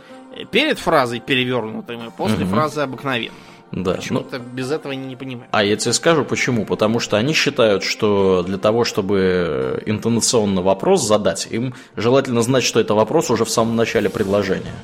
перед 0.50 0.78
фразой 0.78 1.20
перевернутым 1.20 2.08
и 2.08 2.10
после 2.10 2.44
угу. 2.44 2.54
фразы 2.54 2.82
обыкновенным. 2.82 3.34
Да. 3.72 3.94
Почему-то 3.94 4.38
ну, 4.38 4.44
без 4.52 4.70
этого 4.70 4.92
они 4.92 5.06
не 5.06 5.16
понимают. 5.16 5.48
А 5.50 5.64
я 5.64 5.76
тебе 5.76 5.92
скажу 5.92 6.24
почему. 6.24 6.64
Потому 6.64 7.00
что 7.00 7.16
они 7.16 7.32
считают, 7.32 7.82
что 7.82 8.44
для 8.46 8.58
того, 8.58 8.84
чтобы 8.84 9.82
интонационно 9.86 10.62
вопрос 10.62 11.02
задать, 11.02 11.48
им 11.50 11.74
желательно 11.96 12.42
знать, 12.42 12.62
что 12.62 12.78
это 12.78 12.94
вопрос 12.94 13.30
уже 13.30 13.44
в 13.44 13.50
самом 13.50 13.74
начале 13.74 14.08
предложения 14.08 14.74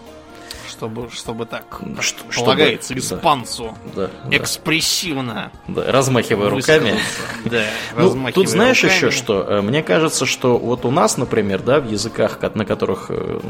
чтобы, 0.81 1.11
чтобы 1.11 1.45
так 1.45 1.81
что, 2.01 2.25
полагается 2.35 2.99
чтобы, 2.99 3.21
испанцу. 3.21 3.77
Да, 3.95 4.09
экспрессивно. 4.31 5.53
Да, 5.69 5.93
размахивая 5.93 6.49
руками. 6.49 6.95
Да, 7.45 7.65
ну, 7.97 8.33
тут 8.33 8.49
знаешь 8.49 8.83
руками. 8.83 8.97
еще 8.97 9.11
что? 9.11 9.47
Э, 9.49 9.61
мне 9.61 9.83
кажется, 9.83 10.25
что 10.25 10.57
вот 10.57 10.85
у 10.85 10.91
нас, 10.91 11.19
например, 11.19 11.63
да, 11.63 11.81
в 11.81 11.91
языках, 11.91 12.39
на 12.55 12.65
которых 12.65 13.07
э, 13.11 13.41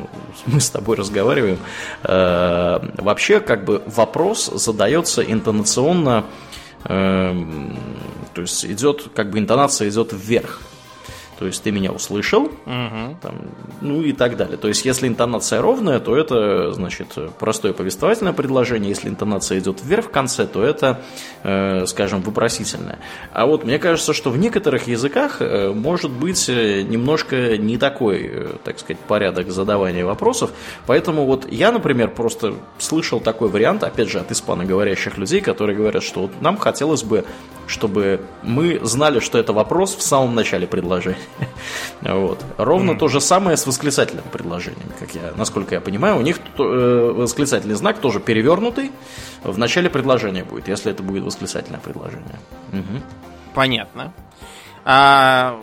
мы 0.47 0.61
с 0.61 0.71
тобой 0.71 0.97
разговариваем, 0.97 1.59
э, 2.03 2.81
вообще 2.99 3.41
как 3.41 3.65
бы 3.65 3.83
вопрос 3.87 4.47
задается 4.47 5.23
интонационно, 5.23 6.25
то 6.83 8.11
есть 8.37 8.65
идет, 8.65 9.09
как 9.15 9.31
бы 9.31 9.39
интонация 9.39 9.89
идет 9.89 10.13
вверх. 10.13 10.61
То 11.41 11.47
есть 11.47 11.63
ты 11.63 11.71
меня 11.71 11.91
услышал, 11.91 12.43
угу. 12.43 13.17
там, 13.23 13.35
ну 13.81 14.03
и 14.03 14.13
так 14.13 14.37
далее. 14.37 14.59
То 14.59 14.69
есть 14.69 14.85
если 14.85 15.09
интонация 15.09 15.63
ровная, 15.63 15.99
то 15.99 16.15
это 16.15 16.71
значит 16.75 17.17
простое 17.39 17.73
повествовательное 17.73 18.35
предложение. 18.35 18.91
Если 18.91 19.09
интонация 19.09 19.59
идет 19.59 19.83
вверх 19.83 20.05
в 20.05 20.11
конце, 20.11 20.47
то 20.47 20.63
это, 20.63 21.01
э, 21.43 21.87
скажем, 21.87 22.21
вопросительное. 22.21 22.99
А 23.33 23.47
вот 23.47 23.65
мне 23.65 23.79
кажется, 23.79 24.13
что 24.13 24.29
в 24.29 24.37
некоторых 24.37 24.87
языках 24.87 25.41
э, 25.41 25.73
может 25.73 26.11
быть 26.11 26.47
э, 26.51 26.83
немножко 26.83 27.57
не 27.57 27.79
такой, 27.79 28.31
э, 28.31 28.49
так 28.63 28.79
сказать, 28.79 28.99
порядок 28.99 29.51
задавания 29.51 30.05
вопросов. 30.05 30.51
Поэтому 30.87 31.25
вот 31.25 31.51
я, 31.51 31.73
например, 31.73 32.11
просто 32.11 32.53
слышал 32.77 33.19
такой 33.19 33.49
вариант, 33.49 33.83
опять 33.83 34.11
же, 34.11 34.19
от 34.19 34.31
испаноговорящих 34.31 35.17
людей, 35.17 35.41
которые 35.41 35.75
говорят, 35.75 36.03
что 36.03 36.21
вот 36.21 36.43
нам 36.43 36.59
хотелось 36.59 37.03
бы, 37.03 37.25
чтобы 37.67 38.21
мы 38.43 38.79
знали, 38.83 39.21
что 39.21 39.39
это 39.39 39.55
вопрос 39.55 39.97
в 39.97 40.03
самом 40.03 40.35
начале 40.35 40.67
предложения. 40.67 41.17
Вот. 42.01 42.43
Ровно 42.57 42.93
mm. 42.93 42.99
то 42.99 43.09
же 43.09 43.21
самое 43.21 43.57
с 43.57 43.67
восклицательным 43.67 44.25
предложением, 44.33 44.89
как 44.99 45.15
я, 45.15 45.33
насколько 45.37 45.75
я 45.75 45.81
понимаю. 45.81 46.17
У 46.17 46.23
них 46.23 46.39
э, 46.59 47.13
восклицательный 47.15 47.75
знак 47.75 47.99
тоже 47.99 48.21
перевернутый 48.21 48.91
в 49.45 49.59
начале 49.59 49.91
предложения 49.91 50.45
будет, 50.45 50.69
если 50.69 50.91
это 50.93 51.03
будет 51.03 51.25
восклицательное 51.25 51.81
предложение. 51.81 52.39
Угу. 52.73 53.03
Понятно. 53.55 54.13
А, 54.85 55.61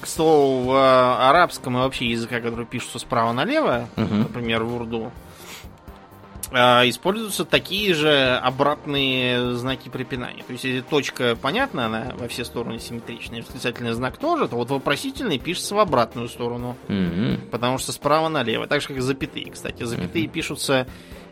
к 0.00 0.06
слову, 0.06 0.70
в 0.70 1.28
арабском 1.28 1.76
и 1.76 1.80
вообще 1.80 2.06
языка, 2.06 2.40
который 2.40 2.66
пишутся 2.66 2.98
справа 2.98 3.32
налево, 3.32 3.88
угу. 3.96 4.14
например, 4.14 4.64
в 4.64 4.74
урду, 4.74 5.12
используются 6.54 7.44
такие 7.44 7.94
же 7.94 8.36
обратные 8.36 9.54
знаки 9.56 9.88
препинания. 9.88 10.42
То 10.44 10.52
есть, 10.52 10.64
если 10.64 10.80
точка 10.80 11.36
понятна, 11.36 11.86
она 11.86 12.12
во 12.16 12.28
все 12.28 12.44
стороны 12.44 12.78
симметричная, 12.78 13.42
восклицательный 13.42 13.92
знак 13.92 14.16
тоже, 14.18 14.48
то 14.48 14.56
вот 14.56 14.70
вопросительный 14.70 15.38
пишется 15.38 15.74
в 15.74 15.78
обратную 15.78 16.28
сторону. 16.28 16.76
Mm-hmm. 16.88 17.50
Потому 17.50 17.78
что 17.78 17.92
справа 17.92 18.28
налево. 18.28 18.66
Так 18.66 18.80
же, 18.80 18.88
как 18.88 19.02
запятые, 19.02 19.50
кстати. 19.50 19.82
Запятые 19.82 20.26
mm-hmm. 20.26 20.30
пишутся 20.30 20.86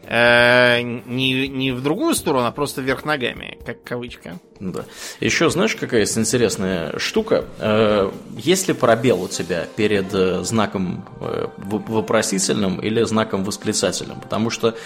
не, 0.09 1.49
не 1.49 1.73
в 1.73 1.83
другую 1.83 2.15
сторону, 2.15 2.47
а 2.47 2.53
просто 2.53 2.83
вверх 2.83 3.05
ногами, 3.05 3.59
как 3.65 3.83
кавычка. 3.83 4.39
Да. 4.63 4.85
Еще 5.19 5.51
знаешь, 5.51 5.75
какая 5.75 6.01
есть 6.01 6.17
интересная 6.17 6.97
штука? 6.99 7.45
Э, 7.59 8.13
есть 8.37 8.69
ли 8.69 8.75
пробел 8.75 9.23
у 9.23 9.29
тебя 9.29 9.67
перед 9.75 10.15
э, 10.15 10.45
знаком 10.45 11.05
э, 11.21 11.49
вопросительным 11.57 12.79
или 12.79 13.03
знаком 13.03 13.43
восклицательным? 13.43 14.21
Потому 14.21 14.51
что 14.51 14.77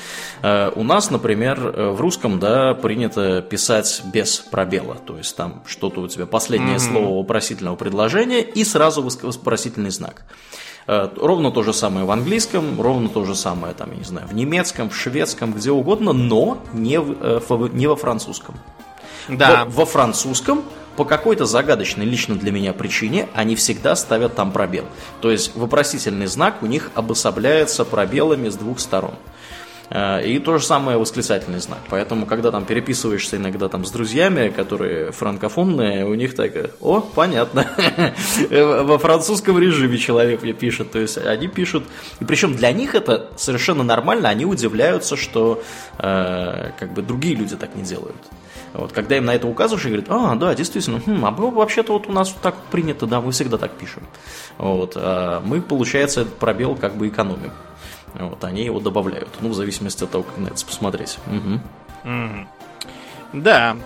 у 0.43 0.83
нас, 0.83 1.11
например, 1.11 1.61
в 1.61 2.01
русском, 2.01 2.39
да, 2.39 2.75
принято 2.75 3.43
писать 3.43 4.03
без 4.13 4.39
пробела. 4.39 4.95
То 4.95 5.19
есть 5.19 5.37
там 5.37 5.63
что-то 5.67 6.01
у 6.01 6.09
тебя 6.09 6.27
последнее 6.27 6.77
mm-hmm. 6.77 6.93
слово 6.93 7.19
вопросительного 7.19 7.77
предложения 7.77 8.41
и 8.41 8.65
сразу 8.65 9.03
вопросительный 9.03 9.91
знак. 9.91 10.25
Э, 10.87 11.09
ровно 11.17 11.51
то 11.51 11.63
же 11.63 11.73
самое 11.73 12.07
в 12.07 12.11
английском, 12.11 12.81
ровно 12.81 13.09
то 13.09 13.25
же 13.25 13.35
самое, 13.35 13.75
там, 13.75 13.91
я 13.91 13.99
не 13.99 14.05
знаю, 14.05 14.29
в 14.29 14.35
немецком, 14.35 14.89
в 14.89 14.97
шведском, 14.97 15.53
где 15.53 15.73
угодно, 15.73 16.13
но 16.13 16.63
не, 16.73 17.01
в, 17.01 17.17
э, 17.21 17.69
не 17.73 17.89
во 17.89 17.97
французском. 17.97 18.55
Да. 19.29 19.65
Во, 19.65 19.81
во 19.81 19.87
французском 19.87 20.63
по 20.97 21.05
какой-то 21.05 21.45
загадочной 21.45 22.05
лично 22.05 22.37
для 22.37 22.53
меня 22.53 22.73
причине 22.73 23.29
они 23.35 23.57
всегда 23.57 23.97
ставят 23.97 24.35
там 24.35 24.53
пробел. 24.53 24.85
То 25.21 25.31
есть 25.31 25.57
вопросительный 25.57 26.27
знак 26.27 26.63
у 26.63 26.67
них 26.67 26.91
обособляется 26.95 27.85
пробелами 27.85 28.49
с 28.49 28.55
двух 28.55 28.79
сторон. 28.79 29.15
Э, 29.91 30.23
и 30.25 30.39
то 30.39 30.59
же 30.59 30.65
самое 30.65 30.99
восклицательный 30.99 31.61
знак. 31.61 31.79
Поэтому, 31.91 32.27
когда 32.27 32.51
там 32.51 32.65
переписываешься 32.65 33.37
иногда 33.37 33.69
там 33.69 33.85
с 33.85 33.91
друзьями, 33.91 34.49
которые 34.49 35.13
франкофонные, 35.13 36.07
у 36.07 36.15
них 36.15 36.35
так, 36.35 36.53
о, 36.81 37.01
понятно, 37.01 37.67
во 38.51 38.99
французском 38.99 39.59
режиме 39.59 39.99
человек 39.99 40.43
мне 40.43 40.53
пишет. 40.53 40.91
То 40.91 40.99
есть 40.99 41.19
они 41.19 41.49
пишут, 41.49 41.85
и 42.21 42.25
причем 42.25 42.55
для 42.55 42.73
них 42.73 42.95
это 42.95 43.31
совершенно 43.37 43.83
нормально, 43.83 44.29
они 44.29 44.45
удивляются, 44.45 45.17
что 45.17 45.63
э, 45.99 46.71
как 46.79 46.93
бы 46.93 47.03
другие 47.03 47.35
люди 47.35 47.57
так 47.57 47.75
не 47.75 47.83
делают. 47.83 48.17
Вот, 48.73 48.93
когда 48.93 49.17
им 49.17 49.25
на 49.25 49.35
это 49.35 49.47
указываешь, 49.47 49.87
и 49.87 49.89
говорят, 49.89 50.07
а, 50.11 50.35
да, 50.35 50.55
действительно, 50.55 51.01
хм, 51.01 51.25
а 51.25 51.31
вообще-то 51.31 51.95
вот 51.95 52.09
у 52.09 52.13
нас 52.13 52.35
так 52.43 52.57
принято, 52.71 53.07
да, 53.07 53.23
мы 53.23 53.33
всегда 53.33 53.57
так 53.57 53.73
пишем. 53.73 54.03
Вот, 54.59 54.93
а 54.97 55.41
мы, 55.45 55.63
получается, 55.63 56.23
этот 56.23 56.35
пробел 56.35 56.75
как 56.75 56.97
бы 56.97 57.09
экономим. 57.09 57.53
Вот, 58.19 58.43
они 58.45 58.63
его 58.65 58.81
добавляют. 58.81 59.29
Ну, 59.41 59.51
в 59.51 59.55
зависимости 59.55 60.05
от 60.05 60.11
того, 60.11 60.25
как 60.25 60.39
на 60.39 60.49
это 60.49 60.65
посмотреть. 60.65 61.19
Угу. 61.27 61.61
Mm. 62.05 62.47
Да. 63.33 63.77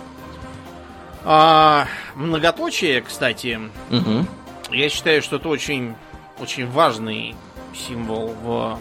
А, 1.23 1.87
многоточие, 2.15 3.01
кстати, 3.01 3.59
угу. 3.89 4.25
я 4.71 4.89
считаю, 4.89 5.21
что 5.21 5.35
это 5.35 5.49
очень, 5.49 5.95
очень 6.39 6.67
важный 6.67 7.35
символ 7.73 8.33
в 8.41 8.79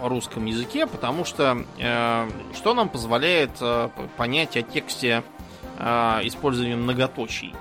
русском 0.00 0.44
языке, 0.44 0.86
потому 0.86 1.24
что 1.24 1.64
э, 1.78 2.30
что 2.54 2.74
нам 2.74 2.88
позволяет 2.88 3.50
э, 3.60 3.88
понять 4.16 4.56
о 4.56 4.62
тексте 4.62 5.22
э, 5.78 6.20
использованием 6.24 6.82
многоточий? 6.82 7.54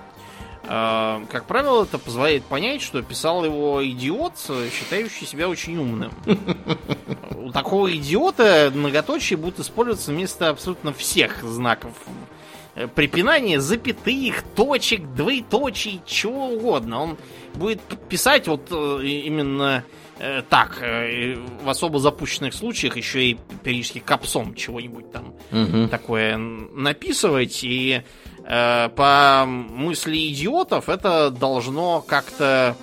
Э, 0.68 1.26
как 1.30 1.46
правило, 1.46 1.84
это 1.84 1.98
позволяет 1.98 2.44
понять, 2.44 2.82
что 2.82 3.02
писал 3.02 3.46
его 3.46 3.86
идиот, 3.86 4.34
считающий 4.72 5.28
себя 5.28 5.50
очень 5.50 5.78
умным. 5.78 6.12
У 7.36 7.52
такого 7.52 7.96
идиота 7.96 8.72
многоточие 8.74 9.38
будут 9.38 9.60
использоваться 9.60 10.12
вместо 10.12 10.50
абсолютно 10.50 10.94
всех 10.94 11.44
знаков 11.44 11.94
препинания, 12.96 13.60
запятых, 13.60 14.44
точек, 14.56 15.02
двоеточий, 15.14 16.02
чего 16.06 16.50
угодно. 16.50 17.02
Он 17.02 17.18
будет 17.54 17.82
писать 18.10 18.48
вот 18.48 18.68
э, 18.72 19.06
именно 19.06 19.84
э, 20.20 20.42
так, 20.50 20.82
в 20.82 21.70
особо 21.70 22.00
запущенных 22.00 22.54
случаях 22.54 22.98
еще 22.98 23.24
и 23.24 23.38
периодически 23.64 24.00
капсом 24.00 24.56
чего-нибудь 24.56 25.12
там 25.12 25.34
угу. 25.52 25.88
такое 25.88 26.38
написывать. 26.38 27.64
И 27.64 28.02
Э, 28.48 28.90
по 28.90 29.46
мысли 29.48 30.32
идиотов 30.32 30.88
это 30.88 31.32
должно 31.32 32.02
как-то 32.02 32.76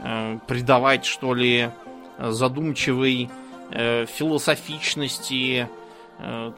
э, 0.00 0.38
придавать, 0.48 1.04
что 1.04 1.34
ли, 1.34 1.70
задумчивой 2.18 3.30
э, 3.70 4.06
философичности 4.06 5.68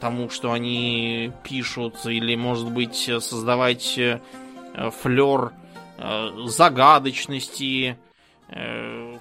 тому, 0.01 0.29
что 0.31 0.53
они 0.53 1.33
пишут, 1.43 2.05
или, 2.05 2.37
может 2.37 2.71
быть, 2.71 3.11
создавать 3.21 3.99
флер 5.03 5.53
загадочности 6.47 7.97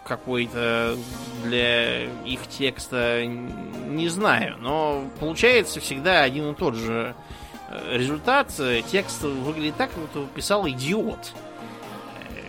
какой-то 0.03 0.97
для 1.43 2.03
их 2.25 2.47
текста, 2.49 3.25
не 3.25 4.09
знаю. 4.09 4.57
Но 4.59 5.05
получается 5.19 5.79
всегда 5.79 6.21
один 6.21 6.51
и 6.51 6.55
тот 6.55 6.75
же 6.75 7.15
результат, 7.91 8.53
э, 8.59 8.81
текст 8.89 9.23
выглядит 9.23 9.75
так, 9.77 9.91
как 9.91 9.99
будто 9.99 10.25
писал 10.33 10.67
идиот. 10.67 11.33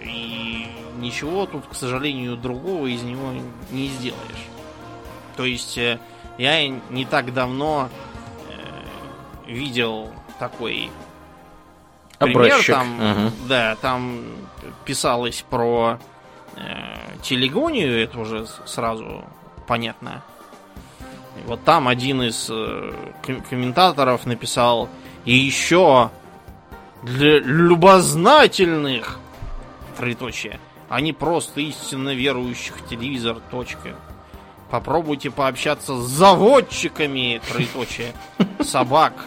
И 0.04 0.66
ничего 0.98 1.46
тут, 1.46 1.66
к 1.66 1.74
сожалению, 1.74 2.36
другого 2.36 2.86
из 2.86 3.02
него 3.02 3.32
не 3.70 3.88
сделаешь. 3.88 4.46
То 5.36 5.44
есть 5.44 5.78
э, 5.78 5.98
я 6.38 6.68
не 6.68 7.04
так 7.04 7.32
давно 7.32 7.88
э, 8.48 9.50
видел 9.50 10.10
такой 10.38 10.90
пример. 12.18 12.36
Образчик. 12.36 12.74
Там, 12.74 13.00
ага. 13.00 13.32
Да, 13.48 13.76
там 13.76 14.22
писалось 14.84 15.44
про 15.48 15.98
э, 16.56 16.60
телегонию, 17.22 18.02
это 18.02 18.18
уже 18.18 18.46
сразу 18.64 19.24
понятно. 19.66 20.22
Вот 21.46 21.62
там 21.64 21.88
один 21.88 22.22
из 22.22 22.48
э, 22.50 22.92
комментаторов 23.50 24.26
написал 24.26 24.88
и 25.24 25.34
еще 25.34 26.10
для 27.02 27.40
любознательных, 27.40 29.18
троеточие, 29.96 30.58
а 30.88 31.00
не 31.00 31.12
просто 31.12 31.60
истинно 31.60 32.14
верующих 32.14 32.86
телевизор, 32.88 33.38
точка. 33.50 33.96
Попробуйте 34.70 35.30
пообщаться 35.30 35.96
с 36.00 36.08
заводчиками, 36.08 37.40
троеточие, 37.48 38.12
собак, 38.60 39.26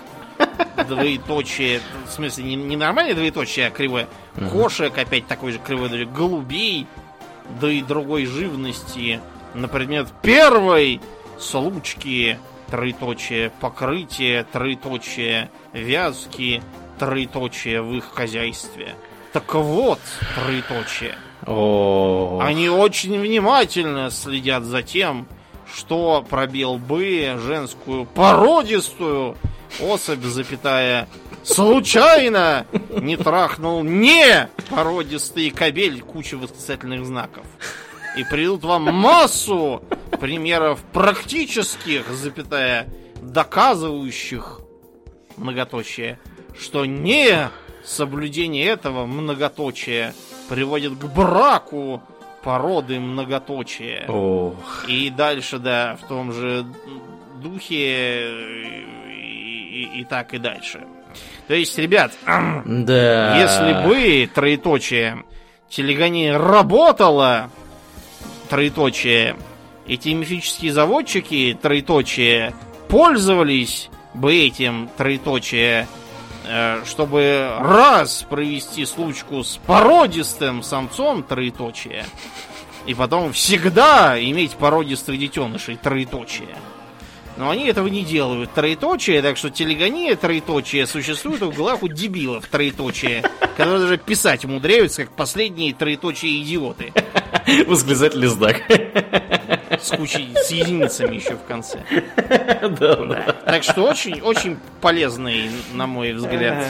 двоеточие, 0.88 1.82
в 2.08 2.12
смысле, 2.12 2.44
не, 2.44 2.56
не 2.56 2.76
нормальное 2.76 3.16
двоеточие, 3.16 3.68
а 3.68 3.72
кривое, 3.72 4.08
кошек, 4.52 4.96
опять 4.98 5.28
такой 5.28 5.54
же 5.54 5.60
кривой, 5.60 6.06
голубей, 6.06 6.88
да 7.62 7.72
и 7.72 7.82
другой 7.82 8.26
живности, 8.26 9.22
на 9.54 9.68
предмет 9.68 10.08
первой 10.22 11.02
случки, 11.40 12.38
троеточие, 12.70 13.50
покрытие, 13.62 14.44
троеточие, 14.44 15.50
вязки, 15.74 16.62
троеточие 17.00 17.82
в 17.82 17.94
их 17.94 18.06
хозяйстве. 18.14 18.96
Так 19.34 19.54
вот, 19.54 20.00
троеточие. 20.36 21.16
О. 21.46 22.40
Они 22.42 22.70
очень 22.70 23.20
внимательно 23.20 24.12
следят 24.12 24.64
за 24.64 24.84
тем, 24.84 25.28
что 25.74 26.26
пробел 26.30 26.78
бы 26.78 27.38
женскую 27.42 28.06
породистую 28.06 29.38
особь, 29.80 30.24
запятая, 30.24 31.08
случайно 31.44 32.66
не 32.92 33.18
трахнул 33.18 33.84
не 33.84 34.50
породистый 34.70 35.50
кабель 35.52 36.02
куча 36.02 36.38
восклицательных 36.38 37.06
знаков. 37.06 37.46
И 38.18 38.24
придут 38.24 38.64
вам 38.64 38.84
массу 38.94 39.84
примеров 40.20 40.82
практических, 40.92 42.08
запятая, 42.10 42.88
доказывающих 43.22 44.62
многоточие, 45.38 46.20
что 46.60 46.86
не 46.86 47.50
соблюдение 47.86 48.66
этого 48.66 49.06
многоточия 49.06 50.14
приводит 50.50 50.94
к 50.98 51.06
браку 51.06 52.02
породы 52.44 53.00
многоточия. 53.00 54.06
Ох. 54.08 54.86
И 54.88 55.10
дальше, 55.10 55.60
да, 55.60 55.98
в 56.02 56.08
том 56.08 56.34
же 56.34 56.66
духе 57.42 58.30
и, 59.08 59.90
и, 59.94 60.02
и 60.02 60.04
так 60.04 60.34
и 60.34 60.38
дальше. 60.38 60.86
То 61.48 61.54
есть, 61.54 61.78
ребят, 61.78 62.12
да. 62.26 63.38
если 63.38 63.88
бы 63.88 64.30
троеточие 64.34 65.24
телегония 65.70 66.38
работала, 66.38 67.50
троеточие, 68.50 69.36
эти 69.88 70.10
мифические 70.10 70.74
заводчики, 70.74 71.58
троеточие, 71.60 72.54
пользовались 72.88 73.90
бы 74.14 74.36
этим, 74.36 74.90
троеточие, 74.98 75.82
э, 75.82 75.99
чтобы 76.86 77.56
раз 77.60 78.26
провести 78.30 78.86
случку 78.86 79.44
с 79.44 79.58
породистым 79.58 80.64
самцом, 80.64 81.24
троеточие, 81.24 82.06
и 82.86 82.94
потом 82.94 83.34
всегда 83.34 84.20
иметь 84.20 84.54
породистых 84.54 85.20
детенышей, 85.20 85.76
троеточие. 85.76 86.56
Но 87.38 87.50
они 87.50 87.68
этого 87.68 87.88
не 87.88 88.04
делают, 88.04 88.54
троеточие, 88.54 89.22
так 89.22 89.38
что 89.38 89.50
телегония, 89.50 90.18
троеточие, 90.18 90.86
существует 90.86 91.42
в 91.42 91.56
головах 91.56 91.84
у 91.84 91.88
дебилов, 91.88 92.46
троеточие, 92.48 93.24
которые 93.56 93.80
даже 93.80 93.98
писать 93.98 94.44
умудряются, 94.44 95.06
как 95.06 95.16
последние 95.16 95.74
троеточие 95.74 96.42
идиоты. 96.42 96.92
Восклицательный 97.66 98.28
знак. 98.28 98.62
С 99.82 99.96
кучей, 99.96 100.30
с 100.36 100.52
единицами 100.52 101.16
еще 101.16 101.36
в 101.36 101.44
конце. 101.44 101.80
Да, 102.80 102.96
да. 102.96 103.36
Так 103.46 103.64
что 103.64 103.84
очень, 103.84 104.22
очень 104.22 104.58
полезный, 104.82 105.50
на 105.74 105.88
мой 105.88 106.14
взгляд, 106.14 106.66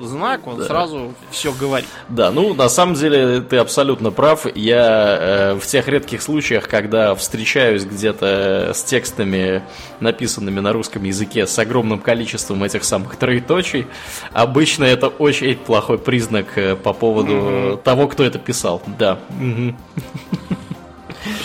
знак. 0.00 0.46
Он 0.46 0.62
сразу 0.62 1.14
все 1.30 1.52
говорит. 1.52 1.88
Да, 2.08 2.30
ну 2.30 2.54
на 2.54 2.68
самом 2.68 2.94
деле 2.94 3.40
ты 3.40 3.58
абсолютно 3.58 4.10
прав. 4.10 4.46
Я 4.56 5.18
э, 5.20 5.54
в 5.54 5.66
тех 5.66 5.86
редких 5.88 6.22
случаях, 6.22 6.68
когда 6.68 7.14
встречаюсь 7.14 7.84
где-то 7.84 8.72
с 8.74 8.82
текстами, 8.82 9.62
написанными 10.00 10.60
на 10.60 10.72
русском 10.72 11.04
языке, 11.04 11.46
с 11.46 11.58
огромным 11.58 12.00
количеством 12.00 12.62
этих 12.64 12.84
самых 12.84 13.16
троеточий, 13.16 13.86
обычно 14.32 14.84
это 14.84 15.08
очень 15.08 15.56
плохой 15.56 15.98
признак 15.98 16.56
э, 16.56 16.76
по 16.76 16.92
поводу 16.92 17.80
того, 17.84 18.08
кто 18.08 18.24
это 18.24 18.38
писал. 18.38 18.82
Да. 18.98 19.18
Мгм. 19.30 19.76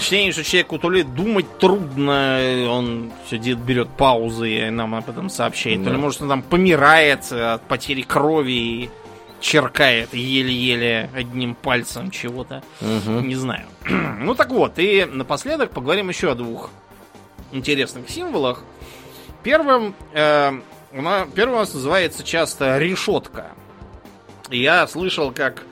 впечатление, 0.01 0.31
что 0.31 0.43
человеку 0.43 0.79
то 0.79 0.89
ли 0.89 1.03
думать 1.03 1.59
трудно, 1.59 2.65
он 2.69 3.11
все 3.27 3.37
берет 3.37 3.87
паузы 3.89 4.49
и 4.49 4.69
нам 4.71 4.95
об 4.95 5.07
этом 5.07 5.29
сообщает, 5.29 5.83
да. 5.83 5.89
то 5.89 5.95
ли, 5.95 6.01
может, 6.01 6.23
он 6.23 6.29
там 6.29 6.41
помирает 6.41 7.31
от 7.31 7.61
потери 7.67 8.01
крови 8.01 8.51
и 8.51 8.89
черкает 9.39 10.11
еле-еле 10.13 11.11
одним 11.15 11.53
пальцем 11.53 12.09
чего-то. 12.09 12.63
Угу. 12.81 13.21
Не 13.21 13.35
знаю. 13.35 13.67
ну 14.19 14.33
так 14.33 14.49
вот, 14.49 14.79
и 14.79 15.05
напоследок 15.05 15.69
поговорим 15.69 16.09
еще 16.09 16.31
о 16.31 16.35
двух 16.35 16.71
интересных 17.51 18.09
символах. 18.09 18.63
Первым, 19.43 19.93
э, 20.13 20.51
у 20.93 21.01
нас, 21.01 21.27
первым 21.35 21.57
у 21.57 21.59
нас 21.59 21.73
называется 21.75 22.23
часто 22.23 22.79
решетка. 22.79 23.51
Я 24.49 24.87
слышал, 24.87 25.31
как 25.31 25.63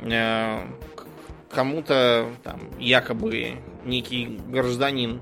э, 0.00 0.60
кому-то 1.58 2.26
там 2.44 2.60
якобы 2.78 3.56
некий 3.84 4.38
гражданин 4.46 5.20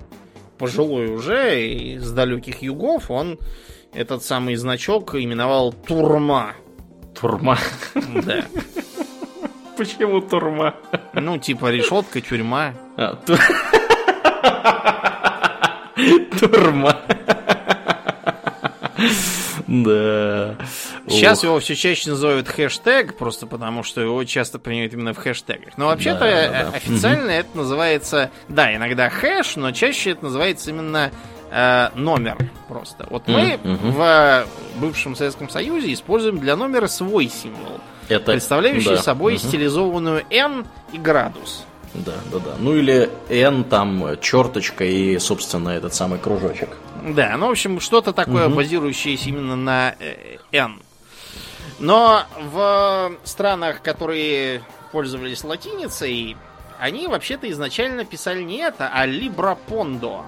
пожилой 0.58 1.06
уже 1.06 1.64
из 1.66 2.12
далеких 2.12 2.60
югов, 2.60 3.10
он 3.10 3.38
этот 3.94 4.22
самый 4.22 4.56
значок 4.56 5.14
именовал 5.14 5.72
турма. 5.72 6.52
Турма. 7.18 7.56
Да. 7.94 8.44
Почему 9.78 10.20
турма? 10.20 10.74
Ну, 11.14 11.38
типа 11.38 11.70
решетка, 11.70 12.20
тюрьма. 12.20 12.74
А, 12.98 13.14
ту... 13.14 13.34
Турма. 16.38 17.00
Да. 19.68 20.56
Сейчас 21.08 21.42
его 21.42 21.58
все 21.60 21.74
чаще 21.74 22.10
называют 22.10 22.48
хэштег, 22.48 23.16
просто 23.16 23.46
потому 23.46 23.82
что 23.82 24.00
его 24.00 24.22
часто 24.24 24.58
принимают 24.58 24.92
именно 24.92 25.14
в 25.14 25.18
хэштегах. 25.18 25.76
Но 25.76 25.86
вообще-то 25.86 26.24
э, 26.24 26.68
официально 26.70 27.30
это 27.30 27.56
называется, 27.56 28.30
да, 28.48 28.74
иногда 28.74 29.08
хэш, 29.08 29.56
но 29.56 29.72
чаще 29.72 30.10
это 30.10 30.24
называется 30.24 30.70
именно 30.70 31.10
э, 31.50 31.88
номер 31.94 32.38
просто. 32.68 33.06
Вот 33.10 33.28
мы 33.28 33.58
в 33.62 34.46
бывшем 34.76 35.14
Советском 35.16 35.48
Союзе 35.48 35.92
используем 35.92 36.38
для 36.38 36.56
номера 36.56 36.88
свой 36.88 37.28
символ, 37.28 37.80
это... 38.08 38.32
представляющий 38.32 38.96
собой 38.98 39.38
стилизованную 39.38 40.24
n 40.30 40.66
и 40.92 40.98
градус. 40.98 41.64
Да, 41.94 42.12
да, 42.30 42.38
да. 42.38 42.54
Ну 42.58 42.76
или 42.76 43.08
N, 43.30 43.64
там, 43.64 44.18
черточка 44.20 44.84
и, 44.84 45.18
собственно, 45.18 45.70
этот 45.70 45.94
самый 45.94 46.18
кружочек. 46.18 46.68
Да, 47.02 47.36
ну, 47.38 47.48
в 47.48 47.50
общем, 47.52 47.80
что-то 47.80 48.12
такое, 48.12 48.48
угу. 48.48 48.56
базирующееся 48.56 49.28
именно 49.30 49.56
на 49.56 49.94
э, 49.98 50.36
N. 50.52 50.80
Но 51.78 52.24
в 52.38 53.12
странах, 53.24 53.82
которые 53.82 54.62
пользовались 54.92 55.44
латиницей, 55.44 56.36
они 56.78 57.06
вообще-то 57.06 57.50
изначально 57.50 58.04
писали 58.04 58.42
не 58.42 58.58
это, 58.58 58.90
а 58.92 59.06
либрапондо. 59.06 60.24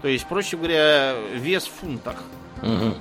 То 0.00 0.08
есть, 0.08 0.26
проще 0.26 0.56
говоря, 0.56 1.14
вес 1.34 1.64
в 1.66 1.72
фунтах. 1.72 2.16
Угу. 2.62 2.94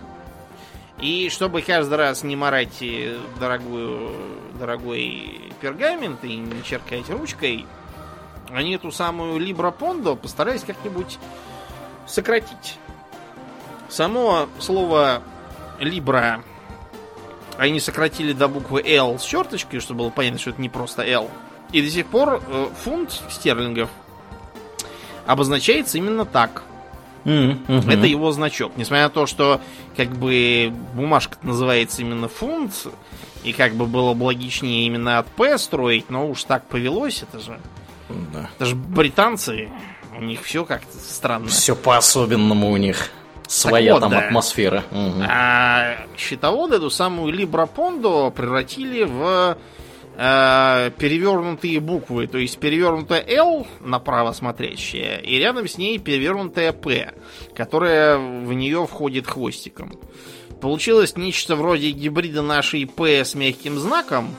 И 1.00 1.30
чтобы 1.32 1.64
каждый 1.64 1.96
раз 1.98 2.22
не 2.24 2.36
марать 2.36 2.84
дорогую, 3.40 4.12
дорогой 4.60 5.52
пергамент 5.60 6.24
и 6.24 6.36
не 6.36 6.64
черкать 6.64 7.10
ручкой, 7.10 7.66
они 8.52 8.76
эту 8.76 8.92
самую 8.92 9.40
Либрапондо 9.40 10.16
постарались 10.16 10.64
как-нибудь 10.64 11.18
сократить. 12.06 12.78
Само 13.90 14.48
слово 14.60 15.24
Либра 15.80 16.44
они 17.58 17.80
сократили 17.80 18.34
до 18.34 18.48
буквы 18.48 18.82
L 18.86 19.20
с 19.20 19.24
черточкой, 19.24 19.80
чтобы 19.80 20.00
было 20.00 20.10
понятно, 20.10 20.40
что 20.40 20.52
это 20.52 20.62
не 20.62 20.70
просто 20.70 21.04
L. 21.04 21.30
И 21.72 21.82
до 21.82 21.90
сих 21.90 22.08
пор 22.08 22.42
э, 22.46 22.68
фунт 22.84 23.22
стерлингов 23.30 23.90
обозначается 25.26 25.98
именно 25.98 26.26
так. 26.26 26.64
Mm-hmm. 27.24 27.92
Это 27.92 28.08
его 28.08 28.32
значок. 28.32 28.74
Несмотря 28.78 29.04
на 29.04 29.10
то, 29.10 29.26
что 29.26 29.62
как 29.96 30.10
бы 30.10 30.74
бумажка 30.94 31.38
называется 31.44 32.02
именно 32.02 32.28
фунт, 32.28 32.74
и 33.44 33.54
как 33.54 33.74
бы 33.76 33.86
было 33.86 34.14
бы 34.14 34.24
логичнее 34.24 34.86
именно 34.86 35.20
от 35.20 35.28
P 35.28 35.58
строить, 35.58 36.10
но 36.10 36.28
уж 36.28 36.44
так 36.44 36.66
повелось, 36.68 37.24
это 37.24 37.40
же 37.40 37.60
да. 38.34 38.50
Даже 38.60 38.76
британцы, 38.76 39.70
у 40.18 40.22
них 40.22 40.44
все 40.44 40.66
как-то 40.66 40.98
странно. 40.98 41.48
Все 41.48 41.76
по-особенному 41.76 42.70
у 42.72 42.78
них. 42.78 43.10
Своя 43.52 43.96
вот, 43.96 44.00
там 44.00 44.12
да. 44.12 44.20
атмосфера. 44.20 44.86
Угу. 44.92 45.24
А 45.28 45.98
счетоводы 46.18 46.78
эту 46.78 46.90
самую 46.90 47.34
Либрапондо 47.34 48.32
превратили 48.32 49.04
в 49.04 49.58
э, 50.16 50.92
перевернутые 50.98 51.82
буквы. 51.82 52.28
То 52.28 52.38
есть 52.38 52.60
перевернутая 52.60 53.22
L 53.28 53.68
направо 53.82 54.32
смотрящая, 54.32 55.18
и 55.18 55.38
рядом 55.38 55.68
с 55.68 55.78
ней 55.78 56.00
перевернутая 56.00 56.72
P, 56.72 57.14
которая 57.54 58.18
в 58.18 58.54
нее 58.54 58.88
входит 58.88 59.28
хвостиком. 59.28 60.00
Получилось 60.62 61.18
нечто 61.18 61.58
вроде 61.58 61.92
гибрида 61.92 62.42
нашей 62.42 62.86
P 62.86 63.26
с 63.26 63.36
мягким 63.36 63.78
знаком, 63.80 64.30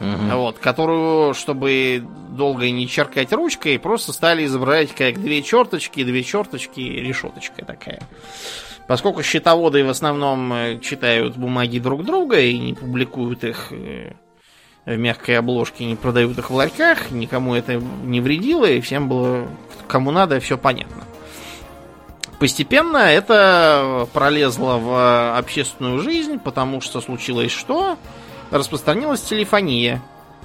Угу. 0.00 0.36
Вот, 0.36 0.58
которую, 0.58 1.34
чтобы 1.34 2.04
долго 2.30 2.70
не 2.70 2.86
черкать 2.86 3.32
ручкой, 3.32 3.78
просто 3.78 4.12
стали 4.12 4.44
изображать 4.44 4.94
как 4.94 5.20
две 5.20 5.42
черточки, 5.42 6.04
две 6.04 6.22
черточки, 6.22 6.80
решеточка 6.80 7.64
такая. 7.64 8.00
Поскольку 8.86 9.22
счетоводы 9.22 9.84
в 9.84 9.90
основном 9.90 10.52
э, 10.52 10.78
читают 10.78 11.36
бумаги 11.36 11.78
друг 11.78 12.04
друга 12.04 12.40
и 12.40 12.56
не 12.58 12.74
публикуют 12.74 13.44
их 13.44 13.72
э, 13.72 14.12
в 14.86 14.96
мягкой 14.96 15.38
обложке, 15.38 15.84
не 15.84 15.96
продают 15.96 16.38
их 16.38 16.48
в 16.48 16.54
ларьках, 16.54 17.10
никому 17.10 17.54
это 17.54 17.74
не 17.74 18.20
вредило, 18.20 18.64
и 18.64 18.80
всем 18.80 19.08
было, 19.08 19.48
кому 19.88 20.10
надо, 20.10 20.40
все 20.40 20.56
понятно. 20.56 21.04
Постепенно 22.38 22.98
это 22.98 24.08
пролезло 24.12 24.78
в 24.78 25.36
общественную 25.36 25.98
жизнь, 26.00 26.38
потому 26.38 26.80
что 26.80 27.00
случилось 27.00 27.50
что? 27.50 27.98
Распространилась 28.50 29.22
телефония. 29.22 30.02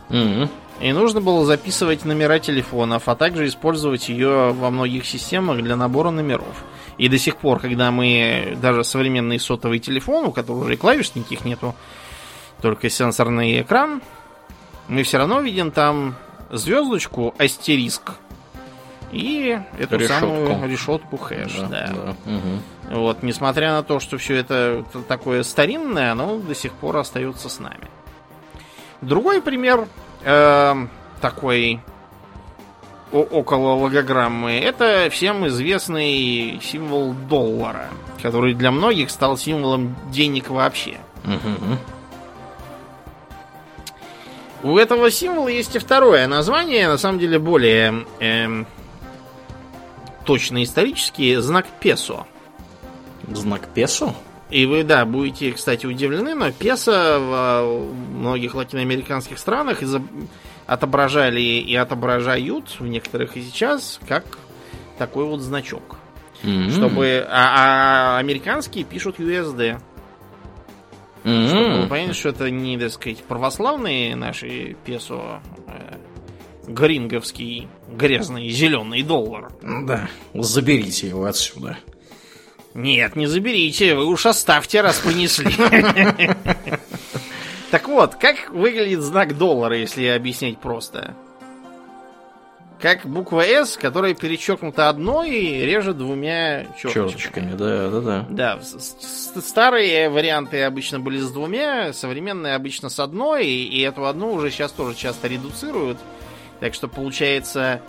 Mm-hmm. 0.09 0.49
И 0.81 0.91
нужно 0.91 1.21
было 1.21 1.45
записывать 1.45 2.03
номера 2.03 2.39
телефонов, 2.39 3.07
а 3.07 3.15
также 3.15 3.47
использовать 3.47 4.09
ее 4.09 4.51
во 4.51 4.69
многих 4.69 5.05
системах 5.05 5.61
для 5.61 5.75
набора 5.75 6.09
номеров. 6.09 6.65
И 6.97 7.07
до 7.09 7.17
сих 7.17 7.37
пор, 7.37 7.59
когда 7.59 7.91
мы 7.91 8.57
даже 8.61 8.83
современный 8.83 9.39
сотовый 9.39 9.79
телефон, 9.79 10.25
у 10.25 10.31
которого 10.31 10.65
уже 10.65 10.73
и 10.73 10.77
клавиш 10.77 11.15
никаких 11.15 11.45
нету, 11.45 11.75
только 12.61 12.89
сенсорный 12.89 13.61
экран, 13.61 14.01
мы 14.87 15.03
все 15.03 15.17
равно 15.17 15.39
видим 15.39 15.71
там 15.71 16.15
звездочку 16.51 17.33
астериск 17.37 18.13
и 19.11 19.59
эту 19.77 19.97
решетку. 19.97 20.19
самую 20.19 20.69
решетку 20.69 21.17
хэш. 21.17 21.53
Да, 21.59 21.67
да. 21.67 21.87
Да. 21.93 22.31
Угу. 22.31 22.59
Вот, 22.89 23.23
несмотря 23.23 23.71
на 23.71 23.83
то, 23.83 23.99
что 23.99 24.17
все 24.17 24.35
это 24.35 24.85
такое 25.07 25.43
старинное, 25.43 26.11
оно 26.11 26.37
до 26.37 26.53
сих 26.53 26.73
пор 26.73 26.97
остается 26.97 27.49
с 27.49 27.59
нами. 27.59 27.89
Другой 29.01 29.41
пример 29.41 29.87
э, 30.23 30.87
такой 31.21 31.81
около 33.13 33.73
логограммы 33.75 34.53
это 34.53 35.07
всем 35.11 35.47
известный 35.47 36.59
символ 36.63 37.13
доллара, 37.13 37.89
который 38.21 38.55
для 38.55 38.71
многих 38.71 39.11
стал 39.11 39.37
символом 39.37 39.95
денег 40.11 40.49
вообще. 40.49 40.97
Угу. 41.23 41.77
У 44.63 44.77
этого 44.77 45.11
символа 45.11 45.49
есть 45.49 45.75
и 45.75 45.79
второе 45.79 46.27
название, 46.27 46.87
на 46.87 46.97
самом 46.97 47.19
деле 47.19 47.37
более 47.37 48.05
э, 48.19 48.63
точно 50.25 50.63
исторический 50.63 51.35
знак 51.35 51.67
песо. 51.79 52.25
Знак 53.31 53.67
песо? 53.73 54.13
И 54.49 54.65
вы, 54.65 54.83
да, 54.83 55.05
будете, 55.05 55.51
кстати, 55.51 55.85
удивлены, 55.85 56.35
но 56.35 56.51
песо 56.51 57.17
в 57.19 57.93
многих 58.19 58.53
латиноамериканских 58.53 59.39
странах 59.39 59.79
отображали 60.67 61.41
и 61.41 61.75
отображают 61.75 62.79
в 62.79 62.85
некоторых 62.85 63.35
и 63.35 63.41
сейчас 63.41 63.99
как 64.07 64.37
такой 64.97 65.25
вот 65.25 65.41
значок. 65.41 65.97
Mm-hmm. 66.43 66.71
Чтобы. 66.71 67.25
А, 67.29 68.15
а 68.15 68.19
американские 68.19 68.83
пишут 68.83 69.19
USD. 69.19 69.81
Mm-hmm. 71.23 71.47
Чтобы 71.47 71.87
понять, 71.87 72.15
что 72.15 72.29
это 72.29 72.51
не, 72.51 72.77
так 72.77 72.91
сказать, 72.91 73.23
православные 73.23 74.15
наши 74.15 74.75
песо, 74.85 75.41
а 75.67 75.99
гринговский 76.67 77.69
грязный 77.89 78.49
зеленый 78.49 79.03
доллар. 79.03 79.51
Да, 79.61 80.09
заберите 80.33 81.07
его 81.07 81.25
отсюда. 81.25 81.77
Нет, 82.73 83.15
не 83.15 83.27
заберите, 83.27 83.95
вы 83.95 84.05
уж 84.05 84.25
оставьте, 84.25 84.81
раз 84.81 84.99
понесли. 84.99 85.53
Так 87.71 87.87
вот, 87.87 88.13
как 88.13 88.51
выглядит 88.51 89.01
знак 89.01 89.35
доллара, 89.35 89.75
если 89.75 90.05
объяснять 90.05 90.59
просто? 90.59 91.15
Как 92.79 93.03
буква 93.07 93.41
S, 93.41 93.77
которая 93.77 94.13
перечеркнута 94.13 94.89
одной 94.89 95.31
и 95.31 95.65
режет 95.65 95.97
двумя 95.97 96.67
черточками. 96.77 97.09
Черточками, 97.09 97.53
да, 97.55 97.89
да, 97.89 98.01
да. 98.01 98.25
Да, 98.29 98.59
старые 99.41 100.11
варианты 100.11 100.61
обычно 100.61 100.99
были 100.99 101.17
с 101.17 101.31
двумя, 101.31 101.93
современные 101.93 102.53
обычно 102.53 102.89
с 102.89 102.99
одной, 102.99 103.47
и 103.47 103.81
эту 103.81 104.05
одну 104.05 104.33
уже 104.33 104.51
сейчас 104.51 104.71
тоже 104.71 104.95
часто 104.95 105.27
редуцируют. 105.27 105.97
Так 106.59 106.75
что 106.75 106.87
получается 106.87 107.81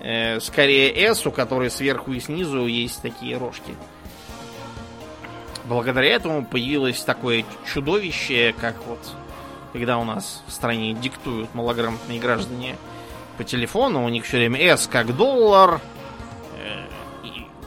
Э, 0.00 0.38
скорее 0.40 0.94
S, 0.94 1.26
у 1.26 1.32
которой 1.32 1.70
сверху 1.70 2.12
и 2.12 2.20
снизу 2.20 2.66
есть 2.66 3.02
такие 3.02 3.36
рожки. 3.36 3.74
Благодаря 5.68 6.08
этому 6.08 6.46
появилось 6.46 7.02
такое 7.02 7.44
чудовище, 7.72 8.54
как 8.58 8.74
вот 8.86 8.98
когда 9.74 9.98
у 9.98 10.04
нас 10.04 10.42
в 10.46 10.52
стране 10.52 10.94
диктуют 10.94 11.54
малограмотные 11.54 12.18
граждане 12.18 12.76
по 13.36 13.44
телефону, 13.44 14.02
у 14.04 14.08
них 14.08 14.24
все 14.24 14.38
время 14.38 14.58
S 14.60 14.88
как 14.90 15.14
доллар, 15.14 15.80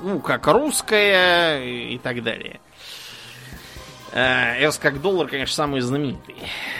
U 0.04 0.20
как 0.20 0.48
русская 0.48 1.64
и 1.64 1.98
так 2.00 2.24
далее. 2.24 2.60
S 4.14 4.80
как 4.80 5.00
доллар, 5.00 5.28
конечно, 5.28 5.56
самый 5.56 5.82
знаменитый. 5.82 6.36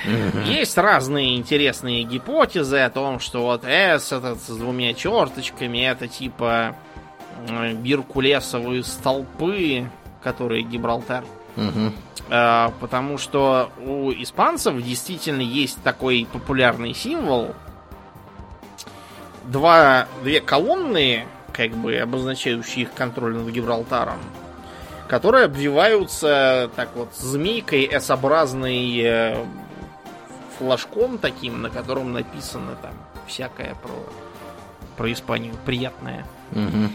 Mm-hmm. 0.06 0.48
Есть 0.48 0.78
разные 0.78 1.38
интересные 1.38 2.04
гипотезы 2.04 2.80
о 2.80 2.90
том, 2.90 3.20
что 3.20 3.44
вот 3.44 3.64
S 3.64 4.12
этот 4.12 4.42
с 4.42 4.48
двумя 4.48 4.94
черточками, 4.96 5.86
это 5.86 6.08
типа 6.08 6.76
Геркулесовые 7.48 8.84
столпы, 8.84 9.88
которые 10.24 10.64
Гибралтар. 10.64 11.24
Угу. 11.58 11.92
А, 12.30 12.74
потому 12.80 13.18
что 13.18 13.72
у 13.86 14.12
испанцев 14.12 14.82
действительно 14.82 15.42
есть 15.42 15.82
такой 15.84 16.28
популярный 16.32 16.94
символ. 16.94 17.54
Два, 19.46 20.08
две 20.24 20.40
колонны, 20.40 21.26
как 21.52 21.72
бы 21.72 21.98
обозначающие 21.98 22.84
их 22.84 22.94
контроль 22.94 23.36
над 23.36 23.50
Гибралтаром, 23.50 24.20
которые 25.08 25.46
обвиваются 25.46 26.70
так 26.76 26.90
вот 26.96 27.14
змейкой 27.16 27.84
S-образной 27.86 29.00
э, 29.00 29.46
флажком 30.58 31.18
таким, 31.18 31.62
на 31.62 31.70
котором 31.70 32.14
написано 32.14 32.78
там 32.82 32.94
всякое 33.28 33.76
про, 33.82 33.94
про 34.96 35.12
Испанию 35.12 35.56
приятное. 35.66 36.26
Угу. 36.52 36.90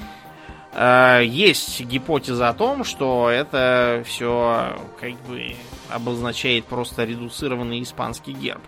Э, 0.76 1.22
есть 1.24 1.80
гипотеза 1.80 2.50
о 2.50 2.54
том, 2.54 2.84
что 2.84 3.30
это 3.30 4.02
все 4.06 4.76
как 5.00 5.12
бы 5.26 5.54
обозначает 5.88 6.66
просто 6.66 7.04
редуцированный 7.04 7.82
испанский 7.82 8.32
герб. 8.32 8.60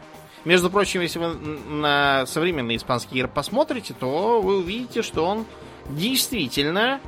Между 0.47 0.71
прочим, 0.71 1.03
если 1.03 1.19
вы 1.19 1.35
на 1.35 2.25
современный 2.27 2.77
испанский 2.77 3.17
герб 3.17 3.33
посмотрите, 3.35 3.93
то 3.93 4.41
вы 4.41 4.59
увидите, 4.59 5.03
что 5.03 5.27
он 5.27 5.45
действительно 5.91 7.01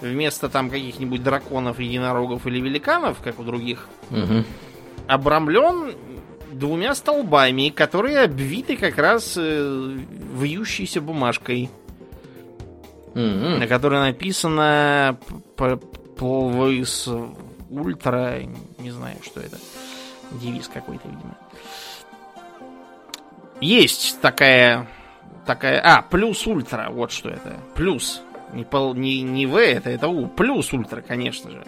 вместо 0.00 0.48
там 0.48 0.70
каких-нибудь 0.70 1.22
драконов, 1.24 1.80
единорогов 1.80 2.46
или 2.46 2.60
великанов, 2.60 3.18
как 3.22 3.40
у 3.40 3.42
других, 3.42 3.88
угу. 4.10 4.44
обрамлен 5.08 5.94
двумя 6.52 6.94
столбами, 6.94 7.70
которые 7.70 8.20
обвиты 8.20 8.76
как 8.76 8.96
раз 8.98 9.34
э, 9.36 9.98
вьющейся 10.34 11.00
бумажкой 11.00 11.70
mm-hmm. 13.14 13.58
на 13.58 13.66
которой 13.66 14.00
написано 14.00 15.18
Полвейс 16.16 17.08
Ультра, 17.70 18.40
не 18.78 18.90
знаю, 18.90 19.16
что 19.22 19.40
это. 19.40 19.56
Девиз 20.32 20.68
какой-то, 20.68 21.08
видимо. 21.08 21.36
Есть 23.60 24.20
такая, 24.20 24.88
такая, 25.46 25.80
а, 25.80 26.02
плюс 26.02 26.46
ультра, 26.46 26.88
вот 26.90 27.12
что 27.12 27.28
это, 27.28 27.58
плюс, 27.74 28.22
не, 28.52 28.64
пол, 28.64 28.94
не, 28.94 29.22
не 29.22 29.46
В, 29.46 29.56
это, 29.56 29.90
это 29.90 30.08
У, 30.08 30.28
плюс 30.28 30.72
ультра, 30.72 31.02
конечно 31.02 31.50
же. 31.50 31.64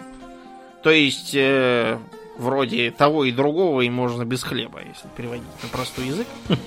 То 0.81 0.89
есть, 0.89 1.35
э, 1.35 1.99
вроде 2.37 2.91
того 2.91 3.25
и 3.25 3.31
другого 3.31 3.81
и 3.81 3.89
можно 3.89 4.25
без 4.25 4.43
хлеба, 4.43 4.79
если 4.79 5.07
переводить 5.15 5.45
на 5.61 5.69
простой 5.69 6.07
язык. 6.07 6.27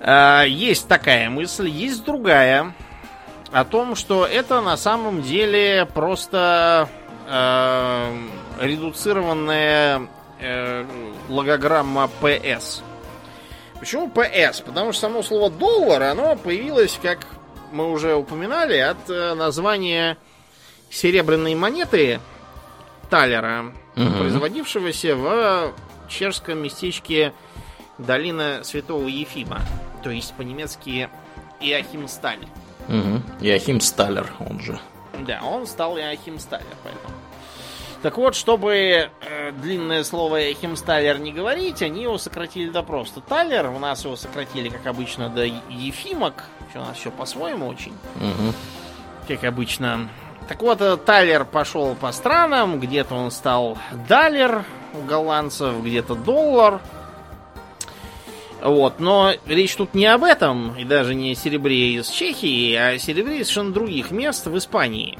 А, 0.00 0.44
есть 0.44 0.88
такая 0.88 1.30
мысль, 1.30 1.68
есть 1.68 2.04
другая 2.04 2.74
о 3.52 3.64
том, 3.64 3.94
что 3.94 4.26
это 4.26 4.60
на 4.60 4.76
самом 4.76 5.22
деле 5.22 5.88
просто 5.94 6.88
э, 7.28 8.16
редуцированная 8.60 10.08
э, 10.40 10.84
логограмма 11.28 12.10
PS. 12.20 12.82
Почему 13.78 14.08
PS? 14.08 14.64
Потому 14.64 14.92
что 14.92 15.02
само 15.02 15.22
слово 15.22 15.50
доллар, 15.50 16.02
оно 16.02 16.36
появилось, 16.36 16.98
как 17.00 17.26
мы 17.72 17.90
уже 17.90 18.14
упоминали, 18.14 18.76
от 18.76 19.08
э, 19.08 19.34
названия 19.34 20.18
серебряной 20.90 21.54
монеты 21.54 22.20
талера, 23.08 23.72
угу. 23.96 24.10
производившегося 24.18 25.16
в 25.16 25.72
чешском 26.08 26.58
местечке 26.58 27.32
Долина 27.98 28.60
Святого 28.64 29.08
Ефима 29.08 29.62
то 30.06 30.12
есть 30.12 30.34
по-немецки 30.34 31.10
Иохим 31.58 32.06
Сталь. 32.06 32.46
Угу. 32.86 33.22
Иохим 33.40 33.80
Сталер, 33.80 34.32
он 34.38 34.60
же. 34.60 34.78
Да, 35.26 35.40
он 35.42 35.66
стал 35.66 35.98
Иохим 35.98 36.38
Сталер, 36.38 36.64
поэтому. 36.84 37.12
Так 38.02 38.16
вот, 38.16 38.36
чтобы 38.36 39.10
э, 39.20 39.50
длинное 39.60 40.04
слово 40.04 40.44
Иохим 40.44 40.76
Сталер 40.76 41.18
не 41.18 41.32
говорить, 41.32 41.82
они 41.82 42.04
его 42.04 42.18
сократили 42.18 42.70
до 42.70 42.84
просто 42.84 43.20
Талер. 43.20 43.66
У 43.70 43.80
нас 43.80 44.04
его 44.04 44.14
сократили, 44.14 44.68
как 44.68 44.86
обычно, 44.86 45.28
до 45.28 45.42
Ефимок. 45.42 46.44
У 46.72 46.78
нас 46.78 46.96
все 46.96 47.10
по-своему 47.10 47.66
очень. 47.66 47.94
Угу. 48.14 48.54
Как 49.26 49.42
обычно. 49.42 50.08
Так 50.46 50.62
вот, 50.62 50.80
э, 50.82 50.96
Талер 50.98 51.44
пошел 51.44 51.96
по 51.96 52.12
странам, 52.12 52.78
где-то 52.78 53.16
он 53.16 53.32
стал 53.32 53.76
Далер 54.08 54.64
у 54.94 54.98
голландцев, 54.98 55.82
где-то 55.82 56.14
доллар. 56.14 56.80
Вот, 58.62 59.00
но 59.00 59.32
речь 59.46 59.76
тут 59.76 59.94
не 59.94 60.06
об 60.06 60.24
этом, 60.24 60.74
и 60.76 60.84
даже 60.84 61.14
не 61.14 61.32
о 61.32 61.34
серебре 61.34 61.94
из 61.94 62.08
Чехии, 62.08 62.74
а 62.74 62.88
о 62.90 62.98
серебре 62.98 63.40
из 63.40 63.46
совершенно 63.46 63.72
других 63.72 64.10
мест 64.10 64.46
в 64.46 64.56
Испании. 64.56 65.18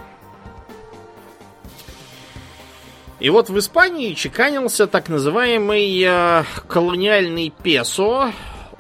И 3.19 3.31
вот 3.31 3.49
в 3.49 3.59
Испании 3.59 4.15
чеканился 4.15 4.87
так 4.87 5.09
называемый 5.09 6.03
э, 6.03 6.45
колониальный 6.67 7.51
песо, 7.63 8.33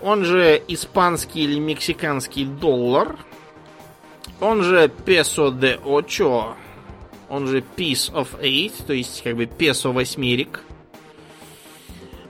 он 0.03 0.25
же 0.25 0.63
испанский 0.69 1.45
или 1.45 1.59
мексиканский 1.59 2.45
доллар, 2.45 3.17
он 4.41 4.63
же 4.63 4.91
песо 5.07 5.51
де 5.51 5.79
очо, 5.85 6.55
он 7.31 7.47
же 7.47 7.65
piece 7.77 8.13
of 8.13 8.29
eight, 8.41 8.75
то 8.87 8.93
есть 8.93 9.23
как 9.23 9.37
бы 9.37 9.47
песо 9.47 9.91
восьмерик. 9.91 10.63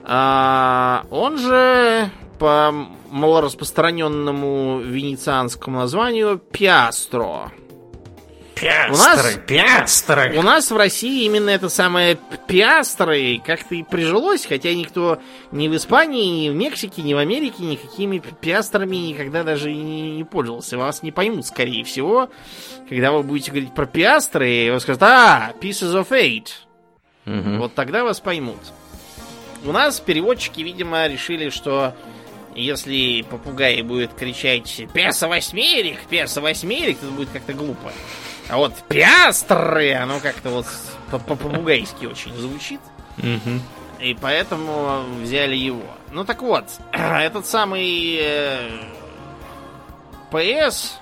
А, 0.09 1.05
он 1.11 1.37
же 1.37 2.09
по 2.39 2.71
малораспространенному 3.11 4.79
венецианскому 4.79 5.79
названию 5.79 6.37
Пиастро. 6.37 7.51
Пиастры, 8.55 8.93
у 8.93 8.97
нас, 8.97 9.39
пиастры. 9.45 10.39
У 10.39 10.41
нас 10.41 10.71
в 10.71 10.77
России 10.77 11.25
именно 11.25 11.49
это 11.49 11.69
самое 11.69 12.17
пиастры 12.47 13.39
как-то 13.45 13.75
и 13.75 13.83
прижилось, 13.83 14.45
хотя 14.47 14.73
никто 14.73 15.19
ни 15.51 15.67
в 15.67 15.75
Испании, 15.75 16.47
ни 16.47 16.49
в 16.49 16.55
Мексике, 16.55 17.03
ни 17.03 17.13
в 17.13 17.17
Америке 17.17 17.63
никакими 17.63 18.17
пиастрами 18.17 18.95
никогда 18.95 19.43
даже 19.43 19.71
не, 19.71 20.15
не 20.15 20.23
пользовался. 20.23 20.77
Вас 20.77 21.03
не 21.03 21.11
поймут, 21.11 21.45
скорее 21.45 21.83
всего, 21.83 22.29
когда 22.89 23.11
вы 23.11 23.21
будете 23.21 23.51
говорить 23.51 23.75
про 23.75 23.85
пиастры, 23.85 24.71
вы 24.71 24.79
скажут, 24.79 25.03
а, 25.03 25.53
pieces 25.61 25.93
of 25.93 26.09
eight. 26.09 26.47
Угу. 27.27 27.57
Вот 27.59 27.75
тогда 27.75 28.03
вас 28.03 28.21
поймут. 28.21 28.57
У 29.67 29.73
нас 29.73 29.99
переводчики, 29.99 30.61
видимо, 30.61 31.07
решили, 31.07 31.49
что 31.49 31.93
если 32.55 33.21
попугай 33.23 33.81
будет 33.81 34.13
кричать 34.13 34.83
«Песо 34.93 35.27
восьмерик! 35.27 35.99
Песо 36.09 36.39
восьмерик!», 36.39 36.97
это 37.03 37.11
будет 37.11 37.29
как-то 37.31 37.51
глупо. 37.51 37.91
А 38.47 38.55
вот 38.55 38.73
«Пиастры!» 38.87 39.93
оно 39.93 40.21
как-то 40.21 40.51
вот 40.51 40.65
по-попугайски 41.11 42.05
очень 42.05 42.33
звучит. 42.35 42.79
И 43.99 44.15
поэтому 44.21 45.03
взяли 45.21 45.55
его. 45.55 45.83
Ну 46.11 46.23
так 46.23 46.41
вот, 46.43 46.65
этот 46.93 47.45
самый 47.45 48.19
э, 48.21 48.69
PS, 50.31 50.99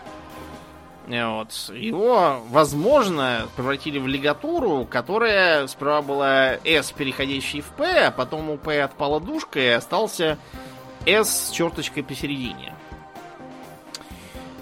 вот, 1.08 1.51
его, 1.76 2.41
возможно, 2.49 3.47
превратили 3.56 3.99
в 3.99 4.08
лигатуру, 4.08 4.88
которая 4.89 5.68
справа 5.68 6.01
была 6.01 6.53
S, 6.64 6.91
переходящий 6.91 7.62
в 7.62 7.68
P, 7.68 8.08
а 8.08 8.12
потом 8.12 8.49
у 8.49 8.58
P 8.58 8.82
отпала 8.82 9.20
дужка 9.20 9.60
и 9.60 9.68
остался 9.68 10.38
S 11.06 11.47
с 11.47 11.51
черточкой 11.51 12.03
посередине. 12.03 12.74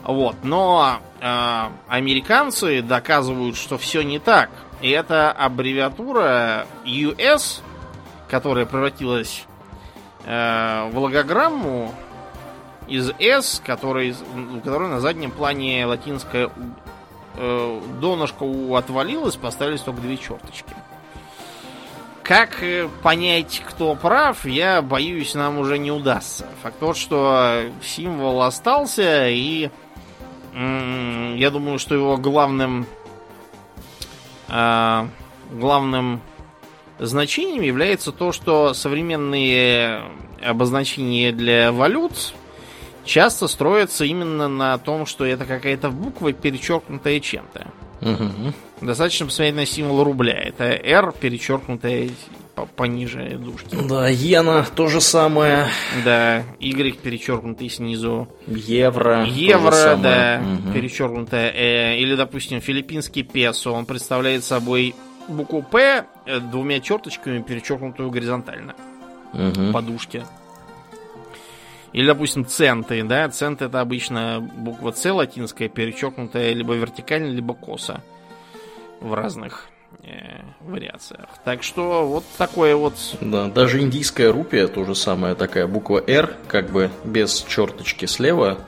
Вот, 0.03 0.35
но 0.43 0.99
э, 1.21 1.69
американцы 1.87 2.81
доказывают, 2.81 3.55
что 3.55 3.77
все 3.77 4.01
не 4.01 4.19
так. 4.19 4.49
И 4.81 4.89
это 4.89 5.31
аббревиатура 5.31 6.67
US, 6.83 7.61
которая 8.29 8.65
превратилась 8.65 9.45
э, 10.25 10.89
в 10.91 10.99
логограмму 10.99 11.93
из 12.87 13.11
S, 13.19 13.61
который, 13.65 14.15
у 14.55 14.59
которой 14.59 14.89
на 14.89 14.99
заднем 14.99 15.31
плане 15.31 15.85
латинская 15.85 16.49
э, 17.35 17.81
донышко 17.99 18.45
отвалилось, 18.77 19.35
поставились 19.35 19.81
только 19.81 20.01
две 20.01 20.17
черточки. 20.17 20.73
как 22.23 22.63
э, 22.63 22.89
понять, 23.01 23.61
кто 23.67 23.95
прав, 23.95 24.45
я 24.45 24.81
боюсь, 24.81 25.33
нам 25.33 25.57
уже 25.57 25.77
не 25.77 25.91
удастся. 25.91 26.47
Факт 26.61 26.79
тот, 26.79 26.97
что 26.97 27.63
символ 27.83 28.41
остался, 28.41 29.29
и 29.29 29.69
я 30.55 31.49
думаю, 31.49 31.79
что 31.79 31.95
его 31.95 32.15
главным 32.17 32.85
э, 34.49 35.07
главным 35.51 36.21
значением 36.99 37.63
является 37.63 38.11
то, 38.11 38.31
что 38.31 38.73
современные 38.73 40.03
обозначения 40.41 41.31
для 41.31 41.71
валют 41.71 42.33
часто 43.05 43.47
строятся 43.47 44.05
именно 44.05 44.47
на 44.47 44.77
том, 44.77 45.05
что 45.05 45.25
это 45.25 45.45
какая-то 45.45 45.89
буква, 45.89 46.33
перечеркнутая 46.33 47.19
чем-то. 47.19 47.67
Угу. 48.01 48.85
Достаточно 48.85 49.25
посмотреть 49.27 49.55
на 49.55 49.65
символ 49.65 50.03
рубля. 50.03 50.33
Это 50.33 50.65
R, 50.65 51.13
перечеркнутая 51.19 52.09
пониже 52.75 53.37
дужки. 53.37 53.75
Да, 53.87 54.11
иена 54.11 54.65
то 54.75 54.87
же 54.87 55.01
самое. 55.01 55.67
Да, 56.05 56.43
Y 56.59 56.97
перечеркнутый 56.97 57.69
снизу. 57.69 58.27
Евро. 58.47 59.25
Евро, 59.25 59.97
да, 60.01 60.41
угу. 60.41 60.73
перечеркнутое 60.73 61.51
э. 61.51 61.97
Или, 61.97 62.15
допустим, 62.15 62.61
филиппинский 62.61 63.23
песо. 63.23 63.71
Он 63.71 63.85
представляет 63.85 64.43
собой 64.43 64.93
букву 65.27 65.63
П 65.63 66.05
э, 66.25 66.39
двумя 66.39 66.79
черточками, 66.79 67.41
перечеркнутую 67.41 68.11
горизонтально. 68.11 68.75
Угу. 69.33 69.73
По 69.73 69.81
дужке. 69.81 70.25
Или, 71.93 72.07
допустим, 72.07 72.45
центы, 72.45 73.03
да, 73.03 73.29
цент 73.29 73.61
это 73.61 73.79
обычно 73.79 74.39
буква 74.41 74.91
С 74.91 75.11
латинская, 75.11 75.69
перечеркнутая 75.69 76.53
либо 76.53 76.73
вертикально, 76.73 77.27
либо 77.27 77.53
косо 77.53 78.01
в 78.99 79.13
разных 79.13 79.69
э, 80.01 80.41
вариациях. 80.61 81.27
Так 81.45 81.61
что 81.61 82.07
вот 82.07 82.23
такое 82.37 82.75
вот... 82.75 82.95
Да, 83.21 83.47
даже 83.47 83.79
индийская 83.79 84.31
рупия 84.31 84.67
тоже 84.67 84.95
самая 84.95 85.35
такая 85.35 85.67
буква 85.67 86.03
R, 86.05 86.35
как 86.47 86.71
бы 86.71 86.89
без 87.03 87.45
черточки 87.47 88.05
слева, 88.05 88.59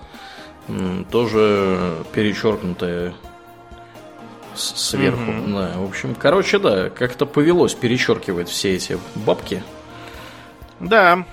тоже 1.12 1.96
перечеркнутая 2.14 3.14
сверху. 4.54 5.32
Угу. 5.32 5.52
Да, 5.52 5.72
в 5.78 5.86
общем, 5.86 6.16
короче, 6.16 6.60
да, 6.60 6.90
как-то 6.90 7.26
повелось 7.26 7.74
перечеркивать 7.74 8.50
все 8.50 8.76
эти 8.76 8.98
бабки. 9.16 9.64
Да, 10.80 11.26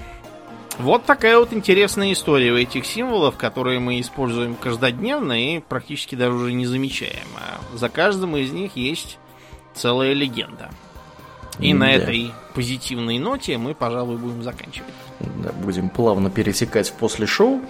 вот 0.79 1.05
такая 1.05 1.39
вот 1.39 1.53
интересная 1.53 2.13
история 2.13 2.53
у 2.53 2.57
этих 2.57 2.87
символов, 2.87 3.37
которые 3.37 3.79
мы 3.79 4.01
используем 4.01 4.55
каждодневно 4.55 5.33
и 5.33 5.61
практически 5.61 6.15
даже 6.15 6.35
уже 6.35 6.53
не 6.53 6.67
замечаем. 6.67 7.27
А 7.37 7.61
за 7.77 7.89
каждым 7.89 8.37
из 8.37 8.53
них 8.53 8.77
есть 8.77 9.19
целая 9.75 10.13
легенда. 10.13 10.71
И 11.59 11.73
да. 11.73 11.79
на 11.81 11.93
этой 11.93 12.33
позитивной 12.55 13.19
ноте 13.19 13.59
мы, 13.59 13.75
пожалуй, 13.75 14.17
будем 14.17 14.43
заканчивать. 14.43 14.93
Да, 15.21 15.53
будем 15.53 15.89
плавно 15.89 16.31
пересекать 16.31 16.93
после 16.99 17.27
шоу. 17.27 17.61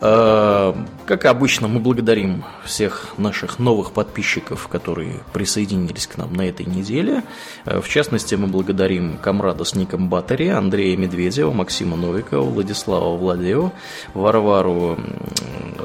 Э, 0.00 0.74
как 1.06 1.24
обычно, 1.24 1.68
мы 1.68 1.80
благодарим 1.80 2.44
всех 2.64 3.14
наших 3.18 3.58
новых 3.58 3.92
подписчиков, 3.92 4.68
которые 4.68 5.20
присоединились 5.32 6.06
к 6.06 6.18
нам 6.18 6.34
на 6.34 6.42
этой 6.42 6.66
неделе. 6.66 7.22
Э, 7.64 7.80
в 7.80 7.88
частности, 7.88 8.34
мы 8.34 8.48
благодарим 8.48 9.16
комрада 9.18 9.64
с 9.64 9.74
ником 9.74 10.08
Батари, 10.08 10.48
Андрея 10.48 10.96
Медведева, 10.96 11.52
Максима 11.52 11.96
Новикова, 11.96 12.42
Владислава 12.42 13.16
Владеева, 13.16 13.72
Варвару 14.14 14.98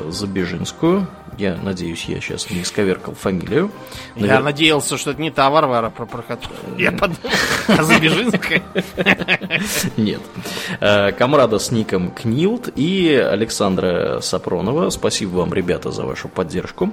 Забежинскую, 0.09 1.07
я 1.37 1.55
надеюсь, 1.55 2.05
я 2.05 2.19
сейчас 2.19 2.49
не 2.49 2.61
исковеркал 2.61 3.13
фамилию. 3.13 3.71
Навер... 4.15 4.33
Я 4.33 4.39
надеялся, 4.39 4.97
что 4.97 5.11
это 5.11 5.21
не 5.21 5.29
та 5.29 5.49
Варвара 5.49 5.89
про 5.89 6.05
проход. 6.05 6.39
Я 6.77 6.91
подумал, 6.91 7.19
а 7.67 7.83
Забежинская? 7.87 8.63
Нет. 9.97 10.21
Э, 10.79 11.11
комрада 11.11 11.59
с 11.59 11.71
ником 11.71 12.11
Книлд 12.11 12.69
и 12.75 13.13
Александра 13.13 14.19
Сапронова. 14.21 14.89
Спасибо 14.89 15.37
вам, 15.37 15.53
ребята, 15.53 15.91
за 15.91 16.05
вашу 16.05 16.27
поддержку. 16.27 16.91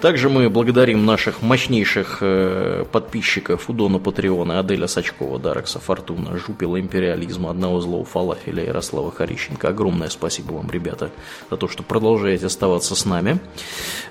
Также 0.00 0.30
мы 0.30 0.48
благодарим 0.48 1.04
наших 1.04 1.42
мощнейших 1.42 2.18
э, 2.22 2.84
подписчиков 2.90 3.68
Удона 3.68 3.98
Патреона, 3.98 4.60
Аделя 4.60 4.86
Сачкова, 4.86 5.38
Дарекса 5.38 5.78
Фортуна, 5.78 6.38
Жупила 6.38 6.80
Империализма, 6.80 7.50
Одного 7.50 7.80
Злого 7.80 8.04
Фалафеля, 8.04 8.64
Ярослава 8.64 9.10
Харищенко. 9.10 9.68
Огромное 9.68 10.08
спасибо 10.08 10.52
вам, 10.52 10.70
ребята, 10.70 11.10
за 11.50 11.56
то, 11.58 11.68
что 11.68 11.82
продолжаете 11.82 12.46
оставаться 12.46 12.94
с 12.94 13.04
нами. 13.04 13.38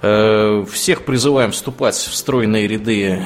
Э, 0.01 0.65
всех 0.71 1.05
призываем 1.05 1.51
вступать 1.51 1.95
в 1.95 2.15
стройные 2.15 2.67
ряды 2.67 3.23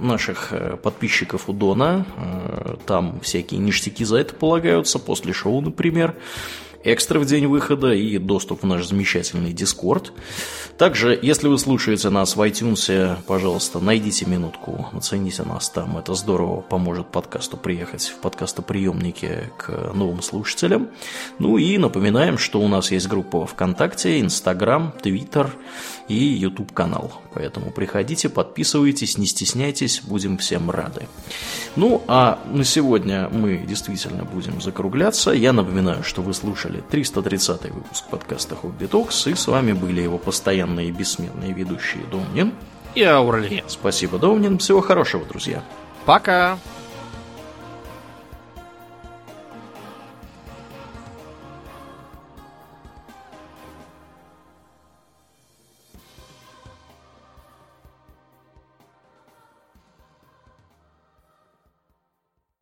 наших 0.00 0.48
э, 0.52 0.76
подписчиков 0.76 1.48
у 1.48 1.52
Дона. 1.52 2.06
Э, 2.16 2.76
там 2.86 3.20
всякие 3.20 3.60
ништяки 3.60 4.04
за 4.04 4.18
это 4.18 4.34
полагаются, 4.34 4.98
после 4.98 5.32
шоу, 5.32 5.60
например 5.60 6.14
экстра 6.84 7.18
в 7.18 7.26
день 7.26 7.46
выхода 7.46 7.92
и 7.92 8.18
доступ 8.18 8.62
в 8.62 8.66
наш 8.66 8.86
замечательный 8.86 9.52
Дискорд. 9.52 10.12
Также, 10.80 11.18
если 11.20 11.46
вы 11.46 11.58
слушаете 11.58 12.08
нас 12.08 12.36
в 12.36 12.40
iTunes, 12.40 13.18
пожалуйста, 13.26 13.80
найдите 13.80 14.24
минутку, 14.24 14.88
оцените 14.94 15.42
нас 15.42 15.68
там. 15.68 15.98
Это 15.98 16.14
здорово 16.14 16.62
поможет 16.62 17.06
подкасту 17.08 17.58
приехать 17.58 18.04
в 18.04 18.16
подкастоприемнике 18.20 19.52
к 19.58 19.92
новым 19.92 20.22
слушателям. 20.22 20.88
Ну 21.38 21.58
и 21.58 21.76
напоминаем, 21.76 22.38
что 22.38 22.62
у 22.62 22.68
нас 22.68 22.92
есть 22.92 23.08
группа 23.08 23.44
ВКонтакте, 23.44 24.20
Инстаграм, 24.20 24.94
Твиттер 25.02 25.50
и 26.10 26.34
YouTube 26.34 26.72
канал. 26.72 27.12
Поэтому 27.34 27.70
приходите, 27.70 28.28
подписывайтесь, 28.28 29.16
не 29.16 29.26
стесняйтесь, 29.26 30.02
будем 30.02 30.38
всем 30.38 30.70
рады. 30.70 31.06
Ну, 31.76 32.02
а 32.08 32.40
на 32.50 32.64
сегодня 32.64 33.28
мы 33.30 33.58
действительно 33.58 34.24
будем 34.24 34.60
закругляться. 34.60 35.30
Я 35.30 35.52
напоминаю, 35.52 36.02
что 36.02 36.20
вы 36.20 36.34
слушали 36.34 36.82
330 36.90 37.70
выпуск 37.70 38.04
подкаста 38.10 38.56
Хобби 38.56 38.86
Токс, 38.86 39.28
и 39.28 39.34
с 39.34 39.46
вами 39.46 39.72
были 39.72 40.00
его 40.00 40.18
постоянные 40.18 40.88
и 40.88 40.92
бессменные 40.92 41.52
ведущие 41.52 42.02
Домнин 42.10 42.52
и 42.96 43.04
Аурлиен. 43.04 43.64
Спасибо, 43.68 44.18
Домнин. 44.18 44.58
Всего 44.58 44.80
хорошего, 44.80 45.24
друзья. 45.24 45.62
Пока. 46.06 46.58